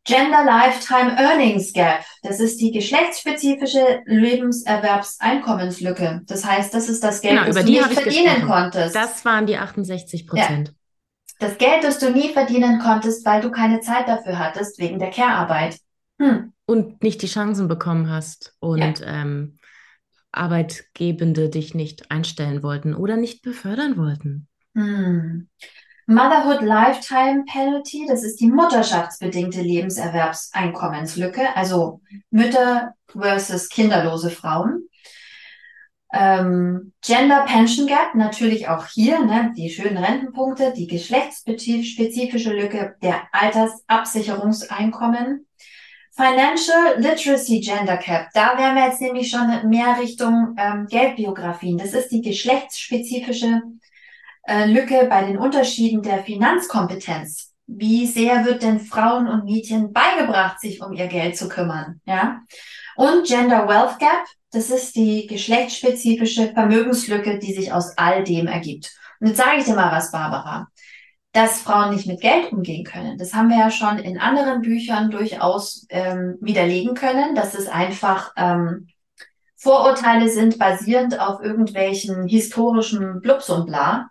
Gender 0.05 0.45
Lifetime 0.45 1.19
Earnings 1.19 1.73
Gap. 1.75 2.05
Das 2.23 2.39
ist 2.41 2.59
die 2.61 2.71
geschlechtsspezifische 2.71 4.01
Lebenserwerbseinkommenslücke. 4.07 6.23
Das 6.27 6.47
heißt, 6.47 6.73
das 6.73 6.89
ist 6.89 7.05
das 7.05 7.21
Geld, 7.21 7.35
Genau, 7.35 7.45
das 7.53 7.63
du 7.65 7.71
ich 7.71 7.83
verdienen 7.83 8.47
konntest. 8.47 8.97
Das 8.97 9.27
waren 9.27 9.45
die 9.47 9.59
68 9.59 10.27
Prozent. 10.27 10.73
Das 11.41 11.59
Geld, 11.59 11.85
das 11.85 11.99
du 11.99 12.11
nie 12.11 12.31
verdienen 12.31 12.79
konntest, 12.79 13.27
weil 13.27 13.43
du 13.43 13.51
keine 13.51 13.81
Zeit 13.81 14.09
dafür 14.09 14.39
hattest, 14.39 14.79
wegen 14.79 14.99
der 14.99 15.11
Care-Arbeit. 15.11 15.79
Hm. 16.19 16.55
Und 16.65 17.03
nicht 17.03 17.21
die 17.23 17.29
Chancen 17.29 17.69
bekommen 17.69 18.11
hast 18.11 18.55
und 18.61 19.03
ähm, 19.05 19.59
Arbeitgebende 20.33 21.49
dich 21.49 21.75
nicht 21.75 22.11
einstellen 22.11 22.63
wollten 22.63 22.95
oder 22.95 23.17
nicht 23.17 23.43
befördern 23.43 23.97
wollten. 23.97 24.49
Hm. 24.75 25.49
Motherhood 26.07 26.63
Lifetime 26.63 27.45
Penalty, 27.45 28.07
das 28.09 28.23
ist 28.23 28.41
die 28.41 28.51
mutterschaftsbedingte 28.51 29.61
Lebenserwerbseinkommenslücke, 29.61 31.55
also 31.55 32.01
Mütter 32.31 32.95
versus 33.09 33.69
kinderlose 33.69 34.31
Frauen. 34.31 34.89
Ähm, 36.11 36.95
Gender 37.03 37.45
Pension 37.45 37.87
Gap, 37.87 38.15
natürlich 38.15 38.69
auch 38.69 38.87
hier, 38.87 39.23
ne, 39.23 39.53
die 39.55 39.69
schönen 39.69 39.99
Rentenpunkte, 39.99 40.73
die 40.75 40.87
geschlechtsspezifische 40.87 42.55
Lücke 42.55 42.97
der 43.03 43.25
Altersabsicherungseinkommen. 43.33 45.47
Financial 46.19 46.99
Literacy 46.99 47.61
Gender 47.61 47.97
Cap, 47.97 48.31
da 48.35 48.59
wären 48.59 48.75
wir 48.75 48.87
jetzt 48.87 49.01
nämlich 49.01 49.31
schon 49.31 49.69
mehr 49.69 50.01
Richtung 50.01 50.57
ähm, 50.59 50.89
Geldbiografien. 50.89 51.79
Das 51.79 51.93
ist 51.93 52.09
die 52.09 52.23
geschlechtsspezifische 52.23 53.63
äh, 54.43 54.67
Lücke 54.67 55.07
bei 55.09 55.23
den 55.23 55.39
Unterschieden 55.39 56.03
der 56.03 56.25
Finanzkompetenz. 56.25 57.53
Wie 57.69 58.05
sehr 58.05 58.45
wird 58.45 58.65
denn 58.65 58.81
Frauen 58.81 59.29
und 59.29 59.45
Mädchen 59.45 59.93
beigebracht, 59.93 60.59
sich 60.59 60.83
um 60.83 60.93
ihr 60.93 61.07
Geld 61.07 61.37
zu 61.37 61.49
kümmern? 61.49 62.01
Ja. 62.05 62.41
Und 62.97 63.25
Gender 63.25 63.69
Wealth 63.69 64.01
Gap, 64.01 64.25
das 64.51 64.71
ist 64.71 64.97
die 64.97 65.29
geschlechtsspezifische 65.29 66.53
Vermögenslücke, 66.53 67.39
die 67.39 67.55
sich 67.55 67.73
aus 67.73 67.97
all 67.97 68.25
dem 68.25 68.49
ergibt. 68.49 68.93
Und 69.21 69.29
jetzt 69.29 69.37
sage 69.37 69.59
ich 69.59 69.67
dir 69.67 69.77
mal 69.77 69.93
was, 69.93 70.11
Barbara. 70.11 70.67
Dass 71.33 71.61
Frauen 71.61 71.95
nicht 71.95 72.07
mit 72.07 72.21
Geld 72.21 72.53
umgehen 72.53 72.85
können, 72.85 73.19
das 73.19 73.35
haben 73.35 73.51
wir 73.51 73.59
ja 73.59 73.71
schon 73.71 73.99
in 73.99 74.19
anderen 74.19 74.63
Büchern 74.63 75.11
durchaus 75.11 75.87
ähm, 75.91 76.39
widerlegen 76.41 76.95
können, 76.95 77.35
dass 77.35 77.55
es 77.55 77.69
einfach 77.69 78.33
ähm, 78.37 78.89
Vorurteile 79.61 80.31
sind 80.31 80.59
basierend 80.59 81.19
auf 81.19 81.43
irgendwelchen 81.43 82.29
historischen 82.29 83.21
Blubs 83.21 83.51
und 83.51 83.67
bla, 83.67 84.09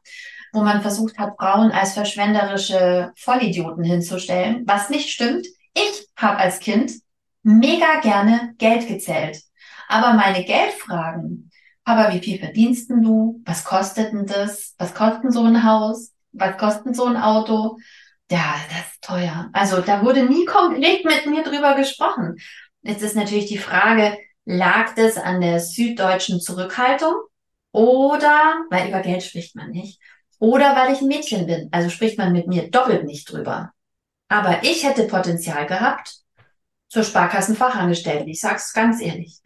wo 0.51 0.61
man 0.61 0.81
versucht 0.81 1.17
hat, 1.17 1.37
Frauen 1.39 1.71
als 1.71 1.93
verschwenderische 1.93 3.13
Vollidioten 3.17 3.83
hinzustellen, 3.83 4.63
was 4.67 4.89
nicht 4.89 5.09
stimmt. 5.09 5.47
Ich 5.73 6.07
habe 6.17 6.37
als 6.37 6.59
Kind 6.59 6.91
mega 7.43 8.01
gerne 8.01 8.53
Geld 8.57 8.87
gezählt. 8.87 9.41
Aber 9.87 10.13
meine 10.13 10.43
Geldfragen, 10.43 11.49
Papa, 11.85 12.13
wie 12.13 12.19
viel 12.19 12.39
verdienst 12.39 12.89
denn 12.89 13.01
du? 13.01 13.41
Was 13.45 13.63
kostet 13.63 14.11
denn 14.11 14.25
das? 14.25 14.75
Was 14.77 14.93
kostet 14.93 15.31
so 15.31 15.43
ein 15.43 15.63
Haus? 15.63 16.11
Was 16.37 16.57
kostet 16.57 16.95
so 16.95 17.05
ein 17.05 17.17
Auto? 17.17 17.77
Ja, 18.29 18.55
das 18.69 18.93
ist 18.93 19.01
teuer. 19.01 19.49
Also 19.53 19.81
da 19.81 20.03
wurde 20.03 20.23
nie 20.23 20.45
konkret 20.45 21.05
mit 21.05 21.25
mir 21.27 21.43
drüber 21.43 21.75
gesprochen. 21.75 22.37
Jetzt 22.81 23.01
ist 23.01 23.15
natürlich 23.15 23.47
die 23.47 23.57
Frage, 23.57 24.17
lag 24.45 24.95
das 24.95 25.17
an 25.17 25.41
der 25.41 25.59
süddeutschen 25.59 26.39
Zurückhaltung 26.39 27.15
oder, 27.71 28.65
weil 28.69 28.89
über 28.89 29.01
Geld 29.01 29.23
spricht 29.23 29.55
man 29.55 29.71
nicht, 29.71 29.99
oder 30.39 30.75
weil 30.75 30.93
ich 30.93 31.01
ein 31.01 31.07
Mädchen 31.07 31.47
bin, 31.47 31.69
also 31.71 31.89
spricht 31.89 32.17
man 32.17 32.31
mit 32.31 32.47
mir 32.47 32.69
doppelt 32.69 33.05
nicht 33.05 33.31
drüber. 33.31 33.71
Aber 34.29 34.63
ich 34.63 34.83
hätte 34.83 35.07
Potenzial 35.07 35.65
gehabt 35.65 36.17
zur 36.89 37.03
Sparkassenfachangestellten. 37.03 38.27
Ich 38.27 38.39
sag's 38.39 38.73
ganz 38.73 39.01
ehrlich. 39.01 39.39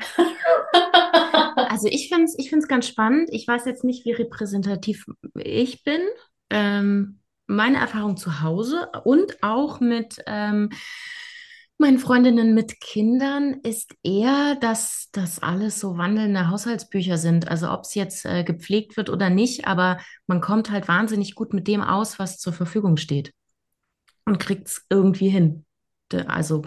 Also 1.55 1.87
ich 1.87 2.09
finde 2.09 2.25
es 2.25 2.35
ich 2.37 2.49
find's 2.49 2.67
ganz 2.67 2.87
spannend. 2.87 3.29
Ich 3.31 3.47
weiß 3.47 3.65
jetzt 3.65 3.83
nicht, 3.83 4.05
wie 4.05 4.11
repräsentativ 4.11 5.05
ich 5.35 5.83
bin. 5.83 6.01
Ähm, 6.51 7.19
meine 7.47 7.77
Erfahrung 7.79 8.15
zu 8.15 8.41
Hause 8.41 8.89
und 9.03 9.43
auch 9.43 9.79
mit 9.79 10.21
ähm, 10.27 10.69
meinen 11.77 11.99
Freundinnen 11.99 12.53
mit 12.53 12.79
Kindern 12.79 13.55
ist 13.63 13.95
eher, 14.03 14.55
dass 14.61 15.09
das 15.11 15.39
alles 15.39 15.79
so 15.79 15.97
wandelnde 15.97 16.49
Haushaltsbücher 16.49 17.17
sind. 17.17 17.49
Also 17.49 17.71
ob 17.71 17.81
es 17.81 17.95
jetzt 17.95 18.25
äh, 18.25 18.43
gepflegt 18.43 18.95
wird 18.95 19.09
oder 19.09 19.29
nicht, 19.29 19.67
aber 19.67 19.97
man 20.27 20.39
kommt 20.39 20.71
halt 20.71 20.87
wahnsinnig 20.87 21.35
gut 21.35 21.53
mit 21.53 21.67
dem 21.67 21.81
aus, 21.81 22.19
was 22.19 22.37
zur 22.37 22.53
Verfügung 22.53 22.97
steht 22.97 23.33
und 24.25 24.39
kriegt 24.39 24.67
es 24.67 24.85
irgendwie 24.89 25.29
hin. 25.29 25.65
Also 26.27 26.63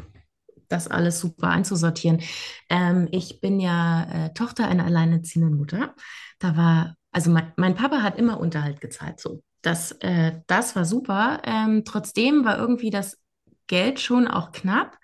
das 0.69 0.89
alles 0.89 1.21
super 1.21 1.49
einzusortieren. 1.49 2.21
Ähm, 2.69 3.09
ich 3.13 3.41
bin 3.41 3.61
ja 3.61 4.27
äh, 4.27 4.35
Tochter 4.35 4.67
einer 4.69 4.85
alleinerziehenden 4.85 5.57
Mutter. 5.57 5.95
Da 6.41 6.57
war, 6.57 6.97
also 7.13 7.31
mein, 7.31 7.53
mein 7.57 7.75
Papa 7.75 8.03
hat 8.03 8.19
immer 8.19 8.41
Unterhalt 8.41 8.81
gezahlt, 8.81 9.21
so. 9.21 9.43
Das, 9.65 9.93
äh, 10.01 10.41
das 10.47 10.77
war 10.77 10.85
super. 10.85 11.41
Ähm, 11.45 11.85
trotzdem 11.87 12.45
war 12.45 12.59
irgendwie 12.59 12.91
das 12.91 13.19
Geld 13.67 13.99
schon 13.99 14.29
auch 14.29 14.53
knapp. 14.53 14.99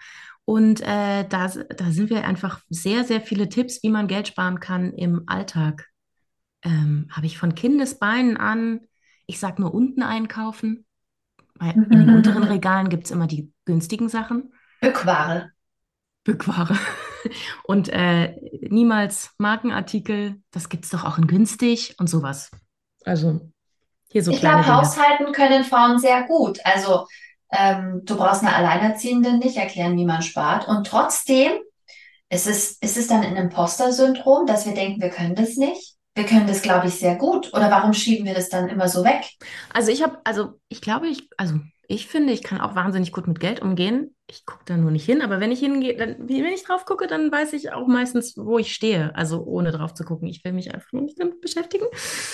Und 0.45 0.83
äh, 0.83 1.27
da, 1.27 1.49
da 1.49 1.91
sind 1.91 2.11
wir 2.11 2.27
einfach 2.27 2.61
sehr, 2.69 3.05
sehr 3.05 3.23
viele 3.23 3.49
Tipps, 3.49 3.83
wie 3.83 3.89
man 3.89 4.07
Geld 4.07 4.29
sparen 4.29 4.61
kann 4.61 4.93
im 4.93 5.23
Alltag. 5.29 5.89
Ähm, 6.63 7.09
habe 7.11 7.25
ich 7.25 7.39
von 7.39 7.55
Kindesbeinen 7.55 8.37
an, 8.37 8.81
ich 9.27 9.39
sag 9.41 9.59
nur 9.59 9.73
unten 9.73 10.03
einkaufen, 10.03 10.85
weil 11.55 11.73
in 11.73 11.89
den 11.89 12.11
unteren 12.11 12.43
Regalen 12.45 12.91
gibt 12.91 13.07
es 13.07 13.13
immer 13.13 13.27
die 13.27 13.51
günstigen 13.65 14.11
Sachen. 14.11 14.53
Bückware. 14.83 15.53
Bückware. 16.25 16.77
Und 17.65 17.89
äh, 17.89 18.37
niemals 18.69 19.31
Markenartikel, 19.39 20.43
das 20.51 20.69
gibt 20.69 20.85
es 20.85 20.91
doch 20.91 21.05
auch 21.05 21.17
in 21.17 21.27
günstig 21.27 21.95
und 21.99 22.09
sowas. 22.09 22.51
Also 23.05 23.50
hier 24.11 24.23
so 24.23 24.33
Ich 24.33 24.41
glaube. 24.41 24.67
Haushalten 24.67 25.33
können 25.33 25.65
Frauen 25.65 25.99
sehr 25.99 26.25
gut. 26.25 26.59
Also 26.65 27.07
ähm, 27.53 28.03
du 28.05 28.17
brauchst 28.17 28.43
einer 28.43 28.57
Alleinerziehenden 28.57 29.39
nicht 29.39 29.57
erklären, 29.57 29.97
wie 29.97 30.05
man 30.05 30.23
spart. 30.23 30.69
Und 30.69 30.87
trotzdem 30.87 31.53
ist 32.29 32.47
es, 32.47 32.73
ist 32.81 32.97
es 32.97 33.09
dann 33.09 33.23
ein 33.23 33.37
Imposter-Syndrom, 33.37 34.47
dass 34.47 34.67
wir 34.67 34.75
denken, 34.75 35.01
wir 35.01 35.11
können 35.11 35.35
das 35.35 35.57
nicht. 35.57 35.97
Wir 36.15 36.25
können 36.25 36.47
das, 36.47 36.63
glaube 36.63 36.89
ich, 36.89 36.95
sehr 36.95 37.17
gut. 37.17 37.53
Oder 37.55 37.71
warum 37.71 37.93
schieben 37.93 38.27
wir 38.27 38.35
das 38.35 38.49
dann 38.49 38.69
immer 38.69 38.89
so 38.89 39.05
weg? 39.05 39.25
Also 39.73 39.91
ich 39.91 40.03
habe, 40.03 40.19
also 40.25 40.61
ich 40.69 40.81
glaube, 40.81 41.09
ich, 41.09 41.29
also 41.37 41.55
ich 41.91 42.07
finde, 42.07 42.33
ich 42.33 42.45
kann 42.45 42.61
auch 42.61 42.77
wahnsinnig 42.77 43.11
gut 43.11 43.27
mit 43.27 43.41
Geld 43.41 43.61
umgehen. 43.61 44.15
Ich 44.29 44.47
gucke 44.47 44.63
da 44.65 44.77
nur 44.77 44.93
nicht 44.93 45.05
hin, 45.05 45.23
aber 45.23 45.41
wenn 45.41 45.51
ich 45.51 45.59
hingehe, 45.59 45.97
dann, 45.97 46.29
wenn 46.29 46.45
ich 46.47 46.63
drauf 46.63 46.85
gucke, 46.85 47.09
dann 47.09 47.33
weiß 47.33 47.53
ich 47.53 47.73
auch 47.73 47.89
meistens, 47.89 48.37
wo 48.37 48.59
ich 48.59 48.73
stehe. 48.73 49.13
Also 49.17 49.43
ohne 49.43 49.73
drauf 49.73 49.93
zu 49.93 50.05
gucken. 50.05 50.29
Ich 50.29 50.45
will 50.45 50.53
mich 50.53 50.73
einfach 50.73 50.93
nur 50.93 51.03
nicht 51.03 51.21
damit 51.21 51.41
beschäftigen. 51.41 51.87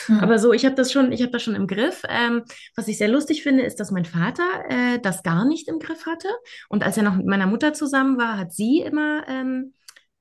Hm. 0.08 0.20
Aber 0.20 0.38
so, 0.38 0.52
ich 0.52 0.66
habe 0.66 0.74
das 0.74 0.92
schon, 0.92 1.10
ich 1.10 1.22
habe 1.22 1.32
das 1.32 1.42
schon 1.42 1.54
im 1.54 1.66
Griff. 1.66 2.02
Ähm, 2.06 2.42
was 2.76 2.86
ich 2.86 2.98
sehr 2.98 3.08
lustig 3.08 3.42
finde, 3.42 3.62
ist, 3.62 3.80
dass 3.80 3.90
mein 3.90 4.04
Vater 4.04 4.44
äh, 4.68 4.98
das 5.00 5.22
gar 5.22 5.46
nicht 5.46 5.68
im 5.68 5.78
Griff 5.78 6.04
hatte. 6.04 6.28
Und 6.68 6.84
als 6.84 6.98
er 6.98 7.04
noch 7.04 7.16
mit 7.16 7.24
meiner 7.24 7.46
Mutter 7.46 7.72
zusammen 7.72 8.18
war, 8.18 8.36
hat 8.36 8.52
sie 8.52 8.82
immer 8.82 9.26
ähm, 9.26 9.72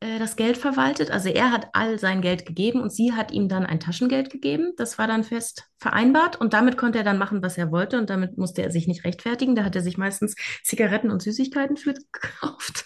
äh, 0.06 0.20
das 0.20 0.36
Geld 0.36 0.58
verwaltet. 0.58 1.10
Also 1.10 1.30
er 1.30 1.52
hat 1.52 1.70
all 1.74 1.98
sein 1.98 2.22
Geld 2.22 2.46
gegeben 2.46 2.82
und 2.82 2.92
sie 2.94 3.14
hat 3.14 3.32
ihm 3.32 3.50
dann 3.50 3.66
ein 3.66 3.80
Taschengeld 3.80 4.30
gegeben. 4.30 4.74
Das 4.78 4.98
war 4.98 5.08
dann 5.08 5.24
fest 5.24 5.70
vereinbart 5.78 6.40
und 6.40 6.54
damit 6.54 6.78
konnte 6.78 7.00
er 7.00 7.04
dann 7.04 7.18
machen, 7.18 7.42
was 7.42 7.58
er 7.58 7.72
wollte 7.72 7.98
und 7.98 8.10
damit 8.10 8.38
musste 8.38 8.62
er 8.62 8.72
sich 8.72 8.88
nicht 8.88 9.04
rechtfertigen. 9.04 9.56
Da 9.56 9.64
hat 9.64 9.76
er 9.76 9.82
sich 9.82 9.98
meistens 9.98 10.36
Zigaretten 10.64 11.10
und 11.10 11.22
Süßigkeiten 11.22 11.78
für 11.78 11.94
gekauft. 12.12 12.86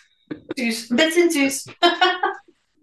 Süß. 0.57 0.91
Ein 0.91 0.97
bisschen 0.97 1.31
süß. 1.31 1.65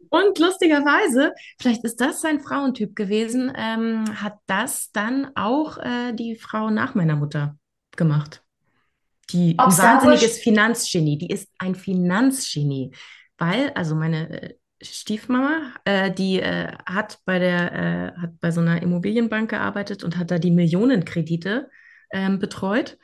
Und 0.08 0.38
lustigerweise, 0.38 1.34
vielleicht 1.58 1.84
ist 1.84 2.00
das 2.00 2.20
sein 2.20 2.40
Frauentyp 2.40 2.94
gewesen, 2.94 3.52
ähm, 3.56 4.04
hat 4.22 4.38
das 4.46 4.90
dann 4.92 5.30
auch 5.34 5.78
äh, 5.78 6.12
die 6.12 6.36
Frau 6.36 6.70
nach 6.70 6.94
meiner 6.94 7.16
Mutter 7.16 7.58
gemacht. 7.96 8.42
die 9.30 9.58
ein 9.58 9.76
wahnsinniges 9.76 10.38
Finanzgenie. 10.38 11.18
Die 11.18 11.26
ist 11.30 11.48
ein 11.58 11.74
Finanzgenie. 11.74 12.92
Weil, 13.38 13.70
also 13.70 13.94
meine 13.94 14.42
äh, 14.42 14.54
Stiefmama, 14.82 15.72
äh, 15.84 16.10
die 16.12 16.40
äh, 16.40 16.72
hat 16.86 17.18
bei 17.24 17.38
der, 17.38 17.72
äh, 17.72 18.20
hat 18.20 18.40
bei 18.40 18.50
so 18.50 18.60
einer 18.60 18.82
Immobilienbank 18.82 19.50
gearbeitet 19.50 20.04
und 20.04 20.16
hat 20.18 20.30
da 20.30 20.38
die 20.38 20.50
Millionenkredite 20.50 21.70
ähm, 22.12 22.38
betreut 22.38 22.98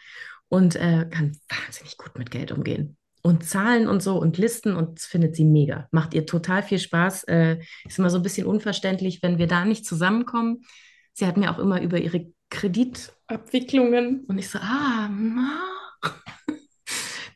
und 0.49 0.77
äh, 0.77 1.07
kann 1.11 1.37
wahnsinnig 1.49 1.97
gut 1.97 2.19
mit 2.19 2.31
Geld 2.31 2.53
umgehen. 2.53 2.97
Und 3.23 3.45
Zahlen 3.45 3.87
und 3.87 4.03
so 4.03 4.19
und 4.19 4.37
Listen 4.37 4.75
und 4.75 4.99
das 4.99 5.07
findet 5.07 5.37
sie 5.37 5.45
mega. 5.45 5.89
Macht 5.93 6.13
ihr 6.13 6.27
total 6.27 6.63
viel 6.63 6.81
Spaß. 6.81 7.25
Äh, 7.25 7.59
ist 7.87 7.99
immer 7.99 8.11
so 8.11 8.19
ein 8.19 8.23
bisschen 8.23 8.47
unverständlich, 8.47 9.23
wenn 9.23 9.39
wir 9.39 9.47
da 9.47 9.65
nicht 9.65 9.87
zusammenkommen. 9.87 10.65
Sie 11.13 11.27
hat 11.27 11.37
mir 11.37 11.51
auch 11.51 11.59
immer 11.59 11.81
über 11.81 11.99
ihre 11.99 12.33
Kreditabwicklungen 12.51 14.25
und 14.27 14.39
ich 14.39 14.51
so, 14.51 14.59
ah, 14.59 15.09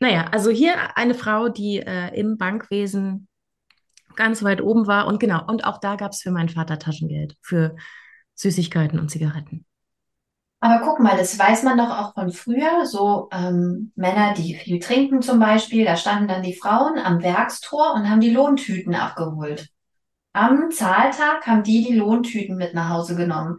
naja, 0.01 0.27
also 0.33 0.51
hier 0.51 0.97
eine 0.97 1.15
Frau, 1.15 1.49
die 1.49 1.79
äh, 1.79 2.19
im 2.19 2.37
Bankwesen 2.39 3.29
ganz 4.17 4.43
weit 4.43 4.63
oben 4.63 4.87
war 4.87 5.07
und 5.07 5.21
genau, 5.21 5.45
und 5.47 5.65
auch 5.65 5.79
da 5.79 5.97
gab 5.97 6.13
es 6.13 6.23
für 6.23 6.31
meinen 6.31 6.49
Vater 6.49 6.79
Taschengeld 6.79 7.37
für 7.43 7.77
Süßigkeiten 8.35 8.99
und 8.99 9.11
Zigaretten. 9.11 9.65
Aber 10.61 10.85
guck 10.85 11.01
mal, 11.01 11.17
das 11.17 11.39
weiß 11.39 11.63
man 11.65 11.77
doch 11.77 11.91
auch 11.91 12.15
von 12.15 12.33
früher, 12.33 12.87
so 12.87 13.29
ähm, 13.31 13.93
Männer, 13.95 14.35
die 14.35 14.55
viel 14.55 14.81
trinken 14.81 15.21
zum 15.21 15.39
Beispiel, 15.39 15.85
da 15.85 15.97
standen 15.97 16.29
dann 16.29 16.43
die 16.43 16.55
Frauen 16.55 16.99
am 16.99 17.23
Werkstor 17.23 17.95
und 17.95 18.09
haben 18.09 18.21
die 18.21 18.31
Lohntüten 18.31 18.95
abgeholt. 18.95 19.69
Am 20.33 20.71
Zahltag 20.71 21.47
haben 21.47 21.63
die 21.63 21.85
die 21.85 21.95
Lohntüten 21.95 22.57
mit 22.57 22.75
nach 22.75 22.89
Hause 22.91 23.17
genommen. 23.17 23.59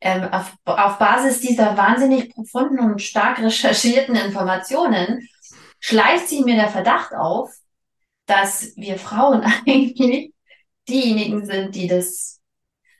Ähm, 0.00 0.24
auf, 0.32 0.54
auf 0.64 0.98
Basis 0.98 1.40
dieser 1.40 1.76
wahnsinnig 1.76 2.34
profunden 2.34 2.78
und 2.78 3.00
stark 3.00 3.38
recherchierten 3.40 4.16
Informationen 4.16 5.26
schleicht 5.84 6.28
sich 6.28 6.42
mir 6.42 6.54
der 6.54 6.70
Verdacht 6.70 7.14
auf, 7.14 7.54
dass 8.24 8.72
wir 8.76 8.98
Frauen 8.98 9.42
eigentlich 9.66 10.32
diejenigen 10.88 11.44
sind, 11.44 11.74
die 11.74 11.88
das 11.88 12.40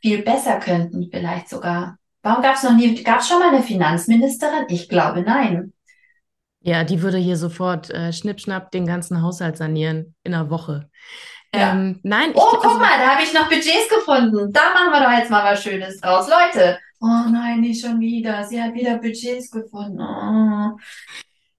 viel 0.03 0.23
besser 0.23 0.61
könnten, 0.61 1.09
vielleicht 1.11 1.49
sogar. 1.49 1.97
Warum 2.23 2.43
gab 2.43 2.57
es 2.57 2.63
noch 2.63 2.75
nie, 2.75 3.03
gab 3.03 3.21
es 3.21 3.29
schon 3.29 3.39
mal 3.39 3.55
eine 3.55 3.63
Finanzministerin? 3.63 4.67
Ich 4.69 4.91
glaube, 4.91 5.23
nein. 5.23 5.73
Ja, 6.61 6.85
die 6.85 7.01
würde 7.01 7.17
hier 7.17 7.39
sofort 7.39 7.89
äh, 7.89 8.13
schnippschnapp 8.13 8.71
den 8.71 8.87
ganzen 8.87 9.23
Haushalt 9.23 9.57
sanieren 9.57 10.15
in 10.23 10.35
einer 10.35 10.51
Woche. 10.51 10.91
Ja. 11.55 11.73
Ähm, 11.73 12.01
nein. 12.03 12.31
Ich, 12.33 12.37
oh, 12.37 12.49
guck 12.53 12.67
also, 12.67 12.79
mal, 12.79 12.99
da 12.99 13.15
habe 13.15 13.23
ich 13.23 13.33
noch 13.33 13.49
Budgets 13.49 13.89
gefunden. 13.89 14.53
Da 14.53 14.75
machen 14.75 14.93
wir 14.93 15.01
doch 15.01 15.19
jetzt 15.19 15.31
mal 15.31 15.45
was 15.45 15.63
Schönes 15.63 16.01
draus. 16.01 16.29
Leute. 16.29 16.79
Oh 17.01 17.31
nein, 17.31 17.61
nicht 17.61 17.85
schon 17.85 17.99
wieder. 18.01 18.45
Sie 18.45 18.63
hat 18.63 18.75
wieder 18.75 18.99
Budgets 18.99 19.51
gefunden. 19.51 20.01
Oh. 20.01 20.79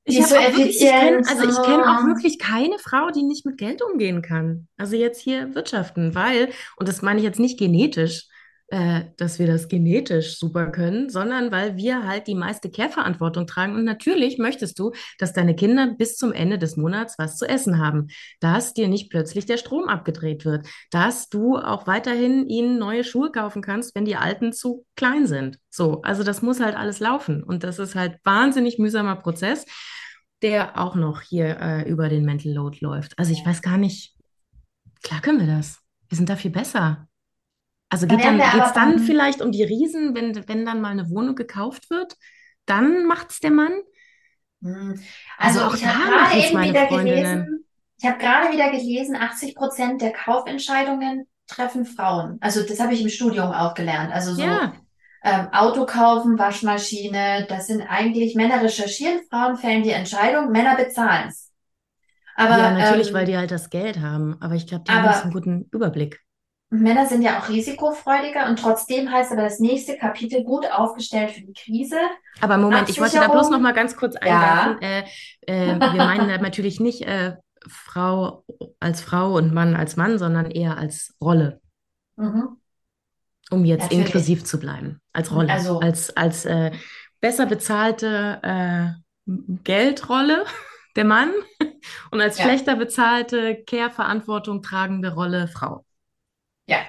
Ich 0.07 0.23
so 0.25 0.35
kenn, 0.35 1.25
also 1.25 1.49
ich 1.49 1.61
kenne 1.63 1.83
auch 1.83 2.05
wirklich 2.05 2.37
keine 2.37 2.77
Frau, 2.77 3.09
die 3.09 3.23
nicht 3.23 3.45
mit 3.45 3.57
Geld 3.57 3.81
umgehen 3.81 4.21
kann. 4.21 4.67
Also 4.77 4.95
jetzt 4.95 5.19
hier 5.19 5.55
wirtschaften, 5.55 6.13
weil, 6.13 6.49
und 6.77 6.87
das 6.87 7.01
meine 7.01 7.19
ich 7.19 7.25
jetzt 7.25 7.39
nicht 7.39 7.57
genetisch, 7.57 8.27
äh, 8.67 9.03
dass 9.17 9.37
wir 9.37 9.45
das 9.45 9.67
genetisch 9.67 10.39
super 10.39 10.71
können, 10.71 11.09
sondern 11.09 11.51
weil 11.51 11.77
wir 11.77 12.07
halt 12.07 12.25
die 12.25 12.33
meiste 12.33 12.71
Care-Verantwortung 12.71 13.45
tragen. 13.45 13.75
Und 13.75 13.83
natürlich 13.83 14.39
möchtest 14.39 14.79
du, 14.79 14.91
dass 15.19 15.33
deine 15.33 15.55
Kinder 15.55 15.93
bis 15.95 16.17
zum 16.17 16.33
Ende 16.33 16.57
des 16.57 16.75
Monats 16.75 17.15
was 17.19 17.37
zu 17.37 17.47
essen 17.47 17.77
haben, 17.77 18.07
dass 18.39 18.73
dir 18.73 18.87
nicht 18.87 19.11
plötzlich 19.11 19.45
der 19.45 19.57
Strom 19.57 19.87
abgedreht 19.87 20.45
wird, 20.45 20.65
dass 20.89 21.29
du 21.29 21.57
auch 21.57 21.85
weiterhin 21.85 22.47
ihnen 22.47 22.79
neue 22.79 23.03
Schuhe 23.03 23.31
kaufen 23.31 23.61
kannst, 23.61 23.93
wenn 23.93 24.05
die 24.05 24.15
alten 24.15 24.51
zu 24.51 24.85
klein 24.95 25.27
sind. 25.27 25.59
So, 25.69 26.01
also 26.01 26.23
das 26.23 26.41
muss 26.41 26.59
halt 26.59 26.75
alles 26.75 26.99
laufen. 26.99 27.43
Und 27.43 27.63
das 27.63 27.77
ist 27.77 27.93
halt 27.93 28.17
wahnsinnig 28.23 28.79
mühsamer 28.79 29.15
Prozess, 29.15 29.65
der 30.41 30.79
auch 30.79 30.95
noch 30.95 31.21
hier 31.21 31.59
äh, 31.59 31.89
über 31.89 32.09
den 32.09 32.25
Mental 32.25 32.51
Load 32.51 32.79
läuft. 32.81 33.17
Also 33.19 33.31
ich 33.31 33.45
weiß 33.45 33.61
gar 33.61 33.77
nicht, 33.77 34.15
klar 35.03 35.21
können 35.21 35.39
wir 35.39 35.55
das. 35.55 35.79
Wir 36.09 36.15
sind 36.15 36.29
da 36.29 36.35
viel 36.35 36.51
besser. 36.51 37.07
Also 37.95 38.07
geht 38.07 38.25
dann, 38.25 38.41
es 38.41 38.73
dann 38.73 38.99
vielleicht 38.99 39.41
um 39.41 39.53
die 39.53 39.63
Riesen, 39.63 40.13
wenn, 40.15 40.35
wenn 40.49 40.65
dann 40.65 40.81
mal 40.81 40.89
eine 40.89 41.09
Wohnung 41.09 41.33
gekauft 41.33 41.89
wird, 41.89 42.17
dann 42.65 43.05
macht 43.05 43.31
es 43.31 43.39
der 43.39 43.51
Mann? 43.51 43.71
Hm. 44.61 44.99
Also, 45.37 45.61
also 45.61 45.77
ich 45.77 45.85
habe 45.85 46.11
gerade 46.11 46.37
eben 46.37 46.61
wieder 46.61 46.87
gelesen, 46.87 47.65
ich 47.97 48.05
habe 48.05 48.17
gerade 48.17 48.51
wieder 48.51 48.69
gelesen, 48.69 49.15
80 49.15 49.55
Prozent 49.55 50.01
der 50.01 50.11
Kaufentscheidungen 50.11 51.25
treffen 51.47 51.85
Frauen. 51.85 52.37
Also 52.41 52.63
das 52.63 52.81
habe 52.81 52.93
ich 52.93 53.01
im 53.01 53.07
Studium 53.07 53.53
auch 53.53 53.75
gelernt. 53.75 54.11
Also 54.13 54.33
so 54.33 54.41
ja. 54.41 54.73
ähm, 55.23 55.47
Auto 55.53 55.85
kaufen, 55.85 56.37
Waschmaschine, 56.37 57.45
das 57.47 57.67
sind 57.67 57.81
eigentlich 57.81 58.35
Männer 58.35 58.61
recherchieren, 58.61 59.21
Frauen 59.29 59.55
fällen 59.55 59.83
die 59.83 59.91
Entscheidung, 59.91 60.51
Männer 60.51 60.75
bezahlen 60.75 61.29
es. 61.29 61.53
Aber, 62.35 62.57
ja, 62.57 62.71
natürlich, 62.71 63.07
ähm, 63.07 63.13
weil 63.13 63.25
die 63.25 63.37
halt 63.37 63.51
das 63.51 63.69
Geld 63.69 64.01
haben. 64.01 64.35
Aber 64.41 64.55
ich 64.55 64.67
glaube, 64.67 64.83
die 64.85 64.91
aber, 64.91 65.11
haben 65.11 65.21
einen 65.21 65.31
guten 65.31 65.69
Überblick. 65.71 66.24
Männer 66.81 67.05
sind 67.05 67.21
ja 67.21 67.39
auch 67.39 67.49
risikofreudiger 67.49 68.47
und 68.47 68.59
trotzdem 68.59 69.11
heißt 69.11 69.31
aber 69.31 69.43
das 69.43 69.59
nächste 69.59 69.97
Kapitel 69.97 70.43
gut 70.43 70.69
aufgestellt 70.71 71.31
für 71.31 71.41
die 71.41 71.53
Krise. 71.53 71.97
Aber 72.41 72.57
Moment, 72.57 72.89
ich 72.89 72.99
wollte 72.99 73.17
da 73.17 73.27
bloß 73.27 73.49
noch 73.49 73.59
mal 73.59 73.73
ganz 73.73 73.95
kurz 73.95 74.15
einwerfen. 74.15 74.77
Ja. 74.81 74.87
Äh, 74.87 75.03
äh, 75.47 75.79
wir 75.79 75.93
meinen 75.93 76.41
natürlich 76.41 76.79
nicht 76.79 77.03
äh, 77.03 77.35
Frau 77.67 78.43
als 78.79 79.01
Frau 79.01 79.35
und 79.35 79.53
Mann 79.53 79.75
als 79.75 79.95
Mann, 79.95 80.19
sondern 80.19 80.51
eher 80.51 80.77
als 80.77 81.15
Rolle. 81.21 81.61
Mhm. 82.15 82.57
Um 83.51 83.65
jetzt 83.65 83.83
natürlich. 83.83 84.05
inklusiv 84.05 84.43
zu 84.43 84.59
bleiben. 84.59 84.99
Als 85.13 85.31
Rolle. 85.31 85.51
Also, 85.51 85.79
als 85.79 86.15
als 86.15 86.45
äh, 86.45 86.71
besser 87.21 87.45
bezahlte 87.45 88.39
äh, 88.41 89.31
Geldrolle, 89.63 90.45
der 90.95 91.05
Mann, 91.05 91.31
und 92.11 92.21
als 92.21 92.37
ja. 92.37 92.45
schlechter 92.45 92.75
bezahlte 92.75 93.63
Care-Verantwortung 93.65 94.61
tragende 94.61 95.13
Rolle 95.13 95.47
Frau. 95.47 95.84
Ja. 96.65 96.79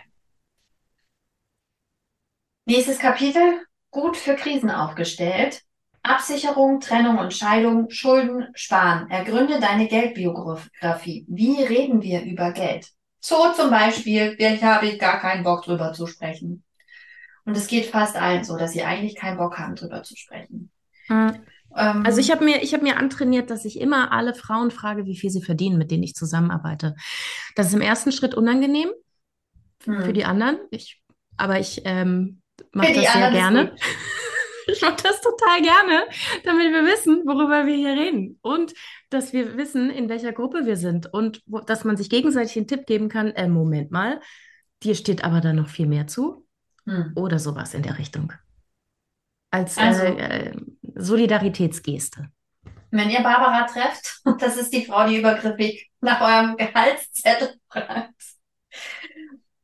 Nächstes 2.64 2.98
Kapitel. 2.98 3.60
Gut 3.90 4.16
für 4.16 4.34
Krisen 4.34 4.70
aufgestellt. 4.70 5.62
Absicherung, 6.02 6.80
Trennung 6.80 7.18
und 7.18 7.34
Scheidung, 7.34 7.90
Schulden, 7.90 8.48
Sparen. 8.54 9.10
Ergründe 9.10 9.60
deine 9.60 9.88
Geldbiografie. 9.88 11.24
Wie 11.28 11.62
reden 11.62 12.02
wir 12.02 12.22
über 12.22 12.52
Geld? 12.52 12.88
So 13.20 13.52
zum 13.54 13.70
Beispiel, 13.70 14.36
ich 14.38 14.62
habe 14.62 14.96
gar 14.98 15.20
keinen 15.20 15.42
Bock 15.42 15.64
drüber 15.64 15.92
zu 15.92 16.06
sprechen. 16.06 16.62
Und 17.44 17.56
es 17.56 17.66
geht 17.66 17.86
fast 17.86 18.16
allen 18.16 18.44
so, 18.44 18.56
dass 18.56 18.72
sie 18.72 18.82
eigentlich 18.82 19.16
keinen 19.16 19.36
Bock 19.36 19.58
haben, 19.58 19.74
drüber 19.74 20.02
zu 20.02 20.16
sprechen. 20.16 20.70
Hm. 21.06 21.34
Ähm, 21.76 22.02
also 22.04 22.20
ich 22.20 22.30
habe 22.30 22.44
mir, 22.44 22.62
ich 22.62 22.72
habe 22.72 22.82
mir 22.82 22.96
antrainiert, 22.96 23.50
dass 23.50 23.64
ich 23.64 23.80
immer 23.80 24.12
alle 24.12 24.34
Frauen 24.34 24.70
frage, 24.70 25.06
wie 25.06 25.16
viel 25.16 25.30
sie 25.30 25.42
verdienen, 25.42 25.78
mit 25.78 25.90
denen 25.90 26.02
ich 26.02 26.14
zusammenarbeite. 26.14 26.96
Das 27.54 27.68
ist 27.68 27.74
im 27.74 27.80
ersten 27.80 28.12
Schritt 28.12 28.34
unangenehm, 28.34 28.90
hm. 29.84 30.04
für 30.04 30.12
die 30.12 30.24
anderen. 30.24 30.58
Ich, 30.70 31.02
aber 31.36 31.60
ich 31.60 31.82
ähm, 31.84 32.40
mache 32.72 32.94
das 32.94 33.12
sehr 33.12 33.30
gerne. 33.30 33.74
Ich 34.68 34.82
mache 34.82 34.96
das 35.00 35.20
total 35.20 35.62
gerne, 35.62 36.06
damit 36.42 36.72
wir 36.72 36.84
wissen, 36.84 37.22
worüber 37.24 37.66
wir 37.66 37.76
hier 37.76 37.92
reden. 37.92 38.38
Und 38.42 38.74
dass 39.10 39.32
wir 39.32 39.56
wissen, 39.56 39.90
in 39.90 40.08
welcher 40.08 40.32
Gruppe 40.32 40.66
wir 40.66 40.76
sind. 40.76 41.12
Und 41.12 41.40
wo, 41.46 41.60
dass 41.60 41.84
man 41.84 41.96
sich 41.96 42.10
gegenseitig 42.10 42.56
einen 42.56 42.66
Tipp 42.66 42.84
geben 42.84 43.08
kann, 43.08 43.28
äh, 43.28 43.46
Moment 43.46 43.92
mal, 43.92 44.20
dir 44.82 44.96
steht 44.96 45.22
aber 45.22 45.40
da 45.40 45.52
noch 45.52 45.68
viel 45.68 45.86
mehr 45.86 46.08
zu. 46.08 46.46
Hm. 46.84 47.12
Oder 47.14 47.38
sowas 47.38 47.74
in 47.74 47.82
der 47.82 47.98
Richtung. 47.98 48.32
Als 49.50 49.78
also, 49.78 50.02
äh, 50.02 50.48
äh, 50.48 50.56
Solidaritätsgeste. 50.94 52.28
Wenn 52.90 53.10
ihr 53.10 53.22
Barbara 53.22 53.66
trefft, 53.66 54.20
das 54.40 54.56
ist 54.56 54.72
die 54.72 54.84
Frau, 54.84 55.06
die 55.06 55.18
übergriffig 55.18 55.90
nach 56.00 56.20
eurem 56.20 56.56
Gehaltszettel 56.56 57.54
fragt, 57.68 58.14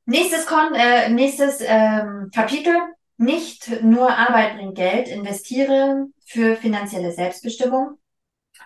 Nächstes, 0.04 0.46
Kon 0.46 0.74
äh, 0.74 1.08
nächstes 1.08 1.60
ähm, 1.60 2.30
Kapitel. 2.34 2.74
Nicht 3.18 3.82
nur 3.82 4.10
Arbeit 4.10 4.56
bringt 4.56 4.74
Geld, 4.74 5.08
investiere 5.08 6.06
für 6.26 6.56
finanzielle 6.56 7.12
Selbstbestimmung, 7.12 7.98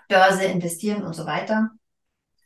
Börse 0.08 0.44
investieren 0.44 1.02
und 1.02 1.14
so 1.14 1.26
weiter. 1.26 1.70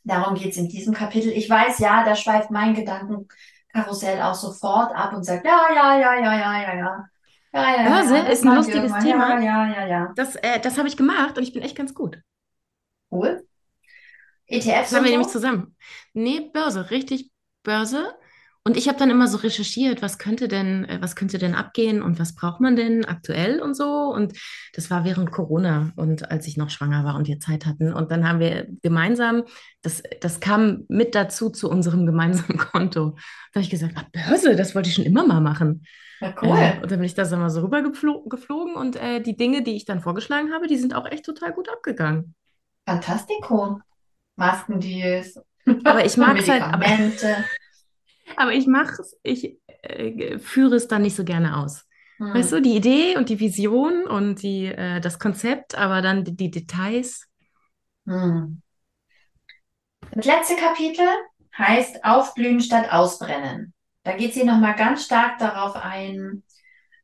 Darum 0.03 0.35
geht's 0.35 0.57
in 0.57 0.67
diesem 0.67 0.93
Kapitel. 0.93 1.31
Ich 1.31 1.49
weiß, 1.49 1.79
ja, 1.79 2.03
da 2.03 2.15
schweift 2.15 2.51
mein 2.51 2.73
Gedankenkarussell 2.73 4.21
auch 4.21 4.33
sofort 4.33 4.93
ab 4.95 5.13
und 5.13 5.23
sagt, 5.23 5.45
ja, 5.45 5.67
ja, 5.73 5.99
ja, 5.99 6.15
ja, 6.15 6.33
ja, 6.35 6.61
ja, 6.61 6.75
ja. 6.75 7.05
Ja, 7.53 7.83
ja, 7.83 7.89
Börse 7.89 8.17
ja, 8.17 8.23
ist 8.23 8.45
ein 8.45 8.55
lustiges 8.55 8.93
Thema. 8.99 9.39
Ja, 9.39 9.67
ja, 9.67 9.73
ja, 9.73 9.87
ja. 9.87 10.13
Das, 10.15 10.35
äh, 10.37 10.59
das 10.59 10.77
habe 10.77 10.87
ich 10.87 10.95
gemacht 10.95 11.37
und 11.37 11.43
ich 11.43 11.53
bin 11.53 11.61
echt 11.61 11.75
ganz 11.75 11.93
gut. 11.93 12.17
Cool. 13.11 13.45
ETFs. 14.47 14.89
Das 14.89 14.95
haben 14.95 15.03
wir 15.03 15.11
nämlich 15.11 15.27
zusammen. 15.27 15.75
Nee, 16.13 16.49
Börse, 16.53 16.91
richtig 16.91 17.29
Börse. 17.63 18.15
Und 18.63 18.77
ich 18.77 18.87
habe 18.87 18.99
dann 18.99 19.09
immer 19.09 19.27
so 19.27 19.39
recherchiert, 19.39 20.03
was 20.03 20.19
könnte 20.19 20.47
denn, 20.47 20.85
äh, 20.85 20.99
was 21.01 21.15
könnte 21.15 21.39
denn 21.39 21.55
abgehen 21.55 22.03
und 22.03 22.19
was 22.19 22.35
braucht 22.35 22.61
man 22.61 22.75
denn 22.75 23.05
aktuell 23.05 23.59
und 23.59 23.75
so. 23.75 23.85
Und 23.85 24.37
das 24.73 24.91
war 24.91 25.03
während 25.03 25.31
Corona 25.31 25.91
und 25.95 26.29
als 26.29 26.45
ich 26.45 26.57
noch 26.57 26.69
schwanger 26.69 27.03
war 27.03 27.15
und 27.15 27.27
wir 27.27 27.39
Zeit 27.39 27.65
hatten. 27.65 27.91
Und 27.91 28.11
dann 28.11 28.27
haben 28.27 28.39
wir 28.39 28.67
gemeinsam, 28.83 29.43
das, 29.81 30.03
das 30.19 30.39
kam 30.39 30.85
mit 30.89 31.15
dazu 31.15 31.49
zu 31.49 31.69
unserem 31.71 32.05
gemeinsamen 32.05 32.57
Konto. 32.71 33.15
Da 33.51 33.55
habe 33.55 33.63
ich 33.63 33.71
gesagt, 33.71 33.95
ach, 33.97 34.05
Börse, 34.11 34.55
das 34.55 34.75
wollte 34.75 34.89
ich 34.89 34.95
schon 34.95 35.05
immer 35.05 35.25
mal 35.25 35.41
machen. 35.41 35.83
Ja, 36.19 36.35
cool. 36.43 36.55
Äh, 36.55 36.75
und 36.83 36.91
dann 36.91 36.99
bin 36.99 37.03
ich 37.03 37.15
da 37.15 37.25
so 37.25 37.37
mal 37.37 37.49
so 37.49 37.61
rüber 37.61 37.81
geflogen 37.81 38.75
und 38.75 38.95
äh, 38.95 39.21
die 39.21 39.35
Dinge, 39.35 39.63
die 39.63 39.75
ich 39.75 39.85
dann 39.85 40.01
vorgeschlagen 40.01 40.53
habe, 40.53 40.67
die 40.67 40.77
sind 40.77 40.93
auch 40.93 41.07
echt 41.07 41.25
total 41.25 41.51
gut 41.51 41.67
abgegangen. 41.67 42.35
Fantastico. 42.87 43.79
Maskendeals, 44.35 45.39
Aber 45.83 46.05
ich 46.05 46.17
mag 46.17 46.39
es 46.39 46.49
halt, 46.49 46.61
aber. 46.61 46.85
Aber 48.37 48.53
ich 48.53 48.67
mache 48.67 49.01
es, 49.01 49.17
ich 49.23 49.57
äh, 49.83 50.39
führe 50.39 50.75
es 50.75 50.87
dann 50.87 51.01
nicht 51.03 51.15
so 51.15 51.23
gerne 51.23 51.57
aus. 51.57 51.85
Weißt 52.33 52.51
Hm. 52.51 52.53
du, 52.53 52.61
die 52.61 52.75
Idee 52.77 53.17
und 53.17 53.29
die 53.29 53.39
Vision 53.39 54.07
und 54.07 54.41
die, 54.41 54.65
äh, 54.67 55.01
das 55.01 55.19
Konzept, 55.19 55.77
aber 55.77 56.01
dann 56.01 56.23
die, 56.23 56.35
die 56.35 56.51
Details. 56.51 57.27
Hm. 58.05 58.61
Das 60.11 60.25
letzte 60.25 60.55
Kapitel 60.55 61.05
heißt 61.57 62.03
Aufblühen 62.05 62.61
statt 62.61 62.91
Ausbrennen. 62.91 63.73
Da 64.03 64.15
geht 64.15 64.33
sie 64.33 64.43
nochmal 64.43 64.75
ganz 64.75 65.05
stark 65.05 65.37
darauf 65.37 65.75
ein, 65.75 66.43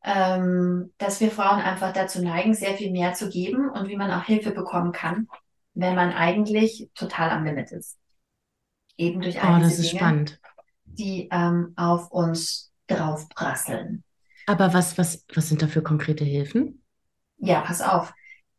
ähm, 0.04 0.94
dass 0.98 1.22
wir 1.22 1.32
Frauen 1.32 1.62
einfach 1.62 1.94
dazu 1.94 2.24
neigen, 2.24 2.54
sehr 2.54 2.76
viel 2.76 2.92
mehr 2.92 3.14
zu 3.14 3.30
geben 3.30 3.70
und 3.70 3.88
wie 3.90 3.98
man 3.98 4.12
auch 4.12 4.26
Hilfe 4.26 4.52
bekommen 4.52 4.92
kann, 4.94 5.28
wenn 5.74 5.96
man 5.96 6.14
eigentlich 6.14 6.90
total 6.96 7.32
am 7.32 7.46
Limit 7.46 7.72
ist. 7.72 7.98
Eben 8.98 9.22
durch 9.22 9.42
all 9.42 9.56
Oh, 9.56 9.58
diese 9.58 9.76
das 9.76 9.80
ist 9.80 9.92
Dinge, 9.94 9.96
spannend. 9.96 10.40
Die 10.98 11.30
ähm, 11.32 11.74
auf 11.76 12.12
uns 12.12 12.72
draufprasseln. 12.88 14.04
Aber 14.46 14.74
was, 14.74 14.98
was, 14.98 15.26
was 15.34 15.50
sind 15.50 15.62
da 15.62 15.68
für 15.68 15.82
konkrete 15.82 16.24
Hilfen? 16.24 16.82
Ja, 17.38 17.62
pass 17.62 17.82
auf. 17.82 18.14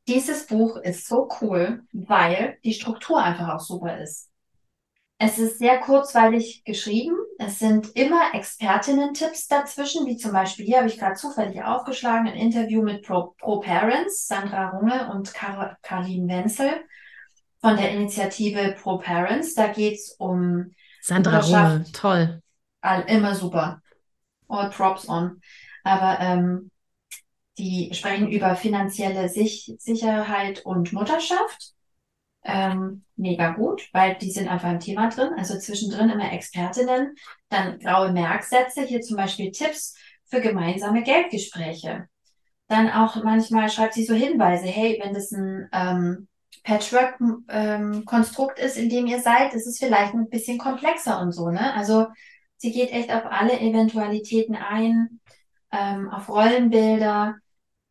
Dieses 0.07 0.47
Buch 0.47 0.77
ist 0.77 1.07
so 1.07 1.29
cool, 1.41 1.83
weil 1.93 2.59
die 2.65 2.73
Struktur 2.75 3.23
einfach 3.23 3.55
auch 3.55 3.61
super 3.61 4.01
ist. 4.01 4.31
Es 5.21 5.39
ist 5.39 5.59
sehr 5.59 5.81
kurzweilig 5.81 6.63
geschrieben. 6.65 7.17
Es 7.39 7.59
sind 7.59 7.97
immer 7.97 8.35
Expertinnen-Tipps 8.35 9.49
dazwischen, 9.49 10.07
wie 10.07 10.17
zum 10.17 10.33
Beispiel 10.33 10.65
hier 10.65 10.79
habe 10.79 10.87
ich 10.87 10.97
gerade 10.97 11.17
zufällig 11.17 11.63
aufgeschlagen, 11.63 12.29
ein 12.29 12.39
Interview 12.39 12.83
mit 12.83 13.05
Pro, 13.05 13.35
Pro 13.39 13.59
Parents, 13.59 14.29
Sandra 14.29 14.69
Runge 14.71 15.11
und 15.11 15.35
Kar 15.35 15.77
Karin 15.83 16.29
Wenzel 16.29 16.71
von 17.61 17.77
der 17.77 17.91
Initiative 17.91 18.77
Pro 18.81 18.99
Parents. 18.99 19.55
Da 19.55 19.67
geht's 19.67 20.15
um 20.19 20.73
Sandra 21.09 21.41
Runge, 21.41 21.85
toll. 21.95 22.43
all, 22.83 23.03
immer 23.09 23.35
super. 23.35 23.81
All 24.49 24.69
props 24.69 25.09
on. 25.09 25.41
Aber 25.83 26.21
ähm, 26.21 26.71
die 27.57 27.91
sprechen 27.95 28.29
über 28.29 28.55
finanzielle 28.57 29.31
Sich 29.31 29.75
Sicherheit 29.79 30.67
und 30.67 30.93
Mutterschaft. 30.93 31.73
Ähm, 32.45 33.05
mega 33.17 33.53
gut, 33.53 33.89
weil 33.93 34.17
die 34.17 34.31
sind 34.31 34.49
einfach 34.49 34.71
im 34.71 34.81
Thema 34.81 35.09
drin. 35.09 35.31
Also 35.39 35.59
zwischendrin 35.59 36.11
immer 36.11 36.31
Expertinnen, 36.31 37.15
dann 37.49 37.79
graue 37.79 38.13
Merksätze, 38.13 38.83
hier 38.83 39.01
zum 39.01 39.17
Beispiel 39.17 39.51
Tipps 39.51 39.97
für 40.27 40.43
gemeinsame 40.43 41.03
Geldgespräche. 41.03 42.07
Dann 42.69 42.91
auch 42.91 43.23
manchmal 43.25 43.71
schreibt 43.71 43.95
sie 43.95 44.05
so 44.05 44.15
Hinweise, 44.15 44.67
hey, 44.67 45.01
wenn 45.03 45.15
das 45.15 45.33
ein 45.33 45.69
ähm, 45.73 46.29
Patchwork-Konstrukt 46.63 48.59
ist, 48.59 48.77
in 48.77 48.89
dem 48.89 49.07
ihr 49.07 49.21
seid, 49.21 49.55
ist 49.55 49.67
es 49.67 49.79
vielleicht 49.79 50.15
ein 50.15 50.29
bisschen 50.29 50.59
komplexer 50.59 51.21
und 51.21 51.33
so, 51.33 51.51
ne? 51.51 51.75
Also 51.75 52.07
sie 52.57 52.73
geht 52.73 52.91
echt 52.93 53.13
auf 53.13 53.25
alle 53.27 53.59
Eventualitäten 53.61 54.57
ein, 54.57 55.21
ähm, 55.73 56.11
auf 56.11 56.29
Rollenbilder. 56.29 57.37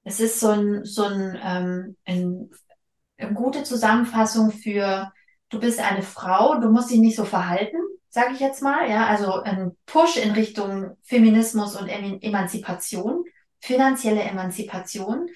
Es 0.03 0.19
ist 0.19 0.39
so 0.39 0.49
ein, 0.49 0.85
so 0.85 1.03
ein, 1.03 1.39
ähm, 1.43 1.97
ein 2.05 2.49
eine 3.17 3.33
gute 3.33 3.63
Zusammenfassung 3.63 4.51
für, 4.51 5.11
du 5.49 5.59
bist 5.59 5.79
eine 5.79 6.03
Frau, 6.03 6.59
du 6.59 6.69
musst 6.69 6.91
dich 6.91 6.99
nicht 6.99 7.15
so 7.15 7.25
verhalten, 7.25 7.77
sage 8.09 8.33
ich 8.33 8.39
jetzt 8.39 8.61
mal, 8.61 8.89
ja, 8.89 9.07
also 9.07 9.41
ein 9.41 9.75
Push 9.85 10.17
in 10.17 10.31
Richtung 10.31 10.97
Feminismus 11.03 11.75
und 11.75 11.87
Emanzipation, 11.87 13.23
finanzielle 13.59 14.21
Emanzipation, 14.21 15.27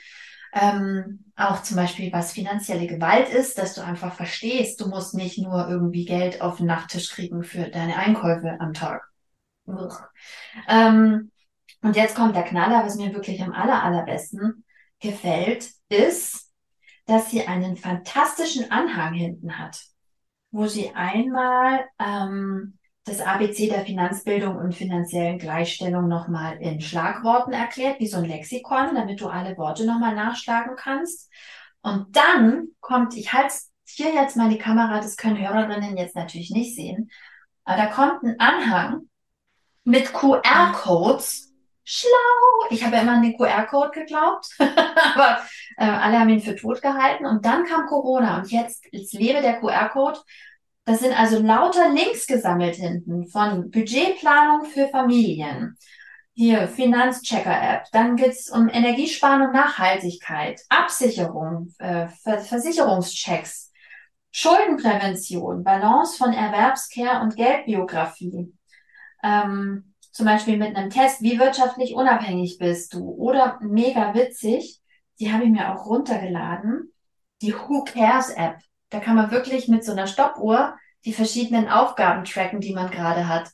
ähm, 0.54 1.32
auch 1.36 1.64
zum 1.64 1.78
Beispiel, 1.78 2.12
was 2.12 2.34
finanzielle 2.34 2.88
Gewalt 2.88 3.30
ist, 3.30 3.58
dass 3.58 3.74
du 3.74 3.82
einfach 3.82 4.14
verstehst, 4.14 4.80
du 4.82 4.88
musst 4.88 5.14
nicht 5.14 5.38
nur 5.38 5.68
irgendwie 5.68 6.06
Geld 6.06 6.42
auf 6.42 6.58
den 6.58 6.68
Nachttisch 6.68 7.10
kriegen 7.10 7.44
für 7.44 7.70
deine 7.70 7.98
Einkäufe 7.98 8.58
am 8.60 8.74
Tag. 8.74 9.02
Ähm, 10.68 11.32
und 11.82 11.96
jetzt 11.96 12.16
kommt 12.16 12.36
der 12.36 12.44
Knaller, 12.44 12.86
was 12.86 12.96
mir 12.96 13.14
wirklich 13.14 13.42
am 13.42 13.54
aller, 13.54 13.84
allerbesten 13.84 14.66
gefällt, 15.00 15.70
ist, 15.90 16.52
dass 17.06 17.32
sie 17.32 17.48
einen 17.48 17.76
fantastischen 17.76 18.70
Anhang 18.72 19.14
hinten 19.14 19.58
hat, 19.58 19.82
wo 20.52 20.68
sie 20.68 20.92
einmal 20.94 21.86
ähm, 22.00 22.78
das 23.04 23.20
ABC 23.20 23.68
der 23.68 23.86
Finanzbildung 23.86 24.58
und 24.58 24.76
finanziellen 24.76 25.40
Gleichstellung 25.40 26.08
nochmal 26.08 26.58
in 26.62 26.82
Schlagworten 26.82 27.52
erklärt, 27.52 28.00
wie 28.00 28.08
so 28.08 28.18
ein 28.18 28.26
Lexikon, 28.26 28.94
damit 28.94 29.22
du 29.22 29.28
alle 29.28 29.58
Worte 29.58 29.86
nochmal 29.86 30.16
nachschlagen 30.16 30.76
kannst. 30.76 31.32
Und 31.82 32.16
dann 32.16 32.68
kommt, 32.80 33.18
ich 33.18 33.34
halte 33.34 33.56
hier 33.86 34.14
jetzt 34.14 34.38
mal 34.38 34.50
die 34.50 34.60
Kamera, 34.60 34.98
das 34.98 35.18
können 35.18 35.38
Hörerinnen 35.38 35.98
jetzt 35.98 36.16
natürlich 36.16 36.52
nicht 36.52 36.76
sehen, 36.76 37.10
aber 37.66 37.78
da 37.78 37.86
kommt 37.88 38.24
ein 38.24 38.40
Anhang 38.40 39.10
mit 39.84 40.14
QR-Codes. 40.14 41.54
Schlau! 41.84 42.68
Ich 42.70 42.86
habe 42.86 42.98
immer 42.98 43.14
an 43.14 43.24
den 43.24 43.36
QR-Code 43.36 43.92
geglaubt, 43.92 44.48
aber 44.60 45.42
äh, 45.78 45.86
alle 45.86 46.20
haben 46.20 46.30
ihn 46.30 46.40
für 46.40 46.56
tot 46.56 46.82
gehalten. 46.82 47.26
Und 47.26 47.46
dann 47.46 47.66
kam 47.66 47.88
Corona 47.88 48.38
und 48.38 48.52
jetzt, 48.52 48.86
jetzt 48.92 49.14
lebe 49.14 49.42
der 49.42 49.60
QR-Code. 49.60 50.20
Das 50.86 51.00
sind 51.00 51.18
also 51.18 51.40
lauter 51.40 51.90
Links 51.90 52.26
gesammelt 52.26 52.76
hinten 52.76 53.28
von 53.28 53.70
Budgetplanung 53.70 54.66
für 54.66 54.88
Familien. 54.88 55.78
Hier, 56.34 56.68
Finanzchecker-App. 56.68 57.86
Dann 57.92 58.16
geht's 58.16 58.50
um 58.50 58.68
Energiesparen 58.68 59.48
und 59.48 59.54
Nachhaltigkeit, 59.54 60.62
Absicherung, 60.70 61.74
äh, 61.78 62.08
Ver 62.08 62.40
Versicherungschecks, 62.40 63.72
Schuldenprävention, 64.32 65.64
Balance 65.64 66.18
von 66.18 66.34
Erwerbscare 66.34 67.22
und 67.22 67.36
Geldbiografie. 67.36 68.54
Ähm, 69.24 69.94
zum 70.12 70.26
Beispiel 70.26 70.58
mit 70.58 70.76
einem 70.76 70.90
Test, 70.90 71.22
wie 71.22 71.38
wirtschaftlich 71.38 71.94
unabhängig 71.94 72.58
bist 72.58 72.94
du? 72.94 73.12
Oder 73.12 73.60
mega 73.62 74.14
witzig, 74.14 74.82
die 75.20 75.32
habe 75.32 75.44
ich 75.44 75.50
mir 75.50 75.74
auch 75.74 75.86
runtergeladen, 75.86 76.94
die 77.42 77.54
Who 77.54 77.84
Cares 77.84 78.30
App. 78.30 78.58
Da 78.92 79.00
kann 79.00 79.16
man 79.16 79.32
wirklich 79.32 79.68
mit 79.68 79.84
so 79.84 79.94
einer 79.94 80.06
Stoppuhr 80.06 80.76
die 81.06 81.14
verschiedenen 81.14 81.68
Aufgaben 81.68 82.26
tracken, 82.26 82.60
die 82.60 82.74
man 82.74 82.92
gerade 82.92 83.28
hat. 83.28 83.50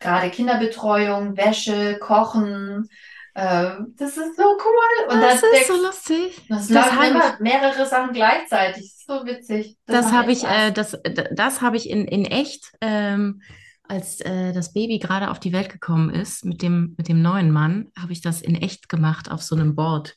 Gerade 0.00 0.30
Kinderbetreuung, 0.30 1.36
Wäsche, 1.36 1.98
Kochen. 1.98 2.88
Äh, 3.34 3.70
das 3.96 4.16
ist 4.16 4.36
so 4.36 4.42
cool. 4.42 5.14
Und 5.14 5.20
Das 5.20 5.40
dann 5.40 5.50
ist 5.52 5.68
so 5.68 5.76
lustig. 5.76 6.40
das 6.48 6.68
Das 6.68 6.70
laufen 6.70 7.10
immer 7.10 7.34
ich, 7.34 7.40
mehrere 7.40 7.86
Sachen 7.86 8.12
gleichzeitig. 8.12 8.82
Das 8.82 8.84
ist 8.84 9.06
so 9.06 9.26
witzig. 9.26 9.76
Das 9.86 10.04
das 10.04 10.12
habe 10.12 10.32
ich, 10.32 10.44
äh, 10.44 10.72
das, 10.72 10.98
das 11.32 11.60
habe 11.60 11.76
ich 11.76 11.88
in, 11.88 12.06
in 12.06 12.24
echt, 12.24 12.72
ähm, 12.80 13.42
als 13.84 14.20
äh, 14.20 14.52
das 14.52 14.72
Baby 14.72 14.98
gerade 14.98 15.30
auf 15.30 15.38
die 15.38 15.52
Welt 15.52 15.70
gekommen 15.70 16.10
ist, 16.10 16.44
mit 16.44 16.62
dem, 16.62 16.94
mit 16.96 17.08
dem 17.08 17.22
neuen 17.22 17.50
Mann, 17.50 17.90
habe 17.98 18.12
ich 18.12 18.20
das 18.20 18.40
in 18.40 18.54
echt 18.54 18.88
gemacht 18.88 19.30
auf 19.30 19.42
so 19.42 19.54
einem 19.54 19.74
Board. 19.74 20.16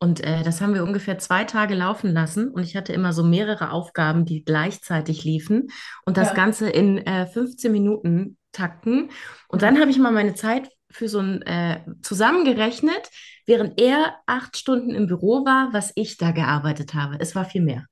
Und 0.00 0.22
äh, 0.24 0.42
das 0.44 0.60
haben 0.60 0.74
wir 0.74 0.84
ungefähr 0.84 1.18
zwei 1.18 1.44
Tage 1.44 1.74
laufen 1.74 2.12
lassen 2.12 2.48
und 2.50 2.62
ich 2.62 2.76
hatte 2.76 2.92
immer 2.92 3.12
so 3.12 3.24
mehrere 3.24 3.72
Aufgaben, 3.72 4.24
die 4.24 4.44
gleichzeitig 4.44 5.24
liefen 5.24 5.68
und 6.04 6.16
das 6.16 6.28
Ja. 6.28 6.34
Ganze 6.34 6.70
in 6.70 6.98
äh, 6.98 7.26
15 7.26 7.72
Minuten 7.72 8.36
Takten. 8.52 9.10
Und 9.48 9.62
dann 9.62 9.80
habe 9.80 9.90
ich 9.90 9.98
mal 9.98 10.12
meine 10.12 10.34
Zeit 10.34 10.68
für 10.90 11.08
so 11.08 11.18
ein 11.18 11.42
äh, 11.42 11.80
zusammengerechnet, 12.02 13.10
während 13.46 13.80
er 13.80 14.14
acht 14.26 14.56
Stunden 14.56 14.90
im 14.94 15.06
Büro 15.06 15.44
war, 15.44 15.72
was 15.72 15.92
ich 15.96 16.16
da 16.16 16.30
gearbeitet 16.30 16.94
habe. 16.94 17.16
Es 17.18 17.34
war 17.34 17.44
viel 17.44 17.62
mehr. 17.62 17.86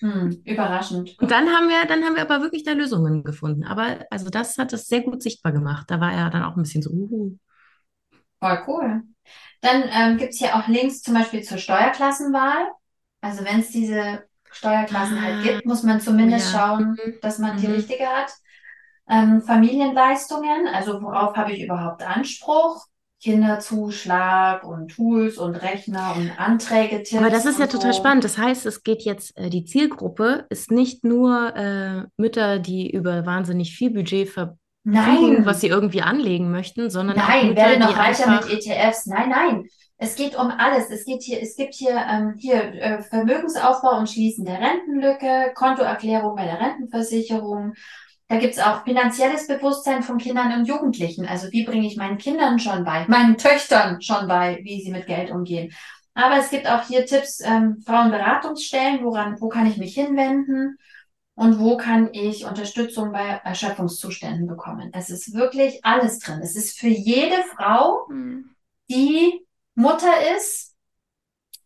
Hm. 0.00 0.40
Überraschend. 0.44 1.16
Und 1.20 1.30
dann 1.30 1.48
haben 1.48 1.68
wir, 1.68 1.86
dann 1.86 2.02
haben 2.04 2.14
wir 2.14 2.22
aber 2.22 2.40
wirklich 2.42 2.64
da 2.64 2.72
Lösungen 2.72 3.22
gefunden. 3.22 3.64
Aber 3.64 4.06
also 4.10 4.30
das 4.30 4.56
hat 4.56 4.72
das 4.72 4.86
sehr 4.86 5.02
gut 5.02 5.22
sichtbar 5.22 5.52
gemacht. 5.52 5.90
Da 5.90 6.00
war 6.00 6.12
er 6.12 6.30
dann 6.30 6.42
auch 6.42 6.56
ein 6.56 6.62
bisschen 6.62 6.82
so, 6.82 6.90
uh, 6.90 7.36
Voll 8.40 8.64
cool. 8.66 9.02
Dann 9.60 9.84
ähm, 9.92 10.16
gibt's 10.16 10.38
hier 10.38 10.56
auch 10.56 10.66
Links 10.66 11.02
zum 11.02 11.14
Beispiel 11.14 11.42
zur 11.42 11.58
Steuerklassenwahl. 11.58 12.68
Also 13.20 13.44
wenn 13.44 13.60
es 13.60 13.70
diese 13.70 14.24
Steuerklassen 14.50 15.22
halt 15.22 15.40
ah, 15.40 15.42
gibt, 15.42 15.66
muss 15.66 15.82
man 15.82 16.00
zumindest 16.00 16.52
ja, 16.52 16.58
schauen, 16.58 16.92
mhm, 16.92 17.14
dass 17.20 17.38
man 17.38 17.58
die 17.58 17.68
mhm. 17.68 17.74
richtige 17.74 18.06
hat. 18.06 18.32
Ähm, 19.08 19.42
Familienleistungen, 19.42 20.68
also 20.68 21.02
worauf 21.02 21.36
habe 21.36 21.52
ich 21.52 21.62
überhaupt 21.62 22.02
Anspruch? 22.02 22.86
Kinderzuschlag 23.22 24.64
und 24.64 24.92
Tools 24.92 25.36
und 25.36 25.54
Rechner 25.56 26.14
und 26.16 26.30
Anträge, 26.40 27.04
Aber 27.18 27.28
das 27.28 27.42
Tipps 27.42 27.54
ist 27.54 27.58
ja 27.58 27.66
und 27.66 27.72
total 27.72 27.92
so. 27.92 27.98
spannend. 27.98 28.24
Das 28.24 28.38
heißt, 28.38 28.64
es 28.64 28.82
geht 28.82 29.02
jetzt, 29.02 29.36
äh, 29.36 29.50
die 29.50 29.64
Zielgruppe 29.64 30.46
ist 30.48 30.70
nicht 30.70 31.04
nur 31.04 31.54
äh, 31.54 32.06
Mütter, 32.16 32.58
die 32.58 32.90
über 32.90 33.26
wahnsinnig 33.26 33.76
viel 33.76 33.90
Budget 33.90 34.30
verfügen, 34.84 35.46
was 35.46 35.56
Nein, 35.56 35.60
sie 35.60 35.68
irgendwie 35.68 36.02
anlegen 36.02 36.50
möchten, 36.50 36.90
sondern 36.90 37.16
Nein, 37.16 37.48
Mütter, 37.48 37.62
werde 37.62 37.80
noch 37.80 37.96
reicher 37.96 38.30
mit 38.30 38.50
ETFs. 38.50 39.06
Nein, 39.06 39.28
nein. 39.28 39.64
Es 39.98 40.16
geht 40.16 40.34
um 40.34 40.50
alles. 40.50 40.88
Es 40.90 41.04
geht 41.04 41.22
hier, 41.22 41.42
es 41.42 41.56
gibt 41.56 41.74
hier, 41.74 41.94
ähm, 42.10 42.34
hier 42.38 42.62
äh, 42.74 43.02
Vermögensaufbau 43.02 43.98
und 43.98 44.08
Schließen 44.08 44.46
der 44.46 44.58
Rentenlücke, 44.58 45.52
Kontoerklärung 45.54 46.36
bei 46.36 46.46
der 46.46 46.58
Rentenversicherung. 46.58 47.74
Da 48.28 48.38
gibt's 48.38 48.58
auch 48.58 48.84
finanzielles 48.84 49.46
Bewusstsein 49.46 50.02
von 50.02 50.16
Kindern 50.16 50.52
und 50.58 50.66
Jugendlichen. 50.66 51.26
Also 51.26 51.48
wie 51.50 51.64
bringe 51.64 51.86
ich 51.86 51.96
meinen 51.96 52.16
Kindern 52.16 52.58
schon 52.58 52.84
bei, 52.84 53.04
meinen 53.08 53.36
Töchtern 53.36 54.00
schon 54.00 54.26
bei, 54.28 54.60
wie 54.62 54.80
sie 54.80 54.90
mit 54.90 55.06
Geld 55.06 55.30
umgehen. 55.30 55.72
Aber 56.14 56.38
es 56.38 56.48
gibt 56.50 56.66
auch 56.66 56.86
hier 56.86 57.04
Tipps, 57.04 57.40
ähm, 57.40 57.82
Frauenberatungsstellen, 57.84 59.04
woran, 59.04 59.40
wo 59.40 59.48
kann 59.48 59.66
ich 59.66 59.76
mich 59.76 59.94
hinwenden 59.94 60.78
und 61.40 61.58
wo 61.58 61.78
kann 61.78 62.10
ich 62.12 62.44
Unterstützung 62.44 63.12
bei 63.12 63.40
Erschöpfungszuständen 63.44 64.46
bekommen. 64.46 64.90
Es 64.92 65.08
ist 65.08 65.32
wirklich 65.32 65.82
alles 65.86 66.18
drin. 66.18 66.40
Es 66.42 66.54
ist 66.54 66.78
für 66.78 66.88
jede 66.88 67.42
Frau, 67.56 68.06
Hm. 68.10 68.54
die 68.90 69.46
Mutter 69.74 70.12
ist, 70.36 70.76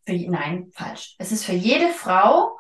für, 0.07 0.15
nein, 0.31 0.71
falsch. 0.73 1.17
Es 1.19 1.33
ist 1.33 1.45
für 1.45 1.55
jede 1.55 1.89
Frau, 1.89 2.57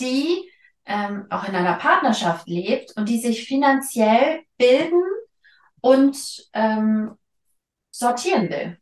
die 0.00 0.50
ähm, 0.84 1.26
auch 1.30 1.46
in 1.46 1.54
einer 1.54 1.74
Partnerschaft 1.74 2.48
lebt 2.48 2.96
und 2.96 3.08
die 3.08 3.20
sich 3.20 3.46
finanziell 3.46 4.42
bilden 4.58 5.04
und 5.80 6.48
ähm, 6.54 7.16
sortieren 7.92 8.50
will. 8.50 8.78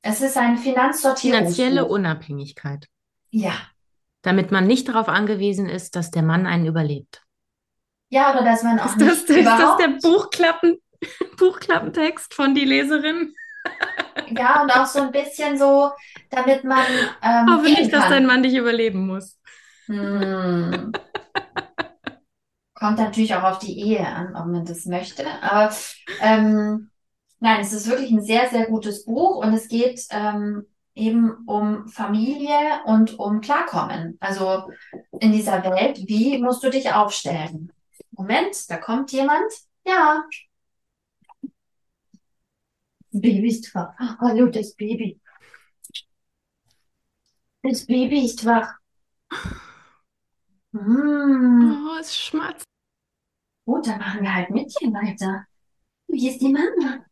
Es 0.00 0.22
ist 0.22 0.38
ein 0.38 0.56
Finanzsortierungsbuch. 0.56 1.54
Finanzielle 1.56 1.84
Unabhängigkeit, 1.84 2.86
Ja. 3.30 3.52
Damit 4.22 4.50
man 4.52 4.66
nicht 4.66 4.88
darauf 4.88 5.08
angewiesen 5.08 5.68
ist, 5.68 5.96
dass 5.96 6.10
der 6.10 6.22
Mann 6.22 6.46
einen 6.46 6.66
überlebt. 6.66 7.22
Ja, 8.08 8.32
oder 8.34 8.44
dass 8.44 8.62
man 8.62 8.78
auch 8.80 8.86
Ist 8.86 9.00
das, 9.00 9.28
nicht 9.28 9.30
ist 9.30 9.46
das 9.46 9.60
überhaupt, 9.60 9.80
der 9.80 9.88
Buchklappen, 10.02 10.78
Buchklappentext 11.38 12.34
von 12.34 12.54
die 12.54 12.64
Leserin? 12.64 13.34
ja, 14.36 14.62
und 14.62 14.70
auch 14.74 14.86
so 14.86 15.00
ein 15.02 15.12
bisschen 15.12 15.58
so, 15.58 15.90
damit 16.30 16.64
man 16.64 16.84
ähm, 17.22 17.46
Hoffe 17.48 17.64
nicht, 17.70 17.92
dass 17.92 18.02
kann. 18.04 18.12
dein 18.12 18.26
Mann 18.26 18.42
dich 18.42 18.54
überleben 18.54 19.06
muss. 19.06 19.38
Hm. 19.86 20.92
Kommt 22.74 22.98
natürlich 22.98 23.34
auch 23.34 23.42
auf 23.42 23.58
die 23.58 23.78
Ehe 23.78 24.06
an, 24.06 24.34
ob 24.36 24.46
man 24.46 24.64
das 24.64 24.86
möchte. 24.86 25.24
Aber 25.42 25.74
ähm, 26.20 26.90
nein, 27.38 27.60
es 27.60 27.72
ist 27.72 27.88
wirklich 27.88 28.10
ein 28.10 28.22
sehr, 28.22 28.48
sehr 28.48 28.66
gutes 28.66 29.04
Buch 29.04 29.36
und 29.36 29.52
es 29.52 29.68
geht 29.68 30.00
ähm, 30.10 30.66
eben 30.94 31.44
um 31.46 31.88
Familie 31.88 32.82
und 32.86 33.18
um 33.18 33.40
Klarkommen. 33.40 34.16
Also 34.20 34.70
in 35.20 35.32
dieser 35.32 35.62
Welt, 35.64 36.06
wie 36.06 36.38
musst 36.38 36.62
du 36.62 36.70
dich 36.70 36.92
aufstellen? 36.92 37.72
Moment, 38.12 38.70
da 38.70 38.76
kommt 38.76 39.12
jemand. 39.12 39.52
Ja. 39.86 40.24
Das 43.12 43.20
Baby 43.20 43.48
ist 43.48 43.74
wach. 43.74 43.94
Hallo, 44.20 44.46
das 44.46 44.74
Baby. 44.74 45.20
Das 47.62 47.86
Baby 47.86 48.24
ist 48.24 48.44
wach. 48.44 48.74
Hm. 50.72 51.86
Oh, 51.88 51.98
es 51.98 52.16
schmatzt. 52.16 52.64
Gut, 53.64 53.86
dann 53.86 53.98
machen 53.98 54.22
wir 54.22 54.34
halt 54.34 54.50
mit 54.50 54.72
hier 54.78 54.92
weiter. 54.92 55.46
Wie 56.08 56.28
ist 56.28 56.40
die 56.40 56.52
Mama? 56.52 57.04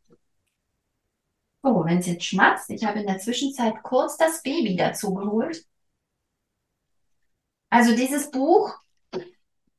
Oh, 1.70 1.84
wenn 1.84 1.98
es 1.98 2.06
jetzt 2.06 2.24
schmatzt, 2.24 2.70
ich 2.70 2.82
habe 2.86 3.00
in 3.00 3.06
der 3.06 3.18
Zwischenzeit 3.18 3.82
kurz 3.82 4.16
das 4.16 4.42
Baby 4.42 4.74
dazu 4.74 5.12
geholt. 5.12 5.66
Also 7.68 7.94
dieses 7.94 8.30
Buch 8.30 8.74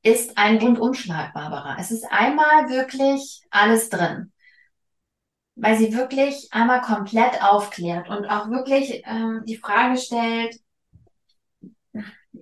ist 0.04 0.38
ein 0.38 0.58
Rundumschlag, 0.60 1.34
Barbara. 1.34 1.78
Es 1.80 1.90
ist 1.90 2.06
einmal 2.12 2.70
wirklich 2.70 3.42
alles 3.50 3.90
drin, 3.90 4.32
weil 5.56 5.80
sie 5.80 5.96
wirklich 5.96 6.50
einmal 6.52 6.82
komplett 6.82 7.42
aufklärt 7.42 8.08
und 8.08 8.28
auch 8.28 8.52
wirklich 8.52 9.02
ähm, 9.08 9.42
die 9.48 9.58
Frage 9.58 9.98
stellt, 9.98 10.60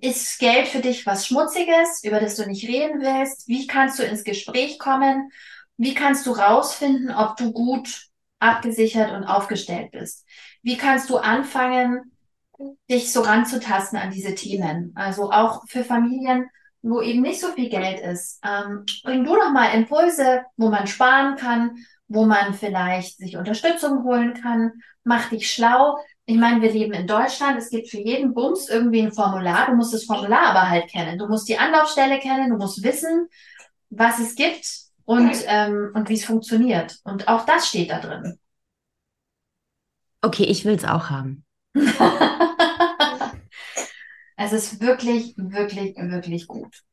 ist 0.02 0.38
Geld 0.38 0.68
für 0.68 0.80
dich 0.80 1.06
was 1.06 1.26
Schmutziges, 1.26 2.04
über 2.04 2.20
das 2.20 2.36
du 2.36 2.46
nicht 2.46 2.68
reden 2.68 3.00
willst? 3.00 3.48
Wie 3.48 3.66
kannst 3.66 3.98
du 3.98 4.02
ins 4.02 4.24
Gespräch 4.24 4.78
kommen? 4.78 5.32
Wie 5.78 5.94
kannst 5.94 6.26
du 6.26 6.32
rausfinden, 6.32 7.10
ob 7.10 7.38
du 7.38 7.50
gut 7.50 8.07
abgesichert 8.40 9.12
und 9.12 9.24
aufgestellt 9.24 9.90
bist? 9.92 10.26
Wie 10.62 10.76
kannst 10.76 11.10
du 11.10 11.18
anfangen, 11.18 12.12
dich 12.90 13.12
so 13.12 13.20
ranzutasten 13.20 13.98
an 13.98 14.10
diese 14.10 14.34
Themen? 14.34 14.92
Also 14.94 15.30
auch 15.30 15.62
für 15.68 15.84
Familien, 15.84 16.48
wo 16.82 17.00
eben 17.00 17.22
nicht 17.22 17.40
so 17.40 17.48
viel 17.48 17.68
Geld 17.68 18.00
ist. 18.00 18.40
Ähm, 18.44 18.84
bring 19.02 19.24
du 19.24 19.34
doch 19.34 19.50
mal 19.50 19.74
Impulse, 19.74 20.42
wo 20.56 20.68
man 20.68 20.86
sparen 20.86 21.36
kann, 21.36 21.76
wo 22.06 22.24
man 22.24 22.54
vielleicht 22.54 23.18
sich 23.18 23.36
Unterstützung 23.36 24.04
holen 24.04 24.34
kann. 24.34 24.72
Mach 25.04 25.28
dich 25.30 25.50
schlau. 25.50 25.98
Ich 26.24 26.36
meine, 26.36 26.62
wir 26.62 26.72
leben 26.72 26.92
in 26.92 27.06
Deutschland. 27.06 27.58
Es 27.58 27.70
gibt 27.70 27.88
für 27.88 27.98
jeden 27.98 28.34
Bums 28.34 28.68
irgendwie 28.68 29.02
ein 29.02 29.12
Formular. 29.12 29.66
Du 29.66 29.74
musst 29.74 29.94
das 29.94 30.04
Formular 30.04 30.50
aber 30.50 30.68
halt 30.68 30.88
kennen. 30.90 31.18
Du 31.18 31.26
musst 31.26 31.48
die 31.48 31.58
Anlaufstelle 31.58 32.18
kennen. 32.18 32.50
Du 32.50 32.56
musst 32.56 32.82
wissen, 32.82 33.28
was 33.90 34.18
es 34.18 34.34
gibt 34.34 34.87
und, 35.08 35.32
ähm, 35.46 35.90
und 35.94 36.08
wie 36.10 36.14
es 36.14 36.24
funktioniert. 36.26 36.98
Und 37.04 37.28
auch 37.28 37.46
das 37.46 37.68
steht 37.68 37.90
da 37.90 37.98
drin. 37.98 38.38
Okay, 40.22 40.44
ich 40.44 40.64
will 40.66 40.74
es 40.74 40.84
auch 40.84 41.08
haben. 41.08 41.44
Es 44.40 44.52
ist 44.52 44.80
wirklich, 44.80 45.34
wirklich, 45.36 45.96
wirklich 45.96 46.46
gut. 46.46 46.84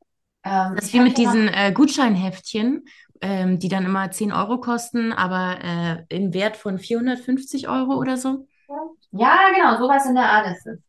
Ähm, 0.43 0.73
Das 0.75 0.85
ist 0.85 0.93
wie 0.93 0.99
mit 0.99 1.17
diesen 1.17 1.47
äh, 1.47 1.71
Gutscheinheftchen, 1.71 2.85
ähm, 3.21 3.59
die 3.59 3.67
dann 3.69 3.85
immer 3.85 4.09
10 4.09 4.31
Euro 4.31 4.59
kosten, 4.59 5.13
aber 5.13 5.59
äh, 5.63 6.03
im 6.09 6.33
Wert 6.33 6.57
von 6.57 6.79
450 6.79 7.69
Euro 7.69 7.97
oder 7.99 8.17
so. 8.17 8.47
Ja, 9.11 9.37
genau, 9.53 9.77
sowas 9.77 10.07
in 10.07 10.15
der 10.15 10.27
Art 10.29 10.47
ist 10.57 10.65
es. 10.65 10.79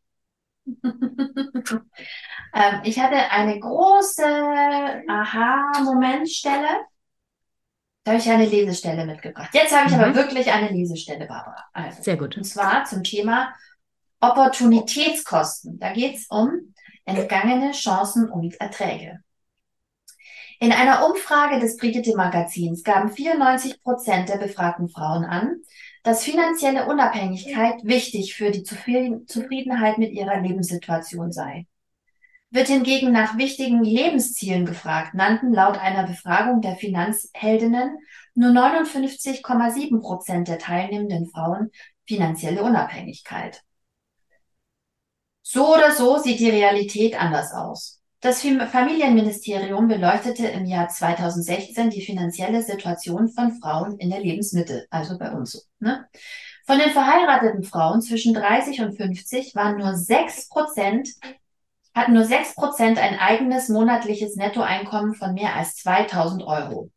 ähm, 2.55 2.81
ich 2.85 2.99
hatte 2.99 3.17
eine 3.31 3.61
große 3.61 4.25
Aha-Momentstelle. 5.09 6.87
Da 8.07 8.13
habe 8.13 8.21
ich 8.23 8.31
eine 8.31 8.47
Lesestelle 8.47 9.05
mitgebracht. 9.05 9.51
Jetzt 9.53 9.75
habe 9.77 9.89
ich 9.89 9.95
aber 9.97 10.07
Mhm. 10.11 10.15
wirklich 10.15 10.53
eine 10.53 10.69
Lesestelle, 10.69 11.27
Barbara. 11.27 11.65
Also, 11.73 12.05
Sehr 12.05 12.17
gut. 12.17 12.37
und 12.37 12.45
zwar 12.45 12.85
zum 12.85 13.03
Thema 13.03 13.53
Opportunitätskosten. 14.21 15.81
Da 15.81 15.93
geht 15.93 16.15
es 16.15 16.27
um 16.29 16.73
entgangene 17.05 17.73
Chancen 17.73 18.31
und 18.31 18.61
Erträge. 18.61 19.19
In 20.61 20.71
einer 20.71 21.05
Umfrage 21.11 21.59
des 21.59 21.77
Brigitte 21.79 22.15
Magazins 22.17 22.85
gaben 22.85 23.11
94 23.11 23.83
Prozent 23.83 24.29
der 24.29 24.37
befragten 24.39 24.89
Frauen 24.89 25.25
an, 25.25 25.57
dass 26.05 26.23
finanzielle 26.23 26.87
Unabhängigkeit 26.87 27.81
wichtig 27.83 28.37
für 28.37 28.53
die 28.53 28.63
Zufrieden- 28.63 29.27
Zufriedenheit 29.27 29.99
mit 29.99 30.13
ihrer 30.13 30.41
Lebenssituation 30.41 31.33
sei. 31.33 31.67
Wird 32.51 32.69
hingegen 32.69 33.13
nach 33.13 33.37
wichtigen 33.37 33.83
Lebenszielen 33.83 34.67
gefragt, 34.67 35.15
nannten 35.15 35.53
laut 35.53 35.79
einer 35.79 36.07
Befragung 36.07 36.61
der 36.61 36.77
Finanzheldinnen 36.77 37.99
nur 38.35 38.51
59,7 38.51 40.01
Prozent 40.01 40.49
der 40.49 40.59
teilnehmenden 40.59 41.29
Frauen 41.29 41.71
finanzielle 42.07 42.63
Unabhängigkeit. 42.63 43.63
So 45.43 45.75
oder 45.75 45.93
so 45.93 46.19
sieht 46.19 46.41
die 46.41 46.51
Realität 46.51 47.21
anders 47.21 47.53
aus. 47.53 48.01
Das 48.21 48.43
Fam- 48.43 48.67
Familienministerium 48.67 49.89
beleuchtete 49.89 50.47
im 50.49 50.65
Jahr 50.67 50.89
2016 50.89 51.91
die 51.91 52.03
finanzielle 52.05 52.63
Situation 52.63 53.29
von 53.29 53.53
Frauen 53.61 53.99
in 53.99 54.11
der 54.11 54.21
Lebensmitte, 54.21 54.87
also 54.91 55.19
bei 55.19 55.31
uns 55.31 55.53
so. 55.53 55.61
Ne? 55.79 56.07
Von 56.67 56.79
den 56.79 56.91
verheirateten 56.91 57.63
Frauen 57.63 58.01
zwischen 58.01 58.35
30 58.35 58.81
und 58.81 58.97
50 58.97 59.55
waren 59.55 59.77
nur 59.77 59.95
6 59.95 60.49
Prozent, 60.49 61.11
hatten 61.97 62.13
nur 62.13 62.25
6 62.25 62.55
Prozent 62.55 62.99
ein 62.99 63.19
eigenes 63.19 63.69
monatliches 63.69 64.37
Nettoeinkommen 64.37 65.15
von 65.15 65.35
mehr 65.35 65.57
als 65.57 65.77
2000 65.77 66.45
Euro. 66.45 66.91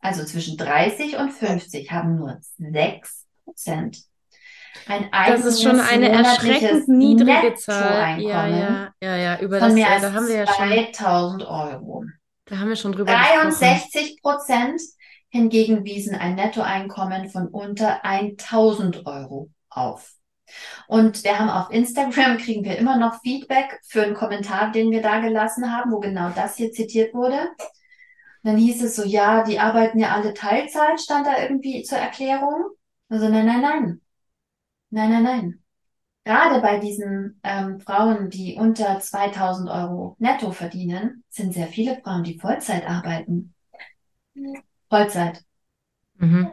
Also 0.00 0.24
zwischen 0.24 0.56
30 0.56 1.16
und 1.16 1.32
50 1.32 1.90
haben 1.90 2.16
nur 2.16 2.38
6 2.58 3.26
Prozent 3.44 4.04
ein 4.86 5.08
Das 5.10 5.44
ist 5.44 5.62
schon 5.62 5.80
eigenes 5.80 5.90
eine 5.90 6.08
erschreckend 6.10 6.88
niedrige 6.88 7.54
Zahl. 7.54 8.20
Ja, 8.20 8.46
ja, 8.46 8.94
ja, 9.00 9.16
ja. 9.16 9.40
Über 9.40 9.58
von 9.58 9.68
das, 9.68 9.74
mehr 9.74 9.90
als 9.90 10.02
da 10.02 10.12
haben 10.12 10.28
wir 10.28 10.36
ja 10.36 10.46
schon, 10.46 10.68
2000 10.68 11.42
Euro. 11.44 12.04
da 12.44 12.58
haben 12.58 12.68
wir 12.68 12.76
schon 12.76 12.92
drüber 12.92 13.12
gesprochen. 13.12 13.50
63 13.50 14.20
Prozent 14.20 14.80
hingegen 15.30 15.84
wiesen 15.84 16.14
ein 16.14 16.34
Nettoeinkommen 16.34 17.30
von 17.30 17.48
unter 17.48 18.04
1000 18.04 19.06
Euro 19.06 19.50
auf. 19.70 20.15
Und 20.88 21.24
wir 21.24 21.38
haben 21.38 21.50
auf 21.50 21.70
Instagram, 21.70 22.38
kriegen 22.38 22.64
wir 22.64 22.78
immer 22.78 22.96
noch 22.96 23.20
Feedback 23.20 23.80
für 23.84 24.02
einen 24.02 24.14
Kommentar, 24.14 24.72
den 24.72 24.90
wir 24.90 25.02
da 25.02 25.20
gelassen 25.20 25.74
haben, 25.74 25.92
wo 25.92 26.00
genau 26.00 26.30
das 26.30 26.56
hier 26.56 26.72
zitiert 26.72 27.14
wurde. 27.14 27.48
Dann 28.42 28.56
hieß 28.56 28.82
es 28.84 28.94
so, 28.96 29.04
ja, 29.04 29.42
die 29.42 29.58
arbeiten 29.58 29.98
ja 29.98 30.14
alle 30.14 30.32
Teilzeit, 30.32 31.00
stand 31.00 31.26
da 31.26 31.42
irgendwie 31.42 31.82
zur 31.82 31.98
Erklärung. 31.98 32.66
Also 33.08 33.28
nein, 33.28 33.46
nein, 33.46 33.60
nein. 33.60 34.00
Nein, 34.90 35.10
nein, 35.10 35.22
nein. 35.22 35.62
Gerade 36.24 36.60
bei 36.60 36.78
diesen 36.78 37.40
ähm, 37.44 37.80
Frauen, 37.80 38.30
die 38.30 38.56
unter 38.56 38.98
2000 38.98 39.70
Euro 39.70 40.16
netto 40.18 40.50
verdienen, 40.50 41.22
sind 41.28 41.54
sehr 41.54 41.68
viele 41.68 42.00
Frauen, 42.00 42.24
die 42.24 42.38
Vollzeit 42.38 42.84
arbeiten. 42.88 43.54
Vollzeit. 44.88 45.44
Mhm. 46.18 46.50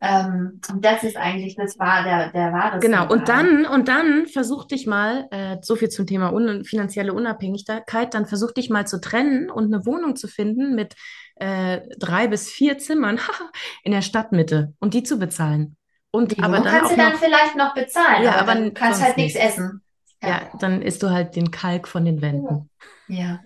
Ähm, 0.00 0.60
und 0.70 0.84
das 0.84 1.02
ist 1.02 1.16
eigentlich, 1.16 1.56
das 1.56 1.78
war 1.78 2.04
der, 2.04 2.30
der 2.30 2.52
wahre 2.52 2.78
Genau, 2.80 3.10
und 3.10 3.28
dann, 3.28 3.64
und 3.64 3.88
dann 3.88 4.26
versuch 4.26 4.66
dich 4.66 4.86
mal, 4.86 5.26
äh, 5.30 5.56
so 5.62 5.74
viel 5.74 5.88
zum 5.88 6.06
Thema 6.06 6.32
un 6.32 6.64
finanzielle 6.64 7.14
Unabhängigkeit, 7.14 8.12
dann 8.12 8.26
versuch 8.26 8.52
dich 8.52 8.68
mal 8.68 8.86
zu 8.86 9.00
trennen 9.00 9.50
und 9.50 9.72
eine 9.72 9.86
Wohnung 9.86 10.14
zu 10.16 10.28
finden 10.28 10.74
mit 10.74 10.94
äh, 11.36 11.80
drei 11.98 12.28
bis 12.28 12.50
vier 12.50 12.78
Zimmern 12.78 13.18
in 13.84 13.92
der 13.92 14.02
Stadtmitte 14.02 14.74
und 14.80 14.94
die 14.94 15.02
zu 15.02 15.18
bezahlen. 15.18 15.76
Und 16.10 16.36
Die 16.36 16.42
aber 16.42 16.60
dann 16.60 16.64
kannst 16.64 16.92
du 16.92 16.96
dann 16.96 17.12
noch, 17.12 17.18
vielleicht 17.18 17.56
noch 17.56 17.74
bezahlen, 17.74 18.22
ja, 18.22 18.36
aber, 18.36 18.52
aber 18.52 18.60
du 18.60 18.72
kannst 18.72 19.02
halt 19.02 19.16
nichts 19.16 19.38
essen. 19.38 19.82
Ja. 20.22 20.28
ja, 20.28 20.40
dann 20.60 20.82
isst 20.82 21.02
du 21.02 21.10
halt 21.10 21.36
den 21.36 21.50
Kalk 21.50 21.88
von 21.88 22.04
den 22.04 22.22
Wänden. 22.22 22.70
Ja. 23.08 23.40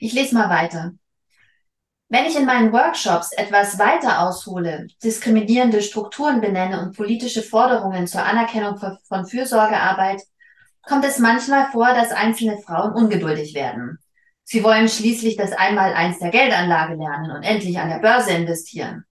Ich 0.00 0.12
lese 0.12 0.34
mal 0.34 0.48
weiter. 0.50 0.92
Wenn 2.12 2.26
ich 2.26 2.36
in 2.36 2.44
meinen 2.44 2.74
Workshops 2.74 3.32
etwas 3.32 3.78
weiter 3.78 4.20
aushole, 4.20 4.86
diskriminierende 5.02 5.80
Strukturen 5.80 6.42
benenne 6.42 6.82
und 6.82 6.94
politische 6.94 7.40
Forderungen 7.42 8.06
zur 8.06 8.22
Anerkennung 8.22 8.76
von 8.76 9.24
Fürsorgearbeit, 9.24 10.20
kommt 10.82 11.06
es 11.06 11.18
manchmal 11.18 11.70
vor, 11.72 11.86
dass 11.86 12.10
einzelne 12.10 12.58
Frauen 12.58 12.92
ungeduldig 12.92 13.54
werden. 13.54 13.98
Sie 14.44 14.62
wollen 14.62 14.90
schließlich 14.90 15.36
das 15.36 15.52
Einmaleins 15.52 16.18
der 16.18 16.28
Geldanlage 16.28 16.96
lernen 16.96 17.30
und 17.30 17.44
endlich 17.44 17.78
an 17.78 17.88
der 17.88 18.00
Börse 18.00 18.32
investieren. 18.32 19.06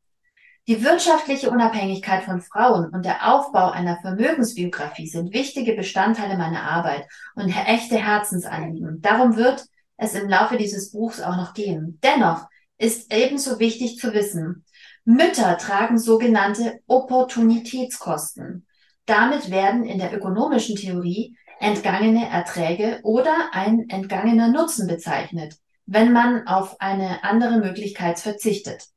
Die 0.67 0.83
wirtschaftliche 0.83 1.49
Unabhängigkeit 1.49 2.21
von 2.21 2.39
Frauen 2.39 2.89
und 2.89 3.03
der 3.03 3.33
Aufbau 3.33 3.71
einer 3.71 3.97
Vermögensbiografie 4.01 5.07
sind 5.07 5.33
wichtige 5.33 5.73
Bestandteile 5.73 6.37
meiner 6.37 6.61
Arbeit 6.61 7.07
und 7.33 7.49
echte 7.49 7.97
Herzensanliegen. 7.97 9.01
Darum 9.01 9.37
wird 9.37 9.65
es 9.97 10.13
im 10.13 10.29
Laufe 10.29 10.57
dieses 10.57 10.91
Buchs 10.91 11.19
auch 11.19 11.35
noch 11.35 11.55
gehen. 11.55 11.97
Dennoch 12.03 12.50
ist 12.81 13.13
ebenso 13.13 13.59
wichtig 13.59 13.97
zu 13.97 14.13
wissen, 14.13 14.65
Mütter 15.05 15.57
tragen 15.57 15.97
sogenannte 15.97 16.79
Opportunitätskosten. 16.87 18.65
Damit 19.05 19.51
werden 19.51 19.83
in 19.83 19.99
der 19.99 20.13
ökonomischen 20.13 20.75
Theorie 20.75 21.35
entgangene 21.59 22.27
Erträge 22.27 22.99
oder 23.03 23.49
ein 23.51 23.87
entgangener 23.89 24.47
Nutzen 24.47 24.87
bezeichnet, 24.87 25.55
wenn 25.85 26.11
man 26.11 26.47
auf 26.47 26.79
eine 26.79 27.23
andere 27.23 27.57
Möglichkeit 27.57 28.19
verzichtet. 28.19 28.87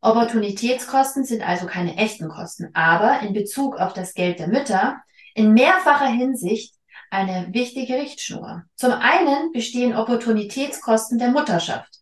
Opportunitätskosten 0.00 1.24
sind 1.24 1.46
also 1.46 1.66
keine 1.66 1.96
echten 1.96 2.28
Kosten, 2.28 2.70
aber 2.74 3.20
in 3.20 3.32
Bezug 3.34 3.76
auf 3.76 3.92
das 3.92 4.14
Geld 4.14 4.38
der 4.38 4.48
Mütter 4.48 5.00
in 5.34 5.52
mehrfacher 5.52 6.06
Hinsicht 6.08 6.74
eine 7.10 7.48
wichtige 7.52 7.94
Richtschnur. 7.94 8.64
Zum 8.76 8.92
einen 8.92 9.52
bestehen 9.52 9.94
Opportunitätskosten 9.94 11.18
der 11.18 11.30
Mutterschaft. 11.30 11.97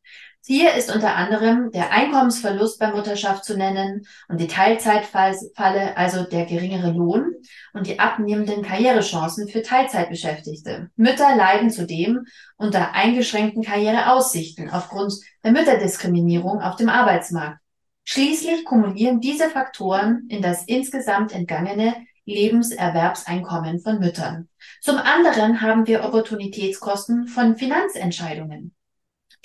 Hier 0.49 0.75
ist 0.75 0.95
unter 0.95 1.17
anderem 1.17 1.73
der 1.73 1.91
Einkommensverlust 1.91 2.79
bei 2.79 2.93
Mutterschaft 2.93 3.45
zu 3.45 3.57
nennen 3.57 4.07
und 4.29 4.41
die 4.41 4.47
Teilzeitfalle, 4.47 5.97
also 5.97 6.23
der 6.23 6.47
geringere 6.47 6.93
Lohn 6.93 7.35
und 7.73 7.89
die 7.89 7.99
abnehmenden 7.99 8.63
Karrierechancen 8.63 9.49
für 9.49 9.63
Teilzeitbeschäftigte. 9.63 10.89
Mütter 10.95 11.35
leiden 11.35 11.71
zudem 11.71 12.27
unter 12.57 12.95
eingeschränkten 12.95 13.65
Karriereaussichten 13.65 14.71
aufgrund 14.71 15.15
der 15.43 15.51
Mütterdiskriminierung 15.51 16.61
auf 16.61 16.77
dem 16.77 16.91
Arbeitsmarkt. 16.91 17.59
Schließlich 18.05 18.65
kumulieren 18.65 19.19
diese 19.19 19.51
Faktoren 19.51 20.29
in 20.29 20.43
das 20.43 20.63
insgesamt 20.69 21.33
entgangene 21.33 21.93
Lebenserwerbseinkommen 22.25 23.81
von 23.81 23.99
Müttern. 23.99 24.49
Zum 24.81 24.99
anderen 24.99 25.61
haben 25.61 25.89
wir 25.89 26.05
Opportunitätskosten 26.05 27.27
von 27.27 27.57
Finanzentscheidungen. 27.57 28.76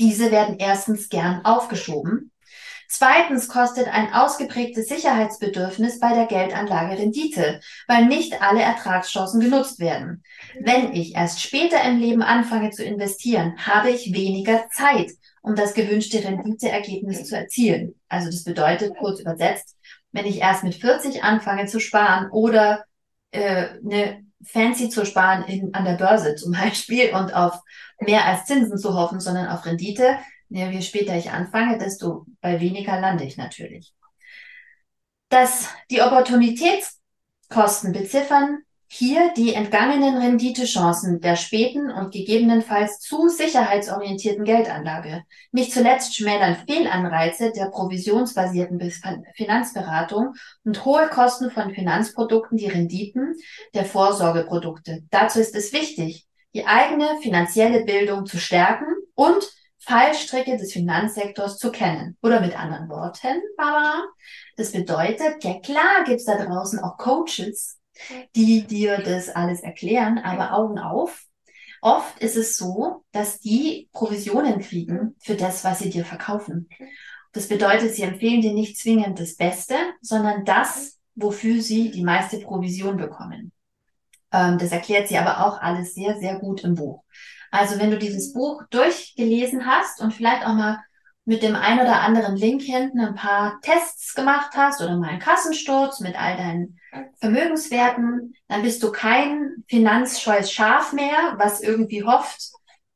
Diese 0.01 0.31
werden 0.31 0.55
erstens 0.57 1.09
gern 1.09 1.45
aufgeschoben. 1.45 2.31
Zweitens 2.89 3.47
kostet 3.47 3.87
ein 3.87 4.11
ausgeprägtes 4.11 4.87
Sicherheitsbedürfnis 4.87 5.99
bei 5.99 6.15
der 6.15 6.25
Geldanlage 6.25 6.97
Rendite, 6.97 7.59
weil 7.87 8.07
nicht 8.07 8.41
alle 8.41 8.63
Ertragschancen 8.63 9.39
genutzt 9.39 9.79
werden. 9.79 10.23
Wenn 10.59 10.91
ich 10.93 11.13
erst 11.13 11.39
später 11.39 11.83
im 11.83 11.99
Leben 11.99 12.23
anfange 12.23 12.71
zu 12.71 12.83
investieren, 12.83 13.53
habe 13.59 13.91
ich 13.91 14.11
weniger 14.11 14.67
Zeit, 14.71 15.11
um 15.43 15.55
das 15.55 15.75
gewünschte 15.75 16.23
Renditeergebnis 16.23 17.25
zu 17.25 17.37
erzielen. 17.37 17.93
Also 18.09 18.31
das 18.31 18.43
bedeutet, 18.43 18.97
kurz 18.97 19.19
übersetzt, 19.19 19.77
wenn 20.11 20.25
ich 20.25 20.39
erst 20.39 20.63
mit 20.63 20.73
40 20.73 21.23
anfange 21.23 21.67
zu 21.67 21.79
sparen 21.79 22.31
oder 22.31 22.85
äh, 23.29 23.67
eine 23.85 24.25
fancy 24.43 24.89
zu 24.89 25.05
sparen 25.05 25.43
in, 25.43 25.73
an 25.73 25.85
der 25.85 25.95
Börse 25.95 26.35
zum 26.37 26.51
Beispiel 26.51 27.13
und 27.13 27.33
auf 27.33 27.59
mehr 27.99 28.25
als 28.25 28.45
Zinsen 28.45 28.77
zu 28.77 28.93
hoffen, 28.95 29.19
sondern 29.19 29.47
auf 29.47 29.65
Rendite. 29.65 30.17
Ja, 30.49 30.69
je 30.69 30.81
später 30.81 31.15
ich 31.15 31.31
anfange, 31.31 31.77
desto 31.77 32.25
bei 32.41 32.59
weniger 32.59 32.99
lande 32.99 33.23
ich 33.23 33.37
natürlich. 33.37 33.93
Dass 35.29 35.69
die 35.89 36.01
Opportunitätskosten 36.01 37.93
beziffern 37.93 38.63
hier 38.93 39.31
die 39.37 39.53
entgangenen 39.53 40.17
Renditechancen 40.17 41.21
der 41.21 41.37
späten 41.37 41.89
und 41.89 42.11
gegebenenfalls 42.11 42.99
zu 42.99 43.29
sicherheitsorientierten 43.29 44.43
Geldanlage. 44.43 45.23
Nicht 45.53 45.71
zuletzt 45.71 46.13
schmälern 46.13 46.57
Fehlanreize 46.67 47.53
der 47.53 47.67
provisionsbasierten 47.67 48.81
Finanzberatung 49.33 50.33
und 50.65 50.83
hohe 50.83 51.07
Kosten 51.07 51.51
von 51.51 51.73
Finanzprodukten 51.73 52.57
die 52.57 52.67
Renditen 52.67 53.35
der 53.73 53.85
Vorsorgeprodukte. 53.85 55.03
Dazu 55.09 55.39
ist 55.39 55.55
es 55.55 55.71
wichtig, 55.71 56.27
die 56.53 56.65
eigene 56.67 57.17
finanzielle 57.21 57.85
Bildung 57.85 58.25
zu 58.25 58.39
stärken 58.39 58.87
und 59.15 59.49
Fallstricke 59.79 60.57
des 60.57 60.73
Finanzsektors 60.73 61.57
zu 61.59 61.71
kennen. 61.71 62.17
Oder 62.21 62.41
mit 62.41 62.59
anderen 62.59 62.89
Worten, 62.89 63.41
Barbara, 63.55 64.03
das 64.57 64.73
bedeutet, 64.73 65.41
ja 65.45 65.61
klar 65.61 66.03
gibt's 66.05 66.25
da 66.25 66.43
draußen 66.43 66.79
auch 66.79 66.97
Coaches, 66.97 67.77
die 68.35 68.65
dir 68.65 68.97
das 68.99 69.29
alles 69.29 69.61
erklären, 69.61 70.17
aber 70.17 70.53
Augen 70.53 70.79
auf. 70.79 71.25
Oft 71.81 72.19
ist 72.19 72.37
es 72.37 72.57
so, 72.57 73.03
dass 73.11 73.39
die 73.39 73.89
Provisionen 73.91 74.59
kriegen 74.59 75.15
für 75.19 75.35
das, 75.35 75.63
was 75.63 75.79
sie 75.79 75.89
dir 75.89 76.05
verkaufen. 76.05 76.69
Das 77.33 77.47
bedeutet, 77.47 77.95
sie 77.95 78.03
empfehlen 78.03 78.41
dir 78.41 78.53
nicht 78.53 78.77
zwingend 78.77 79.19
das 79.19 79.35
Beste, 79.35 79.75
sondern 80.01 80.45
das, 80.45 80.99
wofür 81.15 81.61
sie 81.61 81.89
die 81.91 82.03
meiste 82.03 82.39
Provision 82.39 82.97
bekommen. 82.97 83.51
Ähm, 84.31 84.57
das 84.57 84.71
erklärt 84.71 85.07
sie 85.07 85.17
aber 85.17 85.45
auch 85.45 85.59
alles 85.61 85.93
sehr, 85.93 86.19
sehr 86.19 86.39
gut 86.39 86.63
im 86.63 86.75
Buch. 86.75 87.03
Also 87.51 87.79
wenn 87.79 87.91
du 87.91 87.97
dieses 87.97 88.33
Buch 88.33 88.63
durchgelesen 88.69 89.65
hast 89.65 90.01
und 90.01 90.13
vielleicht 90.13 90.45
auch 90.45 90.53
mal 90.53 90.79
mit 91.25 91.43
dem 91.43 91.55
ein 91.55 91.79
oder 91.79 92.01
anderen 92.01 92.35
Link 92.35 92.61
hinten 92.61 92.99
ein 92.99 93.15
paar 93.15 93.59
Tests 93.61 94.13
gemacht 94.13 94.51
hast 94.55 94.81
oder 94.81 94.97
mal 94.97 95.09
einen 95.09 95.19
Kassensturz 95.19 95.99
mit 95.99 96.19
all 96.19 96.37
deinen 96.37 96.79
Vermögenswerten, 97.19 98.33
dann 98.47 98.61
bist 98.63 98.83
du 98.83 98.91
kein 98.91 99.63
finanzscheues 99.67 100.51
Schaf 100.51 100.93
mehr, 100.93 101.35
was 101.37 101.61
irgendwie 101.61 102.03
hofft, 102.03 102.51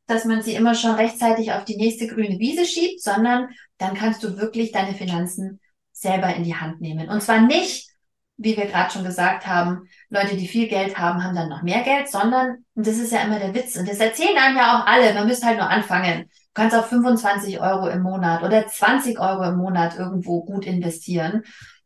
dass 0.08 0.26
man 0.26 0.42
sie 0.42 0.56
immer 0.56 0.76
schon 0.76 0.96
rechtzeitig 0.96 1.54
auf 1.54 1.66
die 1.66 1.78
nächste 1.78 2.08
grüne 2.08 2.40
Wiese 2.40 2.66
schiebt, 2.66 3.02
sondern 3.02 3.50
dann 3.78 3.96
kannst 3.96 4.24
du 4.24 4.38
wirklich 4.38 4.72
deine 4.72 4.94
Finanzen 4.94 5.60
selber 5.92 6.34
in 6.36 6.44
die 6.44 6.56
Hand 6.56 6.82
nehmen. 6.82 7.10
Und 7.10 7.22
zwar 7.22 7.42
nicht, 7.42 7.90
wie 8.38 8.58
wir 8.58 8.66
gerade 8.66 8.92
schon 8.92 9.06
gesagt 9.06 9.48
haben, 9.48 9.88
Leute, 10.10 10.36
die 10.36 10.48
viel 10.48 10.68
Geld 10.68 10.98
haben, 10.98 11.24
haben 11.24 11.36
dann 11.36 11.50
noch 11.50 11.64
mehr 11.64 11.82
Geld, 11.84 12.10
sondern, 12.10 12.66
und 12.76 12.86
das 12.86 12.98
ist 12.98 13.14
ja 13.14 13.22
immer 13.22 13.40
der 13.40 13.56
Witz, 13.56 13.78
und 13.78 13.88
das 13.88 14.00
erzählen 14.00 14.38
einem 14.38 14.58
ja 14.58 14.78
auch 14.78 14.86
alle, 14.86 15.14
man 15.14 15.28
müsste 15.28 15.48
halt 15.48 15.58
nur 15.58 15.70
anfangen. 15.70 16.24
Du 16.24 16.62
kannst 16.62 16.76
auch 16.76 16.86
25 16.86 17.62
Euro 17.62 17.88
im 17.88 18.02
Monat 18.02 18.44
oder 18.44 18.68
20 18.68 19.20
Euro 19.20 19.44
im 19.44 19.58
Monat 19.58 19.98
irgendwo 19.98 20.44
gut 20.44 20.66
investieren 20.66 21.44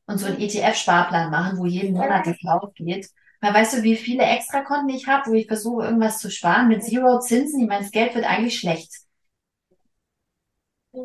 und 0.10 0.18
so 0.18 0.26
einen 0.26 0.39
ETF-Sparplan 0.39 1.30
machen, 1.30 1.60
wo 1.60 1.66
jeden 1.66 1.93
Monat 1.93 2.26
das 2.26 2.38
drauf 2.39 2.74
geht. 2.74 3.07
Weil 3.41 3.53
weißt 3.53 3.78
du, 3.78 3.84
wie 3.84 3.95
viele 3.95 4.24
Extrakonten 4.24 4.89
ich 4.89 5.07
habe, 5.07 5.30
wo 5.30 5.34
ich 5.36 5.47
versuche, 5.47 5.86
irgendwas 5.86 6.20
zu 6.20 6.32
sparen 6.32 6.68
mit 6.68 6.84
Zero 6.84 7.20
Zinsen? 7.20 7.62
Ich 7.62 7.68
meine, 7.68 7.84
das 7.84 7.91
Geld 7.91 8.16
wird 8.16 8.26
eigentlich 8.26 8.60
schlecht. 8.60 8.91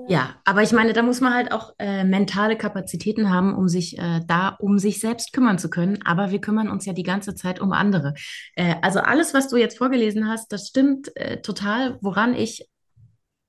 Ja, 0.08 0.36
aber 0.46 0.62
ich 0.62 0.72
meine, 0.72 0.94
da 0.94 1.02
muss 1.02 1.20
man 1.20 1.34
halt 1.34 1.52
auch 1.52 1.74
äh, 1.78 2.04
mentale 2.04 2.56
Kapazitäten 2.56 3.28
haben, 3.28 3.54
um 3.54 3.68
sich 3.68 3.98
äh, 3.98 4.22
da 4.26 4.48
um 4.58 4.78
sich 4.78 4.98
selbst 4.98 5.34
kümmern 5.34 5.58
zu 5.58 5.68
können. 5.68 6.00
Aber 6.06 6.30
wir 6.30 6.40
kümmern 6.40 6.70
uns 6.70 6.86
ja 6.86 6.94
die 6.94 7.02
ganze 7.02 7.34
Zeit 7.34 7.60
um 7.60 7.72
andere. 7.72 8.14
Äh, 8.56 8.76
also 8.80 9.00
alles, 9.00 9.34
was 9.34 9.48
du 9.48 9.58
jetzt 9.58 9.76
vorgelesen 9.76 10.26
hast, 10.26 10.50
das 10.50 10.68
stimmt 10.68 11.14
äh, 11.16 11.42
total. 11.42 11.98
Woran 12.00 12.34
ich 12.34 12.66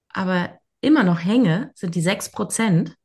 aber 0.09 0.59
immer 0.81 1.03
noch 1.03 1.23
hänge, 1.23 1.71
sind 1.73 1.95
die 1.95 2.01
sechs 2.01 2.29
Prozent. 2.29 2.95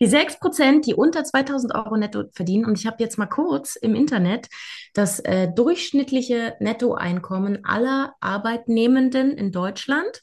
Die 0.00 0.06
6 0.06 0.38
Prozent, 0.38 0.86
die 0.86 0.94
unter 0.94 1.24
2000 1.24 1.74
Euro 1.74 1.96
netto 1.96 2.24
verdienen, 2.32 2.66
und 2.66 2.78
ich 2.78 2.86
habe 2.86 3.02
jetzt 3.02 3.18
mal 3.18 3.26
kurz 3.26 3.76
im 3.76 3.94
Internet 3.94 4.48
das 4.94 5.20
äh, 5.20 5.52
durchschnittliche 5.52 6.54
Nettoeinkommen 6.60 7.64
aller 7.64 8.14
Arbeitnehmenden 8.20 9.32
in 9.32 9.52
Deutschland 9.52 10.22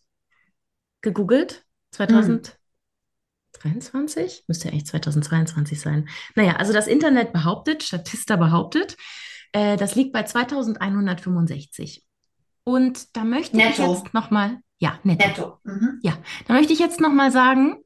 gegoogelt. 1.01 1.63
2023? 1.91 4.37
Hm. 4.37 4.43
Müsste 4.47 4.67
ja 4.67 4.71
eigentlich 4.71 4.87
2022 4.87 5.79
sein. 5.79 6.09
Naja, 6.35 6.55
also 6.55 6.73
das 6.73 6.87
Internet 6.87 7.33
behauptet, 7.33 7.83
Statista 7.83 8.35
behauptet, 8.35 8.97
äh, 9.51 9.77
das 9.77 9.95
liegt 9.95 10.13
bei 10.13 10.23
2165. 10.23 12.03
Und 12.63 13.15
da 13.15 13.23
möchte 13.23 13.57
netto. 13.57 13.83
ich 13.83 13.99
jetzt 13.99 14.13
nochmal, 14.13 14.59
ja, 14.79 14.99
netto. 15.03 15.27
netto. 15.27 15.59
Mhm. 15.63 15.99
Ja, 16.01 16.17
da 16.47 16.53
möchte 16.53 16.73
ich 16.73 16.79
jetzt 16.79 16.99
nochmal 16.99 17.31
sagen, 17.31 17.82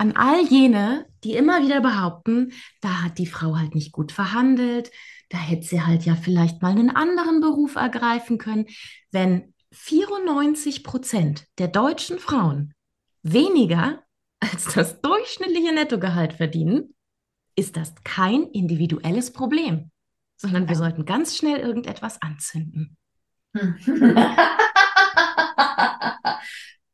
an 0.00 0.16
all 0.16 0.42
jene, 0.46 1.04
die 1.24 1.34
immer 1.34 1.62
wieder 1.62 1.82
behaupten, 1.82 2.52
da 2.80 3.02
hat 3.02 3.18
die 3.18 3.26
Frau 3.26 3.58
halt 3.58 3.74
nicht 3.74 3.92
gut 3.92 4.12
verhandelt, 4.12 4.90
da 5.28 5.36
hätte 5.36 5.66
sie 5.66 5.82
halt 5.82 6.06
ja 6.06 6.16
vielleicht 6.16 6.62
mal 6.62 6.70
einen 6.70 6.88
anderen 6.88 7.42
Beruf 7.42 7.76
ergreifen 7.76 8.38
können. 8.38 8.64
Wenn 9.10 9.52
94 9.72 10.84
Prozent 10.84 11.44
der 11.58 11.68
deutschen 11.68 12.18
Frauen 12.18 12.72
weniger 13.22 14.02
als 14.40 14.72
das 14.72 15.02
durchschnittliche 15.02 15.74
Nettogehalt 15.74 16.32
verdienen, 16.32 16.94
ist 17.54 17.76
das 17.76 17.92
kein 18.02 18.44
individuelles 18.44 19.34
Problem, 19.34 19.90
sondern 20.38 20.66
wir 20.66 20.76
sollten 20.76 21.04
ganz 21.04 21.36
schnell 21.36 21.58
irgendetwas 21.58 22.22
anzünden. 22.22 22.96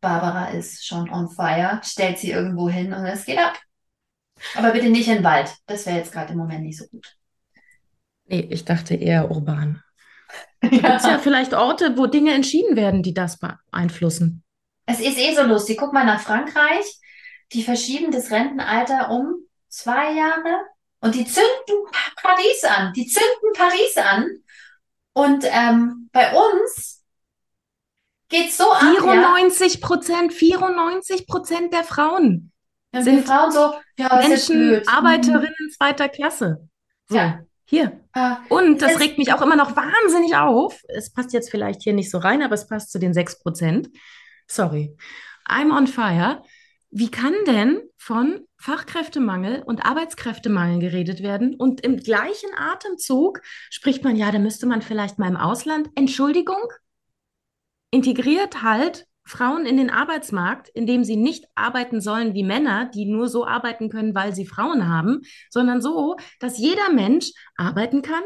Barbara 0.07 0.51
ist 0.51 0.87
schon 0.87 1.11
on 1.11 1.29
fire, 1.29 1.81
stellt 1.83 2.21
sie 2.21 2.31
irgendwo 2.31 2.69
hin 2.69 2.93
und 2.93 3.05
es 3.07 3.25
geht 3.25 3.39
ab. 3.39 3.59
Aber 4.55 4.71
bitte 4.71 4.89
nicht 4.89 5.09
in 5.09 5.17
den 5.17 5.25
Wald. 5.25 5.53
Das 5.67 5.85
wäre 5.85 5.97
jetzt 5.97 6.13
gerade 6.13 6.33
im 6.33 6.39
Moment 6.39 6.63
nicht 6.63 6.79
so 6.79 6.87
gut. 6.87 7.17
Nee, 8.27 8.47
ich 8.51 8.65
dachte 8.65 8.95
eher 8.95 9.31
urban. 9.33 9.83
Da 10.61 10.69
gibt 10.69 10.85
es 10.85 11.05
ja 11.05 11.19
vielleicht 11.19 11.55
Orte, 11.55 11.97
wo 11.99 12.07
Dinge 12.07 12.35
entschieden 12.35 12.77
werden, 12.77 13.03
die 13.03 13.15
das 13.15 13.39
beeinflussen. 13.39 14.43
Es 14.87 15.01
ist 15.01 15.19
eh 15.19 15.35
so 15.35 15.43
lustig. 15.43 15.77
Guck 15.79 15.93
mal 15.93 16.05
nach 16.05 16.21
Frankreich. 16.21 16.85
Die 17.53 17.63
verschieben 17.63 18.13
das 18.13 18.31
Rentenalter 18.31 19.11
um 19.11 19.35
zwei 19.69 20.13
Jahre 20.13 20.65
und 21.01 21.15
die 21.15 21.27
zünden 21.27 21.85
Paris 22.17 22.65
an. 22.65 22.93
Die 22.95 23.07
zünden 23.07 23.53
Paris 23.55 23.97
an. 23.97 24.29
Und 25.13 25.45
ähm, 25.51 26.09
bei 26.13 26.33
uns 26.33 27.05
geht's 28.29 28.57
so 28.57 28.65
94 28.65 29.81
Prozent, 29.81 30.33
94 30.33 31.27
Prozent 31.27 31.73
der 31.73 31.85
Frauen 31.85 32.53
ja, 32.97 33.03
sind 33.03 33.27
Frauen 33.27 33.53
so, 33.53 33.75
ja, 33.99 34.27
Menschen, 34.27 34.83
Arbeiterinnen 34.87 35.55
mhm. 35.59 35.71
zweiter 35.77 36.09
Klasse. 36.09 36.69
So. 37.09 37.17
Ja. 37.17 37.41
Hier. 37.69 38.01
Ah, 38.13 38.39
und 38.49 38.81
das 38.81 39.01
regt 39.01 39.19
mich 39.19 39.33
auch 39.33 39.43
immer 39.43 39.57
noch 39.57 39.75
wahnsinnig 39.75 40.37
auf. 40.37 40.81
Es 40.87 41.13
passt 41.13 41.33
jetzt 41.33 41.51
vielleicht 41.51 41.83
hier 41.83 41.95
nicht 41.95 42.13
so 42.13 42.19
rein, 42.19 42.43
aber 42.43 42.55
es 42.55 42.69
passt 42.69 42.93
zu 42.93 43.01
den 43.01 43.13
6%. 43.13 43.91
Sorry. 44.47 44.97
I'm 45.49 45.77
on 45.77 45.89
fire. 45.89 46.43
Wie 46.91 47.11
kann 47.11 47.35
denn 47.49 47.83
von 47.97 48.47
Fachkräftemangel 48.57 49.63
und 49.63 49.85
Arbeitskräftemangel 49.85 50.79
geredet 50.79 51.25
werden 51.25 51.57
und 51.57 51.81
im 51.81 51.97
gleichen 51.97 52.51
Atemzug 52.57 53.43
spricht 53.69 54.05
man, 54.05 54.15
ja, 54.15 54.31
da 54.31 54.39
müsste 54.39 54.67
man 54.67 54.81
vielleicht 54.81 55.19
mal 55.19 55.29
im 55.29 55.37
Ausland, 55.37 55.91
Entschuldigung, 55.97 56.73
integriert 57.91 58.63
halt 58.63 59.07
Frauen 59.25 59.67
in 59.67 59.77
den 59.77 59.91
Arbeitsmarkt, 59.91 60.69
indem 60.69 61.03
sie 61.03 61.17
nicht 61.17 61.47
arbeiten 61.57 62.01
sollen 62.01 62.33
wie 62.35 62.45
Männer, 62.45 62.91
die 62.95 63.07
nur 63.07 63.29
so 63.29 63.45
arbeiten 63.45 63.89
können, 63.91 64.15
weil 64.15 64.35
sie 64.35 64.47
Frauen 64.47 64.89
haben, 64.89 65.23
sondern 65.51 65.83
so, 65.83 66.17
dass 66.39 66.59
jeder 66.59 66.91
Mensch 66.93 67.33
arbeiten 67.57 68.03
kann? 68.03 68.23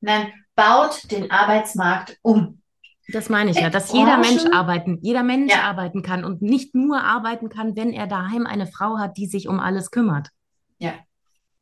Nein, 0.00 0.32
baut 0.54 1.10
den 1.10 1.30
Arbeitsmarkt 1.30 2.18
um. 2.22 2.62
Das 3.08 3.28
meine 3.28 3.50
ich 3.50 3.58
ja, 3.58 3.68
dass 3.68 3.90
Branchen, 3.90 4.06
jeder 4.06 4.16
Mensch 4.18 4.44
arbeiten, 4.54 4.98
jeder 5.02 5.22
Mensch 5.22 5.52
ja. 5.52 5.62
arbeiten 5.62 6.02
kann 6.02 6.24
und 6.24 6.40
nicht 6.40 6.74
nur 6.74 7.02
arbeiten 7.02 7.50
kann, 7.50 7.76
wenn 7.76 7.92
er 7.92 8.06
daheim 8.06 8.46
eine 8.46 8.66
Frau 8.66 8.98
hat, 8.98 9.18
die 9.18 9.26
sich 9.26 9.48
um 9.48 9.60
alles 9.60 9.90
kümmert. 9.90 10.28
Ja. 10.78 10.94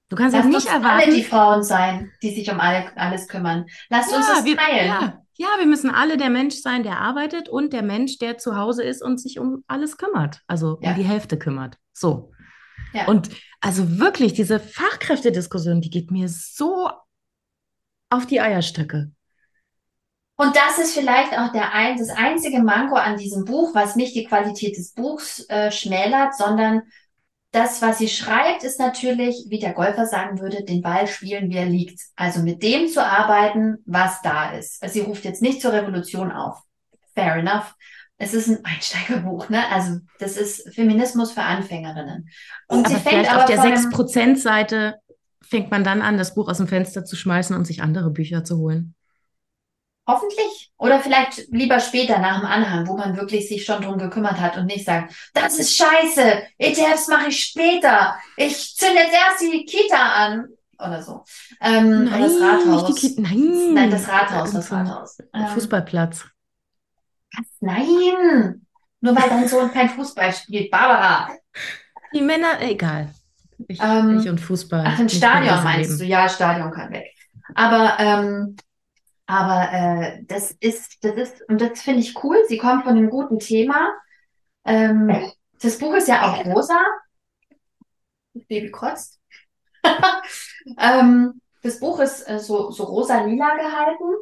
Du 0.08 0.16
kannst 0.16 0.36
Lasst 0.36 0.46
ja 0.46 0.50
nicht 0.50 0.66
erwarten. 0.66 1.04
alle 1.04 1.14
die 1.14 1.22
Frauen 1.22 1.62
sein, 1.62 2.12
die 2.22 2.34
sich 2.34 2.50
um 2.50 2.60
alle, 2.60 2.96
alles 2.96 3.26
kümmern. 3.28 3.66
Lasst 3.88 4.10
ja, 4.10 4.16
uns 4.18 4.26
das 4.26 4.44
teilen. 4.44 4.86
Ja, 4.88 5.22
ja, 5.40 5.48
wir 5.58 5.64
müssen 5.64 5.88
alle 5.88 6.18
der 6.18 6.28
Mensch 6.28 6.56
sein, 6.56 6.82
der 6.82 6.98
arbeitet 6.98 7.48
und 7.48 7.72
der 7.72 7.80
Mensch, 7.80 8.18
der 8.18 8.36
zu 8.36 8.56
Hause 8.56 8.82
ist 8.82 9.02
und 9.02 9.18
sich 9.18 9.38
um 9.38 9.64
alles 9.68 9.96
kümmert, 9.96 10.42
also 10.46 10.78
ja. 10.82 10.90
um 10.90 10.96
die 10.96 11.02
Hälfte 11.02 11.38
kümmert. 11.38 11.78
So. 11.94 12.32
Ja. 12.92 13.06
Und 13.06 13.30
also 13.62 13.98
wirklich, 13.98 14.34
diese 14.34 14.60
Fachkräftediskussion, 14.60 15.80
die 15.80 15.88
geht 15.88 16.10
mir 16.10 16.28
so 16.28 16.90
auf 18.10 18.26
die 18.26 18.42
Eierstöcke. 18.42 19.12
Und 20.36 20.54
das 20.56 20.78
ist 20.78 20.92
vielleicht 20.92 21.32
auch 21.38 21.52
der 21.52 21.72
ein, 21.72 21.96
das 21.96 22.10
einzige 22.10 22.62
Manko 22.62 22.96
an 22.96 23.16
diesem 23.16 23.46
Buch, 23.46 23.74
was 23.74 23.96
nicht 23.96 24.14
die 24.14 24.26
Qualität 24.26 24.76
des 24.76 24.92
Buchs 24.92 25.48
äh, 25.48 25.72
schmälert, 25.72 26.36
sondern 26.36 26.82
das, 27.52 27.82
was 27.82 27.98
sie 27.98 28.08
schreibt, 28.08 28.62
ist 28.62 28.78
natürlich, 28.78 29.46
wie 29.48 29.58
der 29.58 29.72
Golfer 29.72 30.06
sagen 30.06 30.40
würde, 30.40 30.62
den 30.62 30.82
Ball 30.82 31.06
spielen, 31.06 31.50
wie 31.50 31.56
er 31.56 31.66
liegt. 31.66 32.00
Also 32.14 32.40
mit 32.42 32.62
dem 32.62 32.86
zu 32.86 33.04
arbeiten, 33.04 33.78
was 33.86 34.22
da 34.22 34.52
ist. 34.52 34.82
Also 34.82 34.94
sie 34.94 35.00
ruft 35.00 35.24
jetzt 35.24 35.42
nicht 35.42 35.60
zur 35.60 35.72
Revolution 35.72 36.30
auf. 36.30 36.58
Fair 37.14 37.36
enough. 37.36 37.74
Es 38.18 38.34
ist 38.34 38.48
ein 38.48 38.58
Einsteigerbuch, 38.64 39.48
ne? 39.48 39.62
Also 39.72 39.98
das 40.20 40.36
ist 40.36 40.72
Feminismus 40.74 41.32
für 41.32 41.42
Anfängerinnen. 41.42 42.28
Und 42.68 42.86
aber 42.86 42.88
sie 42.88 42.94
fängt 42.94 43.08
vielleicht 43.08 43.32
aber 43.32 43.42
auf 43.42 43.46
der 43.46 43.62
6%-Seite 43.62 44.94
fängt 45.42 45.72
man 45.72 45.82
dann 45.82 46.02
an, 46.02 46.16
das 46.16 46.34
Buch 46.34 46.48
aus 46.48 46.58
dem 46.58 46.68
Fenster 46.68 47.04
zu 47.04 47.16
schmeißen 47.16 47.56
und 47.56 47.66
sich 47.66 47.82
andere 47.82 48.10
Bücher 48.10 48.44
zu 48.44 48.58
holen. 48.58 48.94
Hoffentlich. 50.10 50.72
Oder 50.76 50.98
vielleicht 50.98 51.48
lieber 51.50 51.78
später 51.78 52.18
nach 52.18 52.40
dem 52.40 52.46
Anhang, 52.46 52.88
wo 52.88 52.96
man 52.96 53.16
wirklich 53.16 53.48
sich 53.48 53.64
schon 53.64 53.80
drum 53.80 53.96
gekümmert 53.96 54.40
hat 54.40 54.56
und 54.56 54.66
nicht 54.66 54.84
sagt, 54.84 55.14
das 55.34 55.58
ist 55.58 55.76
scheiße, 55.76 56.42
ETFs 56.58 57.06
mache 57.06 57.28
ich 57.28 57.44
später. 57.44 58.16
Ich 58.36 58.76
zünde 58.76 58.96
jetzt 58.96 59.12
erst 59.12 59.40
die 59.42 59.64
Kita 59.64 59.96
an. 59.96 60.48
Oder 60.78 61.02
so. 61.02 61.24
Ähm, 61.60 62.06
nein, 62.06 62.22
das 62.22 62.40
Rathaus. 62.40 62.88
Nicht 62.88 63.02
die 63.02 63.08
Kita, 63.08 63.22
nein. 63.22 63.74
nein, 63.74 63.90
das 63.90 64.08
Rathaus, 64.08 64.52
das 64.52 64.72
Rathaus. 64.72 65.18
Ähm, 65.32 65.46
Fußballplatz. 65.48 66.24
Was? 67.36 67.46
Nein. 67.60 68.66
Nur 69.00 69.16
weil 69.16 69.28
dein 69.28 69.46
Sohn 69.48 69.70
kein 69.70 69.90
Fußball 69.90 70.32
spielt. 70.32 70.70
Barbara. 70.70 71.28
Die 72.12 72.22
Männer, 72.22 72.60
egal. 72.62 73.10
Ich, 73.68 73.80
ähm, 73.80 74.18
ich 74.18 74.28
und 74.28 74.40
Fußball. 74.40 74.84
Ach, 74.86 74.98
ein 74.98 75.08
Stadion 75.08 75.62
meinst 75.62 76.00
du? 76.00 76.04
Ja, 76.04 76.28
Stadion 76.28 76.72
kann 76.72 76.90
weg. 76.90 77.14
Aber 77.54 77.96
ähm, 77.98 78.56
aber 79.30 79.72
äh, 79.72 80.24
das 80.24 80.50
ist, 80.58 81.04
das 81.04 81.14
ist, 81.14 81.48
und 81.48 81.60
das 81.60 81.80
finde 81.80 82.00
ich 82.00 82.24
cool. 82.24 82.36
Sie 82.48 82.58
kommt 82.58 82.82
von 82.82 82.96
einem 82.96 83.10
guten 83.10 83.38
Thema. 83.38 83.92
Ähm, 84.64 85.30
das 85.62 85.78
Buch 85.78 85.94
ist 85.94 86.08
ja 86.08 86.28
auch 86.28 86.44
rosa. 86.46 86.80
Das 88.34 88.44
Baby 88.46 88.72
kotzt. 88.72 89.20
ähm, 90.78 91.40
das 91.62 91.78
Buch 91.78 92.00
ist 92.00 92.28
äh, 92.28 92.40
so, 92.40 92.72
so 92.72 92.82
rosa-lila 92.82 93.54
gehalten 93.56 94.16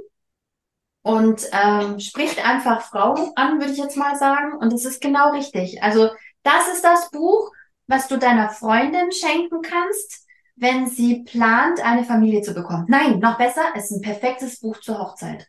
und 1.00 1.48
ähm, 1.52 2.00
spricht 2.00 2.46
einfach 2.46 2.82
Frauen 2.82 3.32
an, 3.34 3.60
würde 3.60 3.72
ich 3.72 3.78
jetzt 3.78 3.96
mal 3.96 4.14
sagen. 4.14 4.58
Und 4.58 4.74
das 4.74 4.84
ist 4.84 5.00
genau 5.00 5.30
richtig. 5.30 5.82
Also 5.82 6.10
das 6.42 6.68
ist 6.68 6.84
das 6.84 7.10
Buch, 7.10 7.50
was 7.86 8.08
du 8.08 8.18
deiner 8.18 8.50
Freundin 8.50 9.10
schenken 9.10 9.62
kannst, 9.62 10.27
wenn 10.58 10.88
sie 10.88 11.24
plant, 11.24 11.84
eine 11.84 12.04
Familie 12.04 12.42
zu 12.42 12.54
bekommen. 12.54 12.86
Nein, 12.88 13.18
noch 13.18 13.38
besser, 13.38 13.62
es 13.74 13.90
ist 13.90 13.98
ein 13.98 14.02
perfektes 14.02 14.60
Buch 14.60 14.78
zur 14.80 14.98
Hochzeit. 14.98 15.48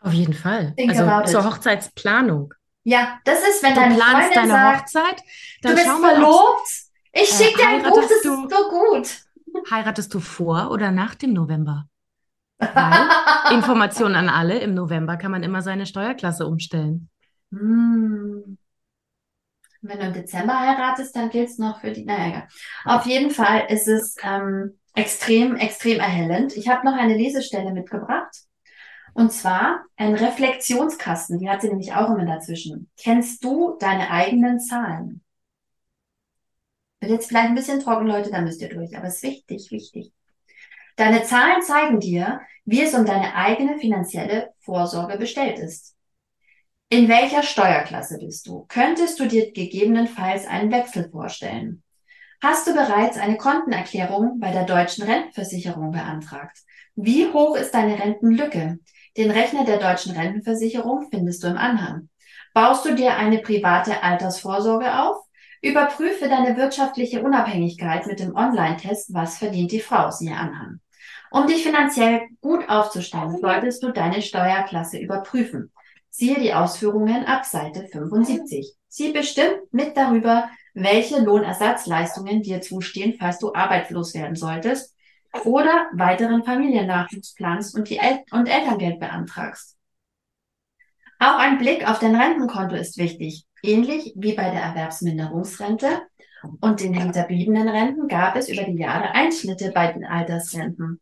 Auf 0.00 0.12
jeden 0.12 0.32
Fall. 0.32 0.74
Think 0.76 0.96
also 0.98 1.32
zur 1.32 1.44
Hochzeitsplanung. 1.44 2.54
Ja, 2.84 3.18
das 3.24 3.40
ist, 3.40 3.62
wenn 3.62 3.74
du 3.74 3.80
deine 3.80 3.94
planst 3.94 4.14
Freundin 4.14 4.34
deine 4.34 4.52
sagt, 4.52 4.80
Hochzeit, 4.80 5.22
dann 5.62 5.76
du 5.76 5.82
bist 5.82 5.90
verlobt. 5.90 6.68
Ich 7.12 7.28
schicke 7.28 7.60
äh, 7.60 7.64
dir 7.64 7.68
ein 7.68 7.82
Buch, 7.82 8.00
das 8.00 8.10
ist 8.10 8.22
so 8.22 8.40
gut. 8.70 9.70
Heiratest 9.70 10.14
du 10.14 10.20
vor 10.20 10.70
oder 10.70 10.90
nach 10.90 11.14
dem 11.14 11.32
November? 11.32 11.86
Weil, 12.58 13.08
Information 13.54 14.14
an 14.14 14.28
alle, 14.28 14.58
im 14.58 14.74
November 14.74 15.16
kann 15.16 15.32
man 15.32 15.42
immer 15.42 15.60
seine 15.60 15.86
Steuerklasse 15.86 16.46
umstellen. 16.46 17.10
Hm. 17.52 18.58
Wenn 19.82 19.98
du 19.98 20.06
im 20.06 20.12
Dezember 20.12 20.58
heiratest, 20.58 21.16
dann 21.16 21.30
gilt 21.30 21.48
es 21.48 21.58
noch 21.58 21.80
für 21.80 21.92
die. 21.92 22.04
Naja, 22.04 22.28
egal. 22.28 22.48
Auf 22.84 23.06
jeden 23.06 23.30
Fall 23.30 23.66
ist 23.68 23.88
es 23.88 24.16
ähm, 24.22 24.78
extrem, 24.94 25.56
extrem 25.56 26.00
erhellend. 26.00 26.56
Ich 26.56 26.68
habe 26.68 26.84
noch 26.84 26.96
eine 26.96 27.16
Lesestelle 27.16 27.72
mitgebracht. 27.72 28.34
Und 29.14 29.32
zwar 29.32 29.84
ein 29.96 30.14
Reflexionskasten. 30.14 31.38
Die 31.38 31.48
hat 31.48 31.62
sie 31.62 31.68
nämlich 31.68 31.92
auch 31.94 32.10
immer 32.10 32.26
dazwischen. 32.26 32.90
Kennst 32.96 33.42
du 33.42 33.76
deine 33.80 34.10
eigenen 34.10 34.60
Zahlen? 34.60 35.22
Wird 37.00 37.12
jetzt 37.12 37.28
vielleicht 37.28 37.48
ein 37.48 37.54
bisschen 37.54 37.80
trocken, 37.80 38.06
Leute, 38.06 38.30
da 38.30 38.40
müsst 38.40 38.60
ihr 38.60 38.68
durch. 38.68 38.96
Aber 38.96 39.06
es 39.06 39.16
ist 39.16 39.22
wichtig, 39.22 39.70
wichtig. 39.70 40.12
Deine 40.96 41.22
Zahlen 41.22 41.62
zeigen 41.62 41.98
dir, 41.98 42.40
wie 42.66 42.82
es 42.82 42.94
um 42.94 43.06
deine 43.06 43.34
eigene 43.34 43.78
finanzielle 43.78 44.50
Vorsorge 44.58 45.16
bestellt 45.16 45.58
ist. 45.58 45.96
In 46.92 47.08
welcher 47.08 47.44
Steuerklasse 47.44 48.18
bist 48.18 48.48
du? 48.48 48.66
Könntest 48.68 49.20
du 49.20 49.28
dir 49.28 49.52
gegebenenfalls 49.52 50.44
einen 50.44 50.72
Wechsel 50.72 51.08
vorstellen? 51.08 51.84
Hast 52.42 52.66
du 52.66 52.74
bereits 52.74 53.16
eine 53.16 53.36
Kontenerklärung 53.36 54.40
bei 54.40 54.50
der 54.50 54.64
deutschen 54.64 55.04
Rentenversicherung 55.04 55.92
beantragt? 55.92 56.58
Wie 56.96 57.32
hoch 57.32 57.54
ist 57.54 57.74
deine 57.74 57.96
Rentenlücke? 57.96 58.80
Den 59.16 59.30
Rechner 59.30 59.64
der 59.64 59.78
deutschen 59.78 60.16
Rentenversicherung 60.16 61.06
findest 61.12 61.44
du 61.44 61.46
im 61.46 61.58
Anhang. 61.58 62.08
Baust 62.54 62.84
du 62.84 62.96
dir 62.96 63.16
eine 63.16 63.38
private 63.38 64.02
Altersvorsorge 64.02 65.00
auf? 65.00 65.18
Überprüfe 65.62 66.28
deine 66.28 66.56
wirtschaftliche 66.56 67.22
Unabhängigkeit 67.22 68.04
mit 68.08 68.18
dem 68.18 68.34
Online-Test 68.34 69.14
Was 69.14 69.38
verdient 69.38 69.70
die 69.70 69.78
Frau? 69.78 70.10
Siehe 70.10 70.34
Anhang. 70.34 70.80
Um 71.30 71.46
dich 71.46 71.62
finanziell 71.62 72.22
gut 72.40 72.68
aufzustellen, 72.68 73.38
solltest 73.40 73.80
du 73.84 73.92
deine 73.92 74.20
Steuerklasse 74.22 74.98
überprüfen. 74.98 75.70
Siehe 76.10 76.38
die 76.40 76.52
Ausführungen 76.52 77.24
ab 77.24 77.44
Seite 77.44 77.86
75. 77.86 78.74
Sie 78.88 79.12
bestimmt 79.12 79.72
mit 79.72 79.96
darüber, 79.96 80.50
welche 80.74 81.20
Lohnersatzleistungen 81.20 82.42
dir 82.42 82.60
zustehen, 82.60 83.14
falls 83.18 83.38
du 83.38 83.54
arbeitslos 83.54 84.14
werden 84.14 84.36
solltest 84.36 84.94
oder 85.44 85.88
weiteren 85.92 86.44
Familiennachwuchs 86.44 87.34
planst 87.34 87.76
und, 87.76 87.88
die 87.88 87.98
El 87.98 88.24
und 88.32 88.48
Elterngeld 88.48 88.98
beantragst. 88.98 89.76
Auch 91.20 91.38
ein 91.38 91.58
Blick 91.58 91.88
auf 91.88 91.98
dein 91.98 92.16
Rentenkonto 92.16 92.74
ist 92.74 92.98
wichtig. 92.98 93.44
Ähnlich 93.62 94.14
wie 94.16 94.34
bei 94.34 94.50
der 94.50 94.62
Erwerbsminderungsrente 94.62 96.02
Und 96.60 96.80
den 96.80 96.94
hinterbliebenen 96.94 97.68
Renten 97.68 98.08
gab 98.08 98.36
es 98.36 98.48
über 98.48 98.64
die 98.64 98.78
Jahre 98.78 99.10
Einschnitte 99.10 99.70
bei 99.72 99.92
den 99.92 100.04
Altersrenten, 100.04 100.98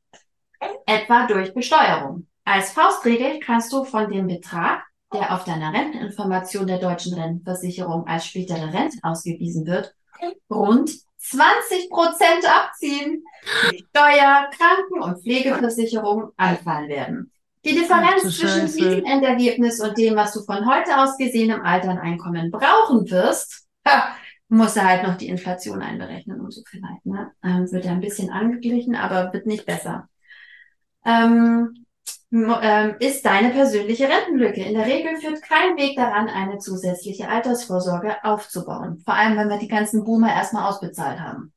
etwa 0.85 1.27
durch 1.27 1.55
Besteuerung. 1.55 2.27
Als 2.45 2.73
Faustregel 2.73 3.39
kannst 3.39 3.73
du 3.73 3.85
von 3.85 4.11
dem 4.11 4.27
Betrag, 4.27 4.88
der 5.13 5.35
auf 5.35 5.45
deiner 5.45 5.73
Renteninformation 5.73 6.67
der 6.67 6.79
deutschen 6.79 7.15
Rentenversicherung 7.15 8.07
als 8.07 8.27
spätere 8.27 8.73
Rente 8.73 8.99
ausgewiesen 9.03 9.67
wird, 9.67 9.95
rund 10.51 10.91
20 11.19 11.91
Prozent 11.91 12.45
abziehen, 12.47 13.25
die 13.73 13.85
Steuer, 13.91 14.51
Kranken- 14.57 15.03
und 15.03 15.23
Pflegeversicherung 15.23 16.31
anfallen 16.37 16.89
werden. 16.89 17.33
Die 17.65 17.75
Differenz 17.75 18.23
Ach, 18.25 18.31
zwischen 18.31 18.61
Scheiße. 18.61 18.77
diesem 18.77 19.05
Endergebnis 19.05 19.81
und 19.81 19.99
dem, 19.99 20.17
was 20.17 20.33
du 20.33 20.43
von 20.43 20.67
heute 20.67 20.97
aus 20.99 21.17
gesehen 21.19 21.51
im 21.51 21.63
Alterneinkommen 21.63 22.51
brauchen 22.51 23.11
wirst, 23.11 23.67
musst 24.49 24.77
du 24.77 24.85
halt 24.85 25.03
noch 25.03 25.17
die 25.17 25.29
Inflation 25.29 25.83
einberechnen 25.83 26.41
und 26.41 26.53
so 26.53 26.63
vielleicht. 26.67 27.05
Ne? 27.05 27.33
Ähm, 27.43 27.71
wird 27.71 27.85
ja 27.85 27.93
ein 27.93 28.01
bisschen 28.01 28.31
angeglichen, 28.31 28.95
aber 28.95 29.33
wird 29.33 29.47
nicht 29.47 29.67
besser. 29.67 30.09
Ähm, 31.05 31.87
ist 32.31 33.24
deine 33.24 33.51
persönliche 33.51 34.09
Rentenlücke. 34.09 34.62
In 34.62 34.74
der 34.74 34.87
Regel 34.87 35.16
führt 35.16 35.43
kein 35.43 35.76
Weg 35.76 35.97
daran, 35.97 36.29
eine 36.29 36.59
zusätzliche 36.59 37.29
Altersvorsorge 37.29 38.22
aufzubauen. 38.22 39.01
Vor 39.05 39.14
allem, 39.14 39.39
wenn 39.39 39.49
wir 39.49 39.59
die 39.59 39.68
ganzen 39.68 40.05
Boomer 40.05 40.35
erstmal 40.35 40.68
ausbezahlt 40.68 41.20
haben. 41.20 41.53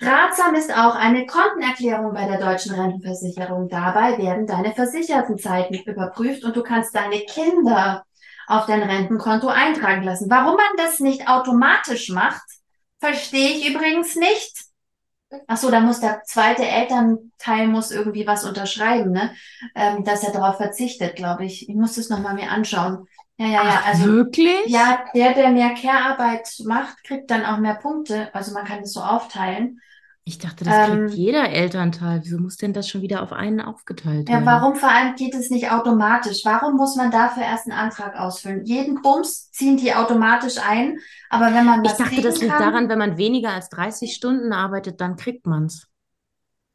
Ratsam 0.00 0.54
ist 0.54 0.72
auch 0.72 0.94
eine 0.94 1.26
Kontenerklärung 1.26 2.14
bei 2.14 2.26
der 2.26 2.40
deutschen 2.40 2.74
Rentenversicherung. 2.74 3.68
Dabei 3.68 4.16
werden 4.16 4.46
deine 4.46 4.72
Versichertenzeiten 4.72 5.76
überprüft 5.84 6.44
und 6.44 6.56
du 6.56 6.62
kannst 6.62 6.94
deine 6.94 7.20
Kinder 7.20 8.04
auf 8.46 8.66
dein 8.66 8.82
Rentenkonto 8.82 9.48
eintragen 9.48 10.02
lassen. 10.02 10.30
Warum 10.30 10.56
man 10.56 10.76
das 10.76 11.00
nicht 11.00 11.28
automatisch 11.28 12.08
macht, 12.08 12.42
verstehe 12.98 13.50
ich 13.50 13.68
übrigens 13.68 14.16
nicht. 14.16 14.69
Ach 15.46 15.56
so, 15.56 15.70
da 15.70 15.80
muss 15.80 16.00
der 16.00 16.22
zweite 16.24 16.66
Elternteil 16.66 17.68
muss 17.68 17.90
irgendwie 17.90 18.26
was 18.26 18.44
unterschreiben, 18.44 19.12
ne? 19.12 19.32
Ähm, 19.74 20.04
dass 20.04 20.24
er 20.24 20.32
darauf 20.32 20.56
verzichtet, 20.56 21.16
glaube 21.16 21.44
ich. 21.44 21.68
Ich 21.68 21.74
muss 21.74 21.94
das 21.94 22.08
nochmal 22.08 22.34
mir 22.34 22.50
anschauen. 22.50 23.06
Ja, 23.36 23.46
ja, 23.46 23.64
ja. 23.64 23.82
Ach, 23.82 23.86
Also 23.86 24.04
wirklich? 24.04 24.66
ja, 24.66 25.04
der, 25.14 25.34
der 25.34 25.50
mehr 25.50 25.74
Care-Arbeit 25.74 26.48
macht, 26.64 27.04
kriegt 27.04 27.30
dann 27.30 27.44
auch 27.44 27.58
mehr 27.58 27.74
Punkte. 27.76 28.34
Also 28.34 28.52
man 28.52 28.64
kann 28.64 28.80
das 28.80 28.92
so 28.92 29.00
aufteilen. 29.00 29.80
Ich 30.30 30.38
dachte, 30.38 30.64
das 30.64 30.80
Ähm, 30.86 31.08
kriegt 31.08 31.10
jeder 31.10 31.50
Elternteil. 31.50 32.20
Wieso 32.22 32.38
muss 32.38 32.56
denn 32.56 32.72
das 32.72 32.88
schon 32.88 33.02
wieder 33.02 33.22
auf 33.22 33.32
einen 33.32 33.60
aufgeteilt 33.60 34.28
Ja, 34.28 34.34
werden? 34.36 34.46
warum 34.46 34.76
vor 34.76 34.88
allem 34.90 35.16
geht 35.16 35.34
es 35.34 35.50
nicht 35.50 35.70
automatisch? 35.72 36.44
Warum 36.44 36.76
muss 36.76 36.94
man 36.96 37.10
dafür 37.10 37.42
erst 37.42 37.66
einen 37.68 37.78
Antrag 37.78 38.16
ausfüllen? 38.18 38.64
Jeden 38.64 39.02
Bums 39.02 39.50
ziehen 39.50 39.76
die 39.76 39.94
automatisch 39.94 40.58
ein, 40.58 40.98
aber 41.30 41.52
wenn 41.54 41.64
man 41.66 41.82
Ich 41.82 41.92
dachte, 41.96 42.22
das 42.22 42.40
liegt 42.40 42.52
kann, 42.52 42.60
daran, 42.60 42.88
wenn 42.88 42.98
man 42.98 43.16
weniger 43.18 43.50
als 43.52 43.68
30 43.68 44.14
Stunden 44.14 44.52
arbeitet, 44.54 45.00
dann 45.00 45.16
kriegt 45.16 45.46
man's. 45.46 45.88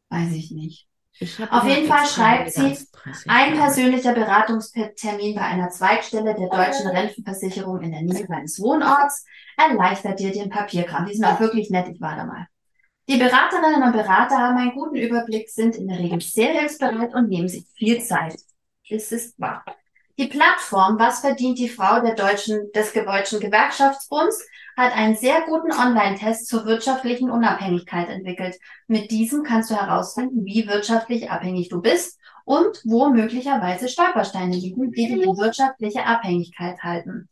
weiß 0.09 0.31
ich 0.33 0.51
nicht. 0.51 0.87
Ich 1.19 1.39
Auf 1.49 1.65
jeden 1.65 1.87
Fall 1.87 2.05
schreibt 2.05 2.51
sie, 2.51 2.61
als 2.61 2.91
30 2.91 3.31
Ein 3.31 3.53
persönlicher 3.55 4.13
Beratungstermin 4.13 5.35
bei 5.35 5.41
einer 5.41 5.69
Zweigstelle 5.69 6.35
der 6.35 6.49
deutschen 6.49 6.87
Rentenversicherung 6.87 7.81
in 7.81 7.91
der 7.91 8.01
Nähe 8.01 8.27
deines 8.27 8.59
Wohnorts 8.59 9.25
erleichtert 9.57 10.19
dir 10.19 10.31
den 10.31 10.49
Papierkram. 10.49 11.05
Die 11.05 11.13
sind 11.15 11.25
auch 11.25 11.39
wirklich 11.39 11.69
nett, 11.69 11.87
ich 11.89 12.01
war 12.01 12.15
da 12.17 12.25
mal. 12.25 12.47
Die 13.07 13.17
Beraterinnen 13.17 13.83
und 13.83 13.91
Berater 13.91 14.37
haben 14.37 14.57
einen 14.57 14.73
guten 14.73 14.95
Überblick, 14.95 15.47
sind 15.49 15.75
in 15.75 15.87
der 15.87 15.99
Regel 15.99 16.21
sehr 16.21 16.53
hilfsbereit 16.53 17.13
und 17.13 17.29
nehmen 17.29 17.47
sich 17.47 17.65
viel 17.75 18.01
Zeit. 18.01 18.35
Es 18.89 19.11
ist 19.11 19.39
wahr. 19.39 19.63
Die 20.17 20.27
Plattform 20.27 20.97
Was 20.97 21.19
verdient 21.19 21.59
die 21.59 21.69
Frau 21.69 21.99
der 21.99 22.15
deutschen, 22.15 22.71
des 22.73 22.93
Deutschen 22.93 23.39
Gewerkschaftsbunds 23.39 24.47
hat 24.75 24.95
einen 24.95 25.15
sehr 25.15 25.41
guten 25.41 25.71
Online-Test 25.71 26.47
zur 26.47 26.65
wirtschaftlichen 26.65 27.29
Unabhängigkeit 27.29 28.09
entwickelt. 28.09 28.57
Mit 28.87 29.11
diesem 29.11 29.43
kannst 29.43 29.69
du 29.69 29.75
herausfinden, 29.75 30.45
wie 30.45 30.67
wirtschaftlich 30.67 31.29
abhängig 31.29 31.69
du 31.69 31.81
bist 31.81 32.19
und 32.43 32.81
wo 32.85 33.09
möglicherweise 33.09 33.87
Stolpersteine 33.87 34.55
liegen, 34.55 34.91
die 34.91 35.07
dich 35.07 35.25
wirtschaftliche 35.25 36.05
Abhängigkeit 36.05 36.81
halten. 36.81 37.29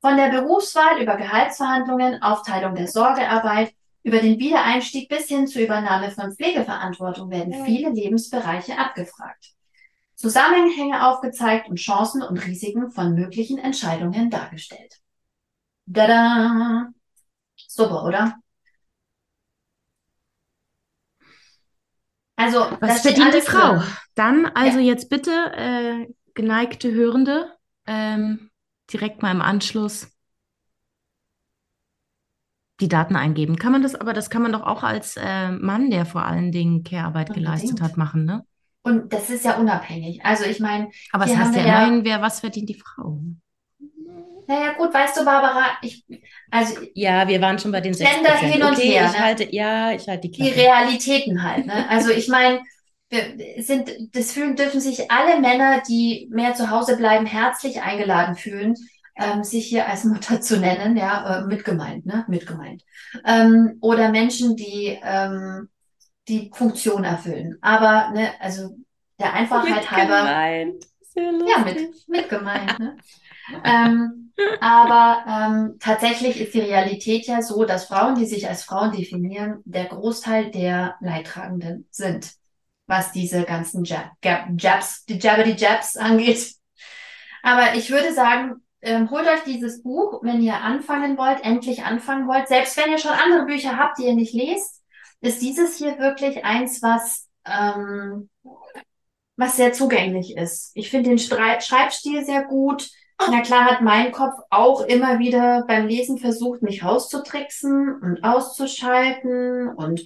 Von 0.00 0.16
der 0.16 0.30
Berufswahl 0.30 1.02
über 1.02 1.16
Gehaltsverhandlungen, 1.16 2.22
Aufteilung 2.22 2.74
der 2.74 2.88
Sorgearbeit, 2.88 3.72
über 4.02 4.18
den 4.18 4.38
Wiedereinstieg 4.38 5.08
bis 5.08 5.28
hin 5.28 5.46
zur 5.46 5.62
Übernahme 5.62 6.10
von 6.10 6.32
Pflegeverantwortung 6.32 7.30
werden 7.30 7.64
viele 7.64 7.90
Lebensbereiche 7.90 8.78
abgefragt. 8.78 9.52
Zusammenhänge 10.14 11.06
aufgezeigt 11.06 11.68
und 11.68 11.76
Chancen 11.76 12.22
und 12.22 12.38
Risiken 12.46 12.90
von 12.90 13.14
möglichen 13.14 13.58
Entscheidungen 13.58 14.30
dargestellt. 14.30 14.96
Tada! 15.92 16.88
Super, 17.56 18.04
oder? 18.04 18.36
Also, 22.36 22.60
Was 22.80 23.02
verdient 23.02 23.34
die 23.34 23.40
Frau? 23.40 23.76
drin. 23.76 23.82
Dann 24.14 24.46
also 24.46 24.78
jetzt 24.78 25.10
bitte, 25.10 25.30
äh, 25.30 26.12
geneigte 26.34 26.90
Hörende, 26.92 27.54
ähm, 27.86 28.50
direkt 28.92 29.22
mal 29.22 29.30
im 29.30 29.42
Anschluss 29.42 30.10
die 32.80 32.88
Daten 32.88 33.16
eingeben. 33.16 33.56
Kann 33.56 33.72
man 33.72 33.82
das, 33.82 33.94
aber 33.94 34.12
das 34.12 34.30
kann 34.30 34.42
man 34.42 34.52
doch 34.52 34.62
auch 34.62 34.82
als 34.82 35.16
äh, 35.16 35.50
Mann, 35.52 35.90
der 35.90 36.06
vor 36.06 36.24
allen 36.24 36.52
Dingen 36.52 36.84
Care-Arbeit 36.84 37.32
geleistet 37.32 37.80
hat, 37.80 37.96
machen, 37.96 38.24
ne? 38.24 38.44
Und 38.82 39.12
das 39.12 39.30
ist 39.30 39.44
ja 39.44 39.56
unabhängig. 39.58 40.24
Also 40.24 40.44
ich 40.44 40.60
meine, 40.60 40.90
Aber 41.12 41.24
es 41.26 41.36
heißt 41.36 41.54
ja 41.54 41.62
immerhin, 41.62 42.04
wer 42.04 42.20
was 42.22 42.40
verdient 42.40 42.68
die 42.68 42.74
Frau? 42.74 43.20
naja 44.46 44.72
gut, 44.72 44.92
weißt 44.92 45.16
du, 45.18 45.24
Barbara, 45.24 45.64
ich, 45.82 46.04
also 46.50 46.74
Ja, 46.94 47.28
wir 47.28 47.40
waren 47.40 47.58
schon 47.58 47.72
bei 47.72 47.80
den 47.80 47.92
Gender 47.94 48.32
6%. 48.32 48.52
hin 48.52 48.62
und 48.62 48.72
okay, 48.76 48.92
her, 48.92 49.04
ich 49.06 49.12
ne? 49.12 49.18
halte, 49.18 49.54
ja, 49.54 49.92
ich 49.92 50.08
halte 50.08 50.28
die 50.28 50.30
die 50.36 50.48
Klappe. 50.50 50.54
Realitäten 50.60 51.42
halt, 51.42 51.66
ne? 51.66 51.86
Also 51.88 52.10
ich 52.10 52.28
meine, 52.28 52.60
wir 53.10 53.62
sind, 53.62 53.90
das 54.14 54.32
fühlen, 54.32 54.56
dürfen 54.56 54.80
sich 54.80 55.10
alle 55.10 55.40
Männer, 55.40 55.82
die 55.88 56.28
mehr 56.32 56.54
zu 56.54 56.70
Hause 56.70 56.96
bleiben, 56.96 57.26
herzlich 57.26 57.82
eingeladen 57.82 58.36
fühlen, 58.36 58.74
ähm, 59.20 59.44
sich 59.44 59.66
hier 59.66 59.86
als 59.86 60.04
Mutter 60.04 60.40
zu 60.40 60.58
nennen, 60.58 60.96
ja, 60.96 61.38
äh, 61.40 61.46
mitgemeint, 61.46 62.06
ne? 62.06 62.24
Mitgemeint. 62.28 62.84
Ähm, 63.24 63.76
oder 63.80 64.10
Menschen, 64.10 64.56
die, 64.56 64.98
ähm, 65.02 65.68
die 66.28 66.50
Funktion 66.54 67.04
erfüllen. 67.04 67.58
Aber, 67.60 68.10
ne, 68.12 68.30
also 68.40 68.76
der 69.18 69.34
Einfachheit 69.34 69.90
halber. 69.90 70.22
Mitgemeint. 70.22 70.84
Ja, 71.14 71.64
mit, 71.64 72.08
mit 72.08 72.28
gemeint, 72.28 72.78
ne? 72.78 72.96
ähm, 73.64 74.32
aber 74.60 75.24
ähm, 75.28 75.76
tatsächlich 75.80 76.40
ist 76.40 76.54
die 76.54 76.60
Realität 76.60 77.26
ja 77.26 77.42
so, 77.42 77.64
dass 77.64 77.86
Frauen, 77.86 78.14
die 78.14 78.26
sich 78.26 78.48
als 78.48 78.62
Frauen 78.62 78.92
definieren, 78.92 79.60
der 79.64 79.86
Großteil 79.86 80.50
der 80.50 80.94
Leidtragenden 81.00 81.86
sind, 81.90 82.32
was 82.86 83.12
diese 83.12 83.42
ganzen 83.42 83.84
Jab, 83.84 84.12
Jab, 84.22 84.48
Jabs, 84.56 85.04
die 85.04 85.18
Jabbity 85.18 85.52
Jabs 85.52 85.96
angeht. 85.96 86.54
Aber 87.42 87.74
ich 87.74 87.90
würde 87.90 88.12
sagen, 88.14 88.62
ähm, 88.82 89.10
holt 89.10 89.26
euch 89.26 89.42
dieses 89.44 89.82
Buch, 89.82 90.20
wenn 90.22 90.40
ihr 90.42 90.56
anfangen 90.56 91.16
wollt, 91.18 91.44
endlich 91.44 91.84
anfangen 91.84 92.26
wollt. 92.28 92.48
Selbst 92.48 92.76
wenn 92.76 92.90
ihr 92.90 92.98
schon 92.98 93.12
andere 93.12 93.46
Bücher 93.46 93.76
habt, 93.76 93.98
die 93.98 94.06
ihr 94.06 94.14
nicht 94.14 94.34
lest, 94.34 94.82
ist 95.20 95.42
dieses 95.42 95.76
hier 95.76 95.98
wirklich 95.98 96.44
eins, 96.44 96.82
was 96.82 97.28
ähm, 97.46 98.28
was 99.36 99.56
sehr 99.56 99.72
zugänglich 99.72 100.36
ist. 100.36 100.70
Ich 100.74 100.90
finde 100.90 101.10
den 101.10 101.18
Strei- 101.18 101.60
Schreibstil 101.60 102.24
sehr 102.24 102.44
gut. 102.44 102.90
Na 103.30 103.40
klar 103.42 103.66
hat 103.66 103.82
mein 103.82 104.12
Kopf 104.12 104.34
auch 104.50 104.82
immer 104.82 105.18
wieder 105.18 105.64
beim 105.66 105.86
Lesen 105.86 106.18
versucht, 106.18 106.62
mich 106.62 106.84
rauszutricksen 106.84 108.00
und 108.00 108.24
auszuschalten 108.24 109.68
und 109.68 110.02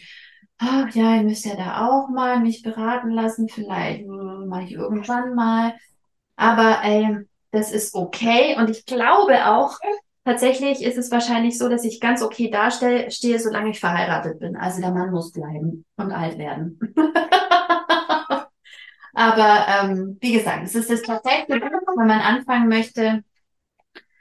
ach 0.59 0.91
ja, 0.95 1.16
ihr 1.16 1.22
müsst 1.22 1.45
ja 1.45 1.55
da 1.57 1.87
auch 1.89 2.09
mal 2.09 2.41
mich 2.41 2.62
beraten 2.62 3.11
lassen, 3.11 3.49
vielleicht 3.49 4.03
äh, 4.03 4.07
mache 4.07 4.64
ich 4.64 4.72
irgendwann 4.72 5.35
mal. 5.35 5.75
Aber 6.37 6.83
ey, 6.83 7.18
das 7.55 7.73
ist 7.73 7.95
okay 7.95 8.57
und 8.59 8.69
ich 8.71 8.85
glaube 8.85 9.47
auch, 9.47 9.79
tatsächlich 10.25 10.83
ist 10.83 10.99
es 10.99 11.11
wahrscheinlich 11.11 11.59
so, 11.59 11.69
dass 11.69 11.85
ich 11.85 12.01
ganz 12.01 12.23
okay 12.23 12.51
dastehe, 12.51 13.11
stehe, 13.11 13.39
solange 13.39 13.71
ich 13.71 13.81
verheiratet 13.81 14.41
bin. 14.41 14.57
Also 14.57 14.81
der 14.81 14.91
Mann 14.91 15.11
muss 15.11 15.33
bleiben 15.33 15.85
und 15.97 16.13
alt 16.13 16.39
werden. 16.39 16.79
Aber 19.15 19.67
ähm, 19.69 20.19
wie 20.21 20.33
gesagt, 20.33 20.65
es 20.65 20.75
ist 20.75 20.91
das 20.91 21.03
perfekte 21.03 21.55
wenn 21.61 22.07
man 22.07 22.21
anfangen 22.21 22.69
möchte, 22.69 23.23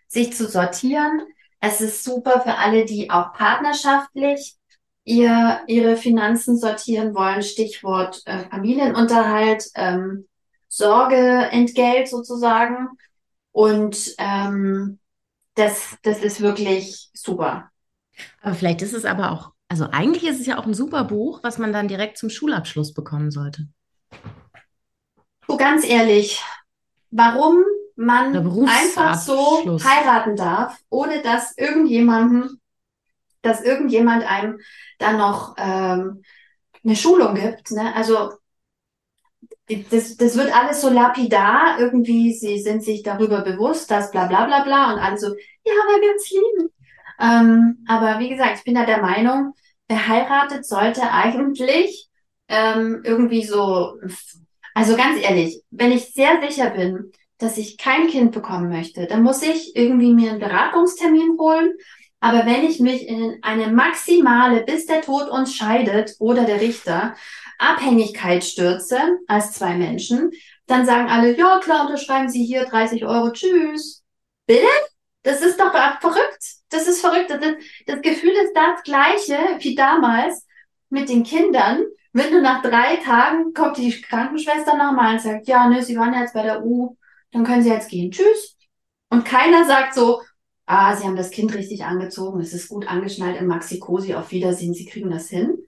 sich 0.08 0.34
zu 0.34 0.48
sortieren. 0.48 1.22
Es 1.60 1.82
ist 1.82 2.04
super 2.04 2.42
für 2.42 2.58
alle, 2.58 2.86
die 2.86 3.10
auch 3.10 3.34
partnerschaftlich 3.34 4.56
ihr, 5.04 5.62
ihre 5.68 5.96
Finanzen 5.96 6.58
sortieren 6.58 7.16
wollen. 7.16 7.42
Stichwort 7.42 8.22
äh, 8.26 8.40
Familienunterhalt, 8.50 9.66
ähm, 9.76 10.28
Sorgeentgelt 10.68 12.08
sozusagen. 12.08 12.90
Und 13.54 14.14
ähm, 14.18 15.00
das, 15.56 15.98
das 16.02 16.20
ist 16.20 16.42
wirklich 16.42 17.10
super. 17.14 17.72
Aber 18.42 18.56
vielleicht 18.56 18.82
ist 18.82 18.94
es 18.94 19.06
aber 19.06 19.32
auch, 19.32 19.54
also 19.70 19.88
eigentlich 19.92 20.26
ist 20.26 20.42
es 20.42 20.46
ja 20.46 20.60
auch 20.60 20.66
ein 20.66 20.74
super 20.74 21.06
Buch, 21.06 21.40
was 21.44 21.58
man 21.58 21.72
dann 21.72 21.88
direkt 21.88 22.18
zum 22.18 22.30
Schulabschluss 22.30 22.94
bekommen 22.94 23.32
sollte. 23.32 23.70
Du, 25.48 25.56
ganz 25.56 25.86
ehrlich, 25.86 26.44
warum 27.12 27.64
man 27.96 28.36
einfach 28.68 29.16
so 29.16 29.80
heiraten 29.84 30.36
darf, 30.36 30.78
ohne 30.90 31.22
dass 31.22 31.56
irgendjemandem 31.58 32.60
dass 33.44 33.62
irgendjemand 33.62 34.24
einem 34.24 34.60
dann 34.98 35.18
noch 35.18 35.54
ähm, 35.58 36.24
eine 36.84 36.96
Schulung 36.96 37.36
gibt. 37.36 37.72
Ne? 37.72 37.94
Also 37.96 38.34
das, 39.68 40.18
das 40.18 40.38
wird 40.38 40.56
alles 40.56 40.82
so 40.82 40.90
lapidar, 40.90 41.80
irgendwie, 41.80 42.34
sie 42.34 42.60
sind 42.60 42.84
sich 42.84 43.04
darüber 43.04 43.42
bewusst, 43.42 43.90
dass 43.90 44.12
bla 44.12 44.28
bla 44.28 44.46
bla 44.46 44.64
bla 44.64 44.94
und 44.94 45.00
alle 45.00 45.18
so, 45.18 45.28
ja, 45.28 45.74
weil 45.88 46.02
wir 46.02 46.12
uns 46.12 46.32
lieben. 46.32 46.70
Ähm, 47.20 47.86
aber 47.88 48.20
wie 48.20 48.30
gesagt, 48.30 48.58
ich 48.58 48.64
bin 48.64 48.76
da 48.76 48.86
der 48.86 49.02
Meinung, 49.02 49.54
wer 49.88 50.64
sollte 50.64 51.12
eigentlich 51.12 52.10
ähm, 52.48 53.02
irgendwie 53.04 53.44
so, 53.44 53.98
also 54.74 54.96
ganz 54.96 55.22
ehrlich, 55.22 55.62
wenn 55.72 55.92
ich 55.92 56.14
sehr 56.14 56.42
sicher 56.48 56.72
bin, 56.72 57.12
dass 57.38 57.58
ich 57.58 57.78
kein 57.78 58.08
Kind 58.08 58.32
bekommen 58.32 58.70
möchte, 58.70 59.08
dann 59.08 59.24
muss 59.24 59.42
ich 59.42 59.76
irgendwie 59.76 60.14
mir 60.14 60.32
einen 60.32 60.40
Beratungstermin 60.40 61.38
holen. 61.40 61.74
Aber 62.20 62.46
wenn 62.46 62.64
ich 62.64 62.80
mich 62.80 63.08
in 63.08 63.40
eine 63.42 63.68
maximale, 63.68 64.64
bis 64.64 64.86
der 64.86 65.02
Tod 65.02 65.30
uns 65.30 65.54
scheidet 65.54 66.16
oder 66.20 66.46
der 66.46 66.62
Richter, 66.62 67.16
Abhängigkeit 67.72 68.44
stürze 68.44 69.00
als 69.28 69.54
zwei 69.54 69.76
Menschen, 69.76 70.32
dann 70.68 70.86
sagen 70.86 71.10
alle, 71.10 71.38
ja 71.38 71.60
klar, 71.60 71.86
unterschreiben 71.86 72.30
Sie 72.30 72.46
hier 72.46 72.66
30 72.66 73.06
Euro, 73.06 73.32
tschüss. 73.32 74.04
Bitte? 74.46 74.68
Das 75.24 75.42
ist 75.42 75.60
doch 75.60 75.72
verrückt. 75.72 76.44
Das 76.70 76.88
ist 76.88 77.02
verrückt. 77.02 77.30
Das, 77.30 77.40
das 77.86 78.02
Gefühl 78.02 78.32
ist 78.32 78.54
das 78.54 78.84
gleiche 78.84 79.38
wie 79.60 79.76
damals 79.76 80.46
mit 80.90 81.10
den 81.10 81.24
Kindern. 81.24 81.84
Wenn 82.12 82.32
du 82.32 82.42
nach 82.42 82.62
drei 82.62 82.98
Tagen 82.98 83.54
kommt 83.54 83.78
die 83.78 84.02
Krankenschwester 84.02 84.78
nochmal 84.78 85.14
und 85.14 85.22
sagt, 85.22 85.48
ja, 85.48 85.68
nö, 85.68 85.82
Sie 85.82 85.98
waren 85.98 86.14
jetzt 86.14 86.34
bei 86.34 86.44
der 86.44 86.64
U, 86.64 86.98
dann 87.32 87.44
können 87.44 87.64
Sie 87.64 87.70
jetzt 87.70 87.90
gehen. 87.90 88.12
Tschüss. 88.12 88.58
Und 89.10 89.26
keiner 89.26 89.66
sagt 89.66 89.96
so, 89.96 90.22
ah, 90.66 90.96
Sie 90.96 91.06
haben 91.06 91.16
das 91.16 91.32
Kind 91.32 91.54
richtig 91.54 91.84
angezogen, 91.86 92.40
es 92.40 92.54
ist 92.54 92.70
gut 92.70 92.88
angeschnallt 92.88 93.40
in 93.40 93.48
Maxi-Cosi, 93.48 94.14
auf 94.16 94.32
Wiedersehen, 94.32 94.74
Sie 94.74 94.86
kriegen 94.86 95.10
das 95.10 95.30
hin. 95.30 95.63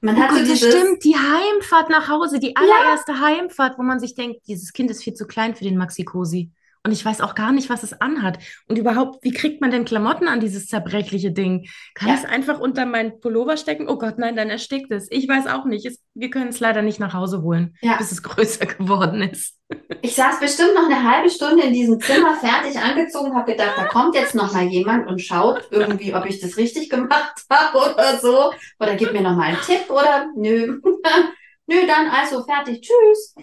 Man 0.00 0.16
oh 0.16 0.20
hat 0.20 0.30
Gott, 0.30 0.38
so 0.38 0.44
dieses, 0.44 0.60
das 0.60 0.80
stimmt, 0.80 1.04
die 1.04 1.16
Heimfahrt 1.16 1.90
nach 1.90 2.08
Hause, 2.08 2.38
die 2.38 2.54
allererste 2.56 3.12
ja. 3.12 3.20
Heimfahrt, 3.20 3.78
wo 3.78 3.82
man 3.82 3.98
sich 3.98 4.14
denkt, 4.14 4.46
dieses 4.46 4.72
Kind 4.72 4.90
ist 4.90 5.02
viel 5.02 5.14
zu 5.14 5.26
klein 5.26 5.54
für 5.54 5.64
den 5.64 5.76
Maxi-Cosi. 5.76 6.50
Und 6.84 6.92
ich 6.92 7.04
weiß 7.04 7.20
auch 7.20 7.34
gar 7.34 7.52
nicht, 7.52 7.70
was 7.70 7.82
es 7.82 8.00
anhat. 8.00 8.38
Und 8.68 8.78
überhaupt, 8.78 9.22
wie 9.24 9.32
kriegt 9.32 9.60
man 9.60 9.70
denn 9.70 9.84
Klamotten 9.84 10.28
an 10.28 10.40
dieses 10.40 10.66
zerbrechliche 10.66 11.32
Ding? 11.32 11.68
Kann 11.94 12.08
ja. 12.08 12.14
es 12.14 12.24
einfach 12.24 12.60
unter 12.60 12.86
meinen 12.86 13.20
Pullover 13.20 13.56
stecken? 13.56 13.88
Oh 13.88 13.98
Gott, 13.98 14.18
nein, 14.18 14.36
dann 14.36 14.50
erstickt 14.50 14.90
es. 14.90 15.08
Ich 15.10 15.28
weiß 15.28 15.46
auch 15.48 15.64
nicht. 15.64 15.86
Es, 15.86 16.00
wir 16.14 16.30
können 16.30 16.48
es 16.48 16.60
leider 16.60 16.82
nicht 16.82 17.00
nach 17.00 17.14
Hause 17.14 17.42
holen, 17.42 17.76
ja. 17.82 17.96
bis 17.96 18.12
es 18.12 18.22
größer 18.22 18.66
geworden 18.66 19.22
ist. 19.22 19.56
Ich 20.00 20.14
saß 20.14 20.40
bestimmt 20.40 20.74
noch 20.74 20.86
eine 20.86 21.10
halbe 21.10 21.28
Stunde 21.28 21.62
in 21.62 21.72
diesem 21.72 22.00
Zimmer 22.00 22.34
fertig 22.36 22.78
angezogen, 22.78 23.34
habe 23.34 23.52
gedacht, 23.52 23.74
da 23.76 23.84
kommt 23.84 24.14
jetzt 24.14 24.34
noch 24.34 24.52
mal 24.52 24.64
jemand 24.64 25.06
und 25.08 25.20
schaut 25.20 25.68
irgendwie, 25.70 26.14
ob 26.14 26.24
ich 26.24 26.40
das 26.40 26.56
richtig 26.56 26.88
gemacht 26.88 27.42
habe 27.50 27.92
oder 27.92 28.18
so. 28.18 28.52
Oder 28.80 28.94
gibt 28.96 29.12
mir 29.12 29.20
noch 29.20 29.36
mal 29.36 29.48
einen 29.48 29.60
Tipp 29.60 29.90
oder 29.90 30.26
nö. 30.36 30.80
nö, 31.66 31.86
dann 31.86 32.08
also 32.08 32.44
fertig. 32.44 32.80
Tschüss. 32.80 33.34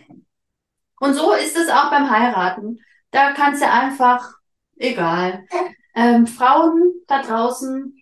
Und 0.99 1.13
so 1.13 1.33
ist 1.33 1.57
es 1.57 1.69
auch 1.69 1.91
beim 1.91 2.09
Heiraten. 2.09 2.79
Da 3.15 3.31
kannst 3.31 3.61
du 3.61 3.71
einfach, 3.71 4.29
egal. 4.75 5.47
Ähm, 5.95 6.27
Frauen 6.27 6.95
da 7.07 7.21
draußen, 7.21 7.95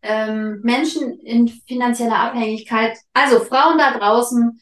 ähm, 0.00 0.60
Menschen 0.62 1.20
in 1.20 1.46
finanzieller 1.48 2.16
Abhängigkeit, 2.16 2.96
also 3.12 3.40
Frauen 3.40 3.76
da 3.76 3.98
draußen, 3.98 4.58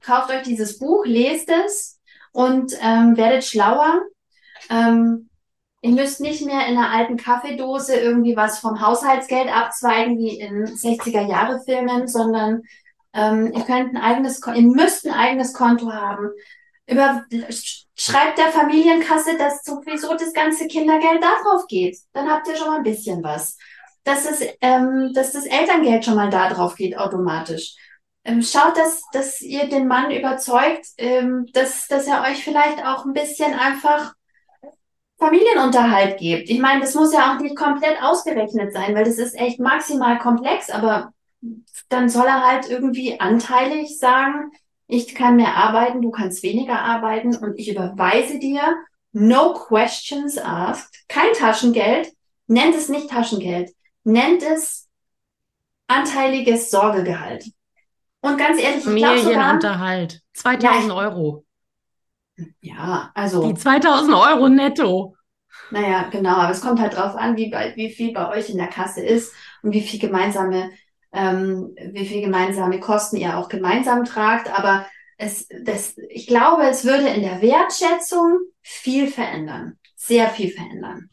kauft 0.00 0.30
euch 0.30 0.42
dieses 0.42 0.80
Buch, 0.80 1.04
lest 1.06 1.48
es 1.48 2.00
und 2.32 2.72
ähm, 2.80 3.16
werdet 3.16 3.44
schlauer. 3.44 4.00
Ähm, 4.68 5.30
ihr 5.80 5.92
müsst 5.92 6.20
nicht 6.20 6.44
mehr 6.44 6.66
in 6.66 6.76
einer 6.76 6.90
alten 6.90 7.16
Kaffeedose 7.16 7.94
irgendwie 7.94 8.36
was 8.36 8.58
vom 8.58 8.80
Haushaltsgeld 8.80 9.48
abzweigen 9.48 10.18
wie 10.18 10.40
in 10.40 10.66
60er 10.66 11.24
Jahre 11.24 11.60
Filmen, 11.64 12.08
sondern 12.08 12.62
ähm, 13.12 13.52
ihr 13.52 13.62
könnt 13.62 13.94
ein 13.94 14.02
eigenes, 14.02 14.40
ihr 14.44 14.62
müsst 14.62 15.06
ein 15.06 15.14
eigenes 15.14 15.52
Konto 15.52 15.92
haben. 15.92 16.30
Über, 16.88 17.24
schreibt 17.96 18.38
der 18.38 18.52
Familienkasse, 18.52 19.36
dass 19.36 19.64
sowieso 19.64 20.12
das 20.14 20.32
ganze 20.32 20.66
Kindergeld 20.68 21.22
darauf 21.22 21.66
geht. 21.66 21.98
Dann 22.12 22.30
habt 22.30 22.46
ihr 22.46 22.56
schon 22.56 22.68
mal 22.68 22.76
ein 22.78 22.82
bisschen 22.84 23.22
was. 23.22 23.56
Dass, 24.04 24.24
es, 24.24 24.46
ähm, 24.60 25.12
dass 25.14 25.32
das 25.32 25.46
Elterngeld 25.46 26.04
schon 26.04 26.14
mal 26.14 26.30
da 26.30 26.48
drauf 26.48 26.76
geht 26.76 26.96
automatisch. 26.96 27.74
Ähm, 28.24 28.40
schaut, 28.42 28.76
dass, 28.76 29.02
dass 29.12 29.40
ihr 29.40 29.68
den 29.68 29.88
Mann 29.88 30.10
überzeugt, 30.10 30.86
ähm, 30.96 31.46
dass, 31.52 31.88
dass 31.88 32.06
er 32.06 32.22
euch 32.22 32.44
vielleicht 32.44 32.84
auch 32.84 33.04
ein 33.04 33.12
bisschen 33.12 33.54
einfach 33.54 34.14
Familienunterhalt 35.18 36.18
gibt. 36.18 36.50
Ich 36.50 36.60
meine, 36.60 36.80
das 36.80 36.94
muss 36.94 37.12
ja 37.12 37.34
auch 37.34 37.40
nicht 37.40 37.56
komplett 37.56 38.02
ausgerechnet 38.02 38.72
sein, 38.72 38.94
weil 38.94 39.04
das 39.04 39.18
ist 39.18 39.34
echt 39.34 39.58
maximal 39.58 40.18
komplex, 40.18 40.70
aber 40.70 41.12
dann 41.88 42.08
soll 42.08 42.26
er 42.26 42.42
halt 42.42 42.68
irgendwie 42.68 43.18
anteilig 43.18 43.98
sagen, 43.98 44.50
ich 44.88 45.14
kann 45.14 45.36
mehr 45.36 45.56
arbeiten, 45.56 46.02
du 46.02 46.10
kannst 46.10 46.42
weniger 46.42 46.80
arbeiten 46.80 47.34
und 47.36 47.58
ich 47.58 47.70
überweise 47.70 48.38
dir, 48.38 48.60
no 49.12 49.54
questions 49.54 50.38
asked, 50.38 51.08
kein 51.08 51.32
Taschengeld, 51.32 52.12
nennt 52.46 52.74
es 52.74 52.88
nicht 52.88 53.10
Taschengeld, 53.10 53.70
nennt 54.04 54.42
es 54.42 54.88
anteiliges 55.88 56.70
Sorgegehalt. 56.70 57.50
Und 58.20 58.38
ganz 58.38 58.60
ehrlich, 58.60 58.86
ich 58.86 58.96
glaube 58.96 59.18
Familienunterhalt, 59.18 60.20
2000 60.34 60.88
ja, 60.88 60.94
Euro. 60.94 61.44
Ja, 62.60 63.10
also. 63.14 63.46
Die 63.46 63.54
2000 63.54 64.14
Euro 64.14 64.48
netto. 64.48 65.16
Naja, 65.70 66.08
genau, 66.10 66.36
aber 66.36 66.52
es 66.52 66.60
kommt 66.60 66.80
halt 66.80 66.96
drauf 66.96 67.16
an, 67.16 67.36
wie, 67.36 67.50
bei, 67.50 67.74
wie 67.76 67.90
viel 67.90 68.12
bei 68.12 68.28
euch 68.28 68.50
in 68.50 68.58
der 68.58 68.68
Kasse 68.68 69.00
ist 69.00 69.32
und 69.62 69.72
wie 69.72 69.80
viel 69.80 69.98
gemeinsame 69.98 70.70
ähm, 71.16 71.74
wie 71.92 72.06
viel 72.06 72.20
gemeinsame 72.20 72.78
Kosten 72.78 73.16
ihr 73.16 73.38
auch 73.38 73.48
gemeinsam 73.48 74.04
tragt. 74.04 74.56
Aber 74.56 74.86
es, 75.18 75.48
das, 75.62 75.96
ich 76.10 76.26
glaube, 76.26 76.64
es 76.64 76.84
würde 76.84 77.08
in 77.08 77.22
der 77.22 77.40
Wertschätzung 77.40 78.38
viel 78.62 79.08
verändern, 79.08 79.78
sehr 79.96 80.28
viel 80.28 80.50
verändern. 80.50 81.08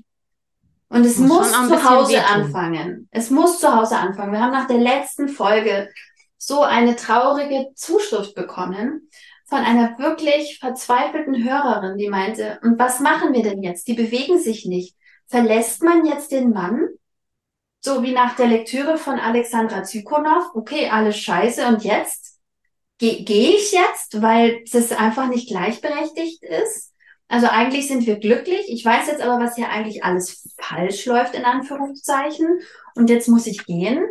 Und 0.89 1.05
es 1.05 1.17
muss, 1.17 1.51
muss 1.57 1.69
zu 1.69 1.89
Hause 1.89 2.13
wehtun. 2.13 2.25
anfangen. 2.25 3.07
Es 3.09 3.31
muss 3.31 3.59
zu 3.59 3.75
Hause 3.75 3.97
anfangen. 3.97 4.31
Wir 4.31 4.41
haben 4.41 4.51
nach 4.51 4.67
der 4.67 4.77
letzten 4.77 5.27
Folge 5.27 5.89
so 6.37 6.61
eine 6.61 6.95
traurige 6.95 7.69
Zuschrift 7.73 8.35
bekommen 8.35 9.09
von 9.45 9.59
einer 9.59 9.97
wirklich 9.97 10.59
verzweifelten 10.59 11.43
Hörerin, 11.43 11.97
die 11.97 12.09
meinte, 12.09 12.59
und 12.63 12.77
was 12.77 12.99
machen 12.99 13.33
wir 13.33 13.43
denn 13.43 13.63
jetzt? 13.63 13.87
Die 13.87 13.93
bewegen 13.93 14.39
sich 14.39 14.65
nicht. 14.65 14.95
Verlässt 15.27 15.83
man 15.83 16.05
jetzt 16.05 16.31
den 16.31 16.51
Mann? 16.51 16.87
So 17.85 18.01
wie 18.01 18.13
nach 18.13 18.37
der 18.37 18.47
Lektüre 18.47 18.97
von 18.97 19.19
Alexandra 19.19 19.83
Zykonow, 19.83 20.51
okay, 20.53 20.89
alles 20.89 21.17
scheiße 21.17 21.67
und 21.67 21.83
jetzt? 21.83 22.39
Gehe 22.97 23.25
geh 23.25 23.55
ich 23.57 23.73
jetzt, 23.73 24.21
weil 24.21 24.63
das 24.71 24.93
einfach 24.93 25.27
nicht 25.27 25.49
gleichberechtigt 25.49 26.43
ist? 26.43 26.93
Also 27.27 27.47
eigentlich 27.47 27.89
sind 27.89 28.05
wir 28.05 28.19
glücklich. 28.19 28.67
Ich 28.69 28.85
weiß 28.85 29.07
jetzt 29.07 29.21
aber, 29.21 29.43
was 29.43 29.55
hier 29.55 29.69
eigentlich 29.69 30.05
alles 30.05 30.55
falsch 30.61 31.05
läuft, 31.05 31.35
in 31.35 31.43
Anführungszeichen. 31.43 32.61
Und 32.95 33.09
jetzt 33.09 33.27
muss 33.27 33.47
ich 33.47 33.65
gehen. 33.65 34.07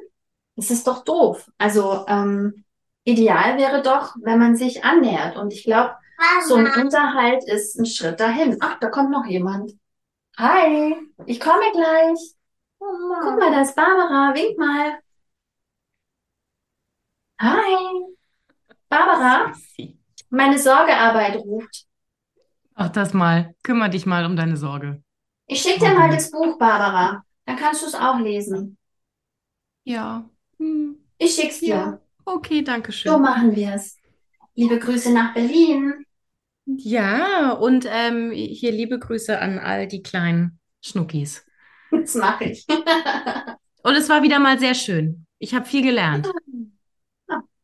Das 0.55 0.71
ist 0.71 0.87
doch 0.87 1.03
doof. 1.03 1.51
Also 1.57 2.05
ähm, 2.09 2.65
ideal 3.05 3.57
wäre 3.57 3.81
doch, 3.81 4.17
wenn 4.21 4.39
man 4.39 4.55
sich 4.55 4.85
annähert. 4.85 5.39
Und 5.39 5.51
ich 5.55 5.65
glaube, 5.65 5.95
so 6.47 6.57
ein 6.57 6.67
Unterhalt 6.67 7.43
ist 7.49 7.79
ein 7.79 7.87
Schritt 7.87 8.21
dahin. 8.21 8.59
Ach, 8.61 8.79
da 8.81 8.91
kommt 8.91 9.11
noch 9.11 9.25
jemand. 9.25 9.73
Hi, 10.37 10.95
ich 11.25 11.41
komme 11.41 11.73
gleich. 11.73 12.35
Guck 12.83 13.39
mal, 13.39 13.51
da 13.53 13.61
ist 13.63 13.77
Barbara. 13.77 14.35
Wink 14.35 14.59
mal. 14.59 14.99
Hi. 17.41 18.13
Barbara, 18.89 19.53
meine 20.29 20.59
Sorgearbeit 20.59 21.37
ruft. 21.37 21.87
Ach, 22.75 22.89
das 22.91 23.15
mal. 23.15 23.55
Kümmer 23.63 23.89
dich 23.89 24.05
mal 24.05 24.27
um 24.27 24.37
deine 24.37 24.57
Sorge. 24.57 25.03
Ich 25.47 25.63
schicke 25.63 25.81
dir 25.81 25.95
mal 25.95 26.11
das 26.11 26.31
Buch, 26.31 26.59
Barbara. 26.59 27.25
Dann 27.47 27.57
kannst 27.57 27.83
du 27.83 27.87
es 27.87 27.95
auch 27.95 28.19
lesen. 28.19 28.77
Ja. 29.85 30.29
Hm. 30.59 30.97
Ich 31.19 31.35
schick's 31.35 31.61
dir. 31.61 31.69
Ja. 31.69 32.01
Okay, 32.25 32.63
danke 32.63 32.93
schön. 32.93 33.13
So 33.13 33.19
machen 33.19 33.55
wir 33.57 33.75
es. 33.75 33.97
Liebe 34.55 34.79
Grüße 34.79 35.13
nach 35.13 35.35
Berlin. 35.35 36.05
Ja, 36.67 37.53
und 37.53 37.87
ähm, 37.89 38.31
hier 38.31 38.73
liebe 38.73 38.99
Grüße 38.99 39.39
an 39.39 39.59
all 39.59 39.89
die 39.89 40.03
kleinen 40.03 40.61
Schnuckis. 40.83 41.45
Das 42.01 42.15
mache 42.15 42.45
ich. 42.45 42.67
Und 42.69 43.95
es 43.97 44.09
war 44.09 44.23
wieder 44.23 44.39
mal 44.39 44.59
sehr 44.59 44.75
schön. 44.75 45.27
Ich 45.39 45.55
habe 45.55 45.67
viel 45.67 45.83
gelernt. 45.83 46.31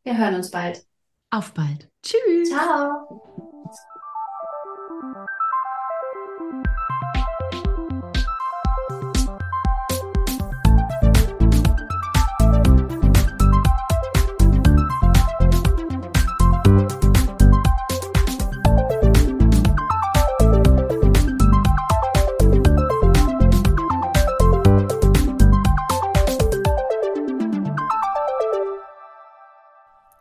Wir 0.03 0.17
hören 0.17 0.35
uns 0.35 0.51
bald. 0.51 0.85
Auf 1.31 1.53
bald. 1.53 1.89
Tschüss. 2.03 2.49
Ciao. 2.49 3.28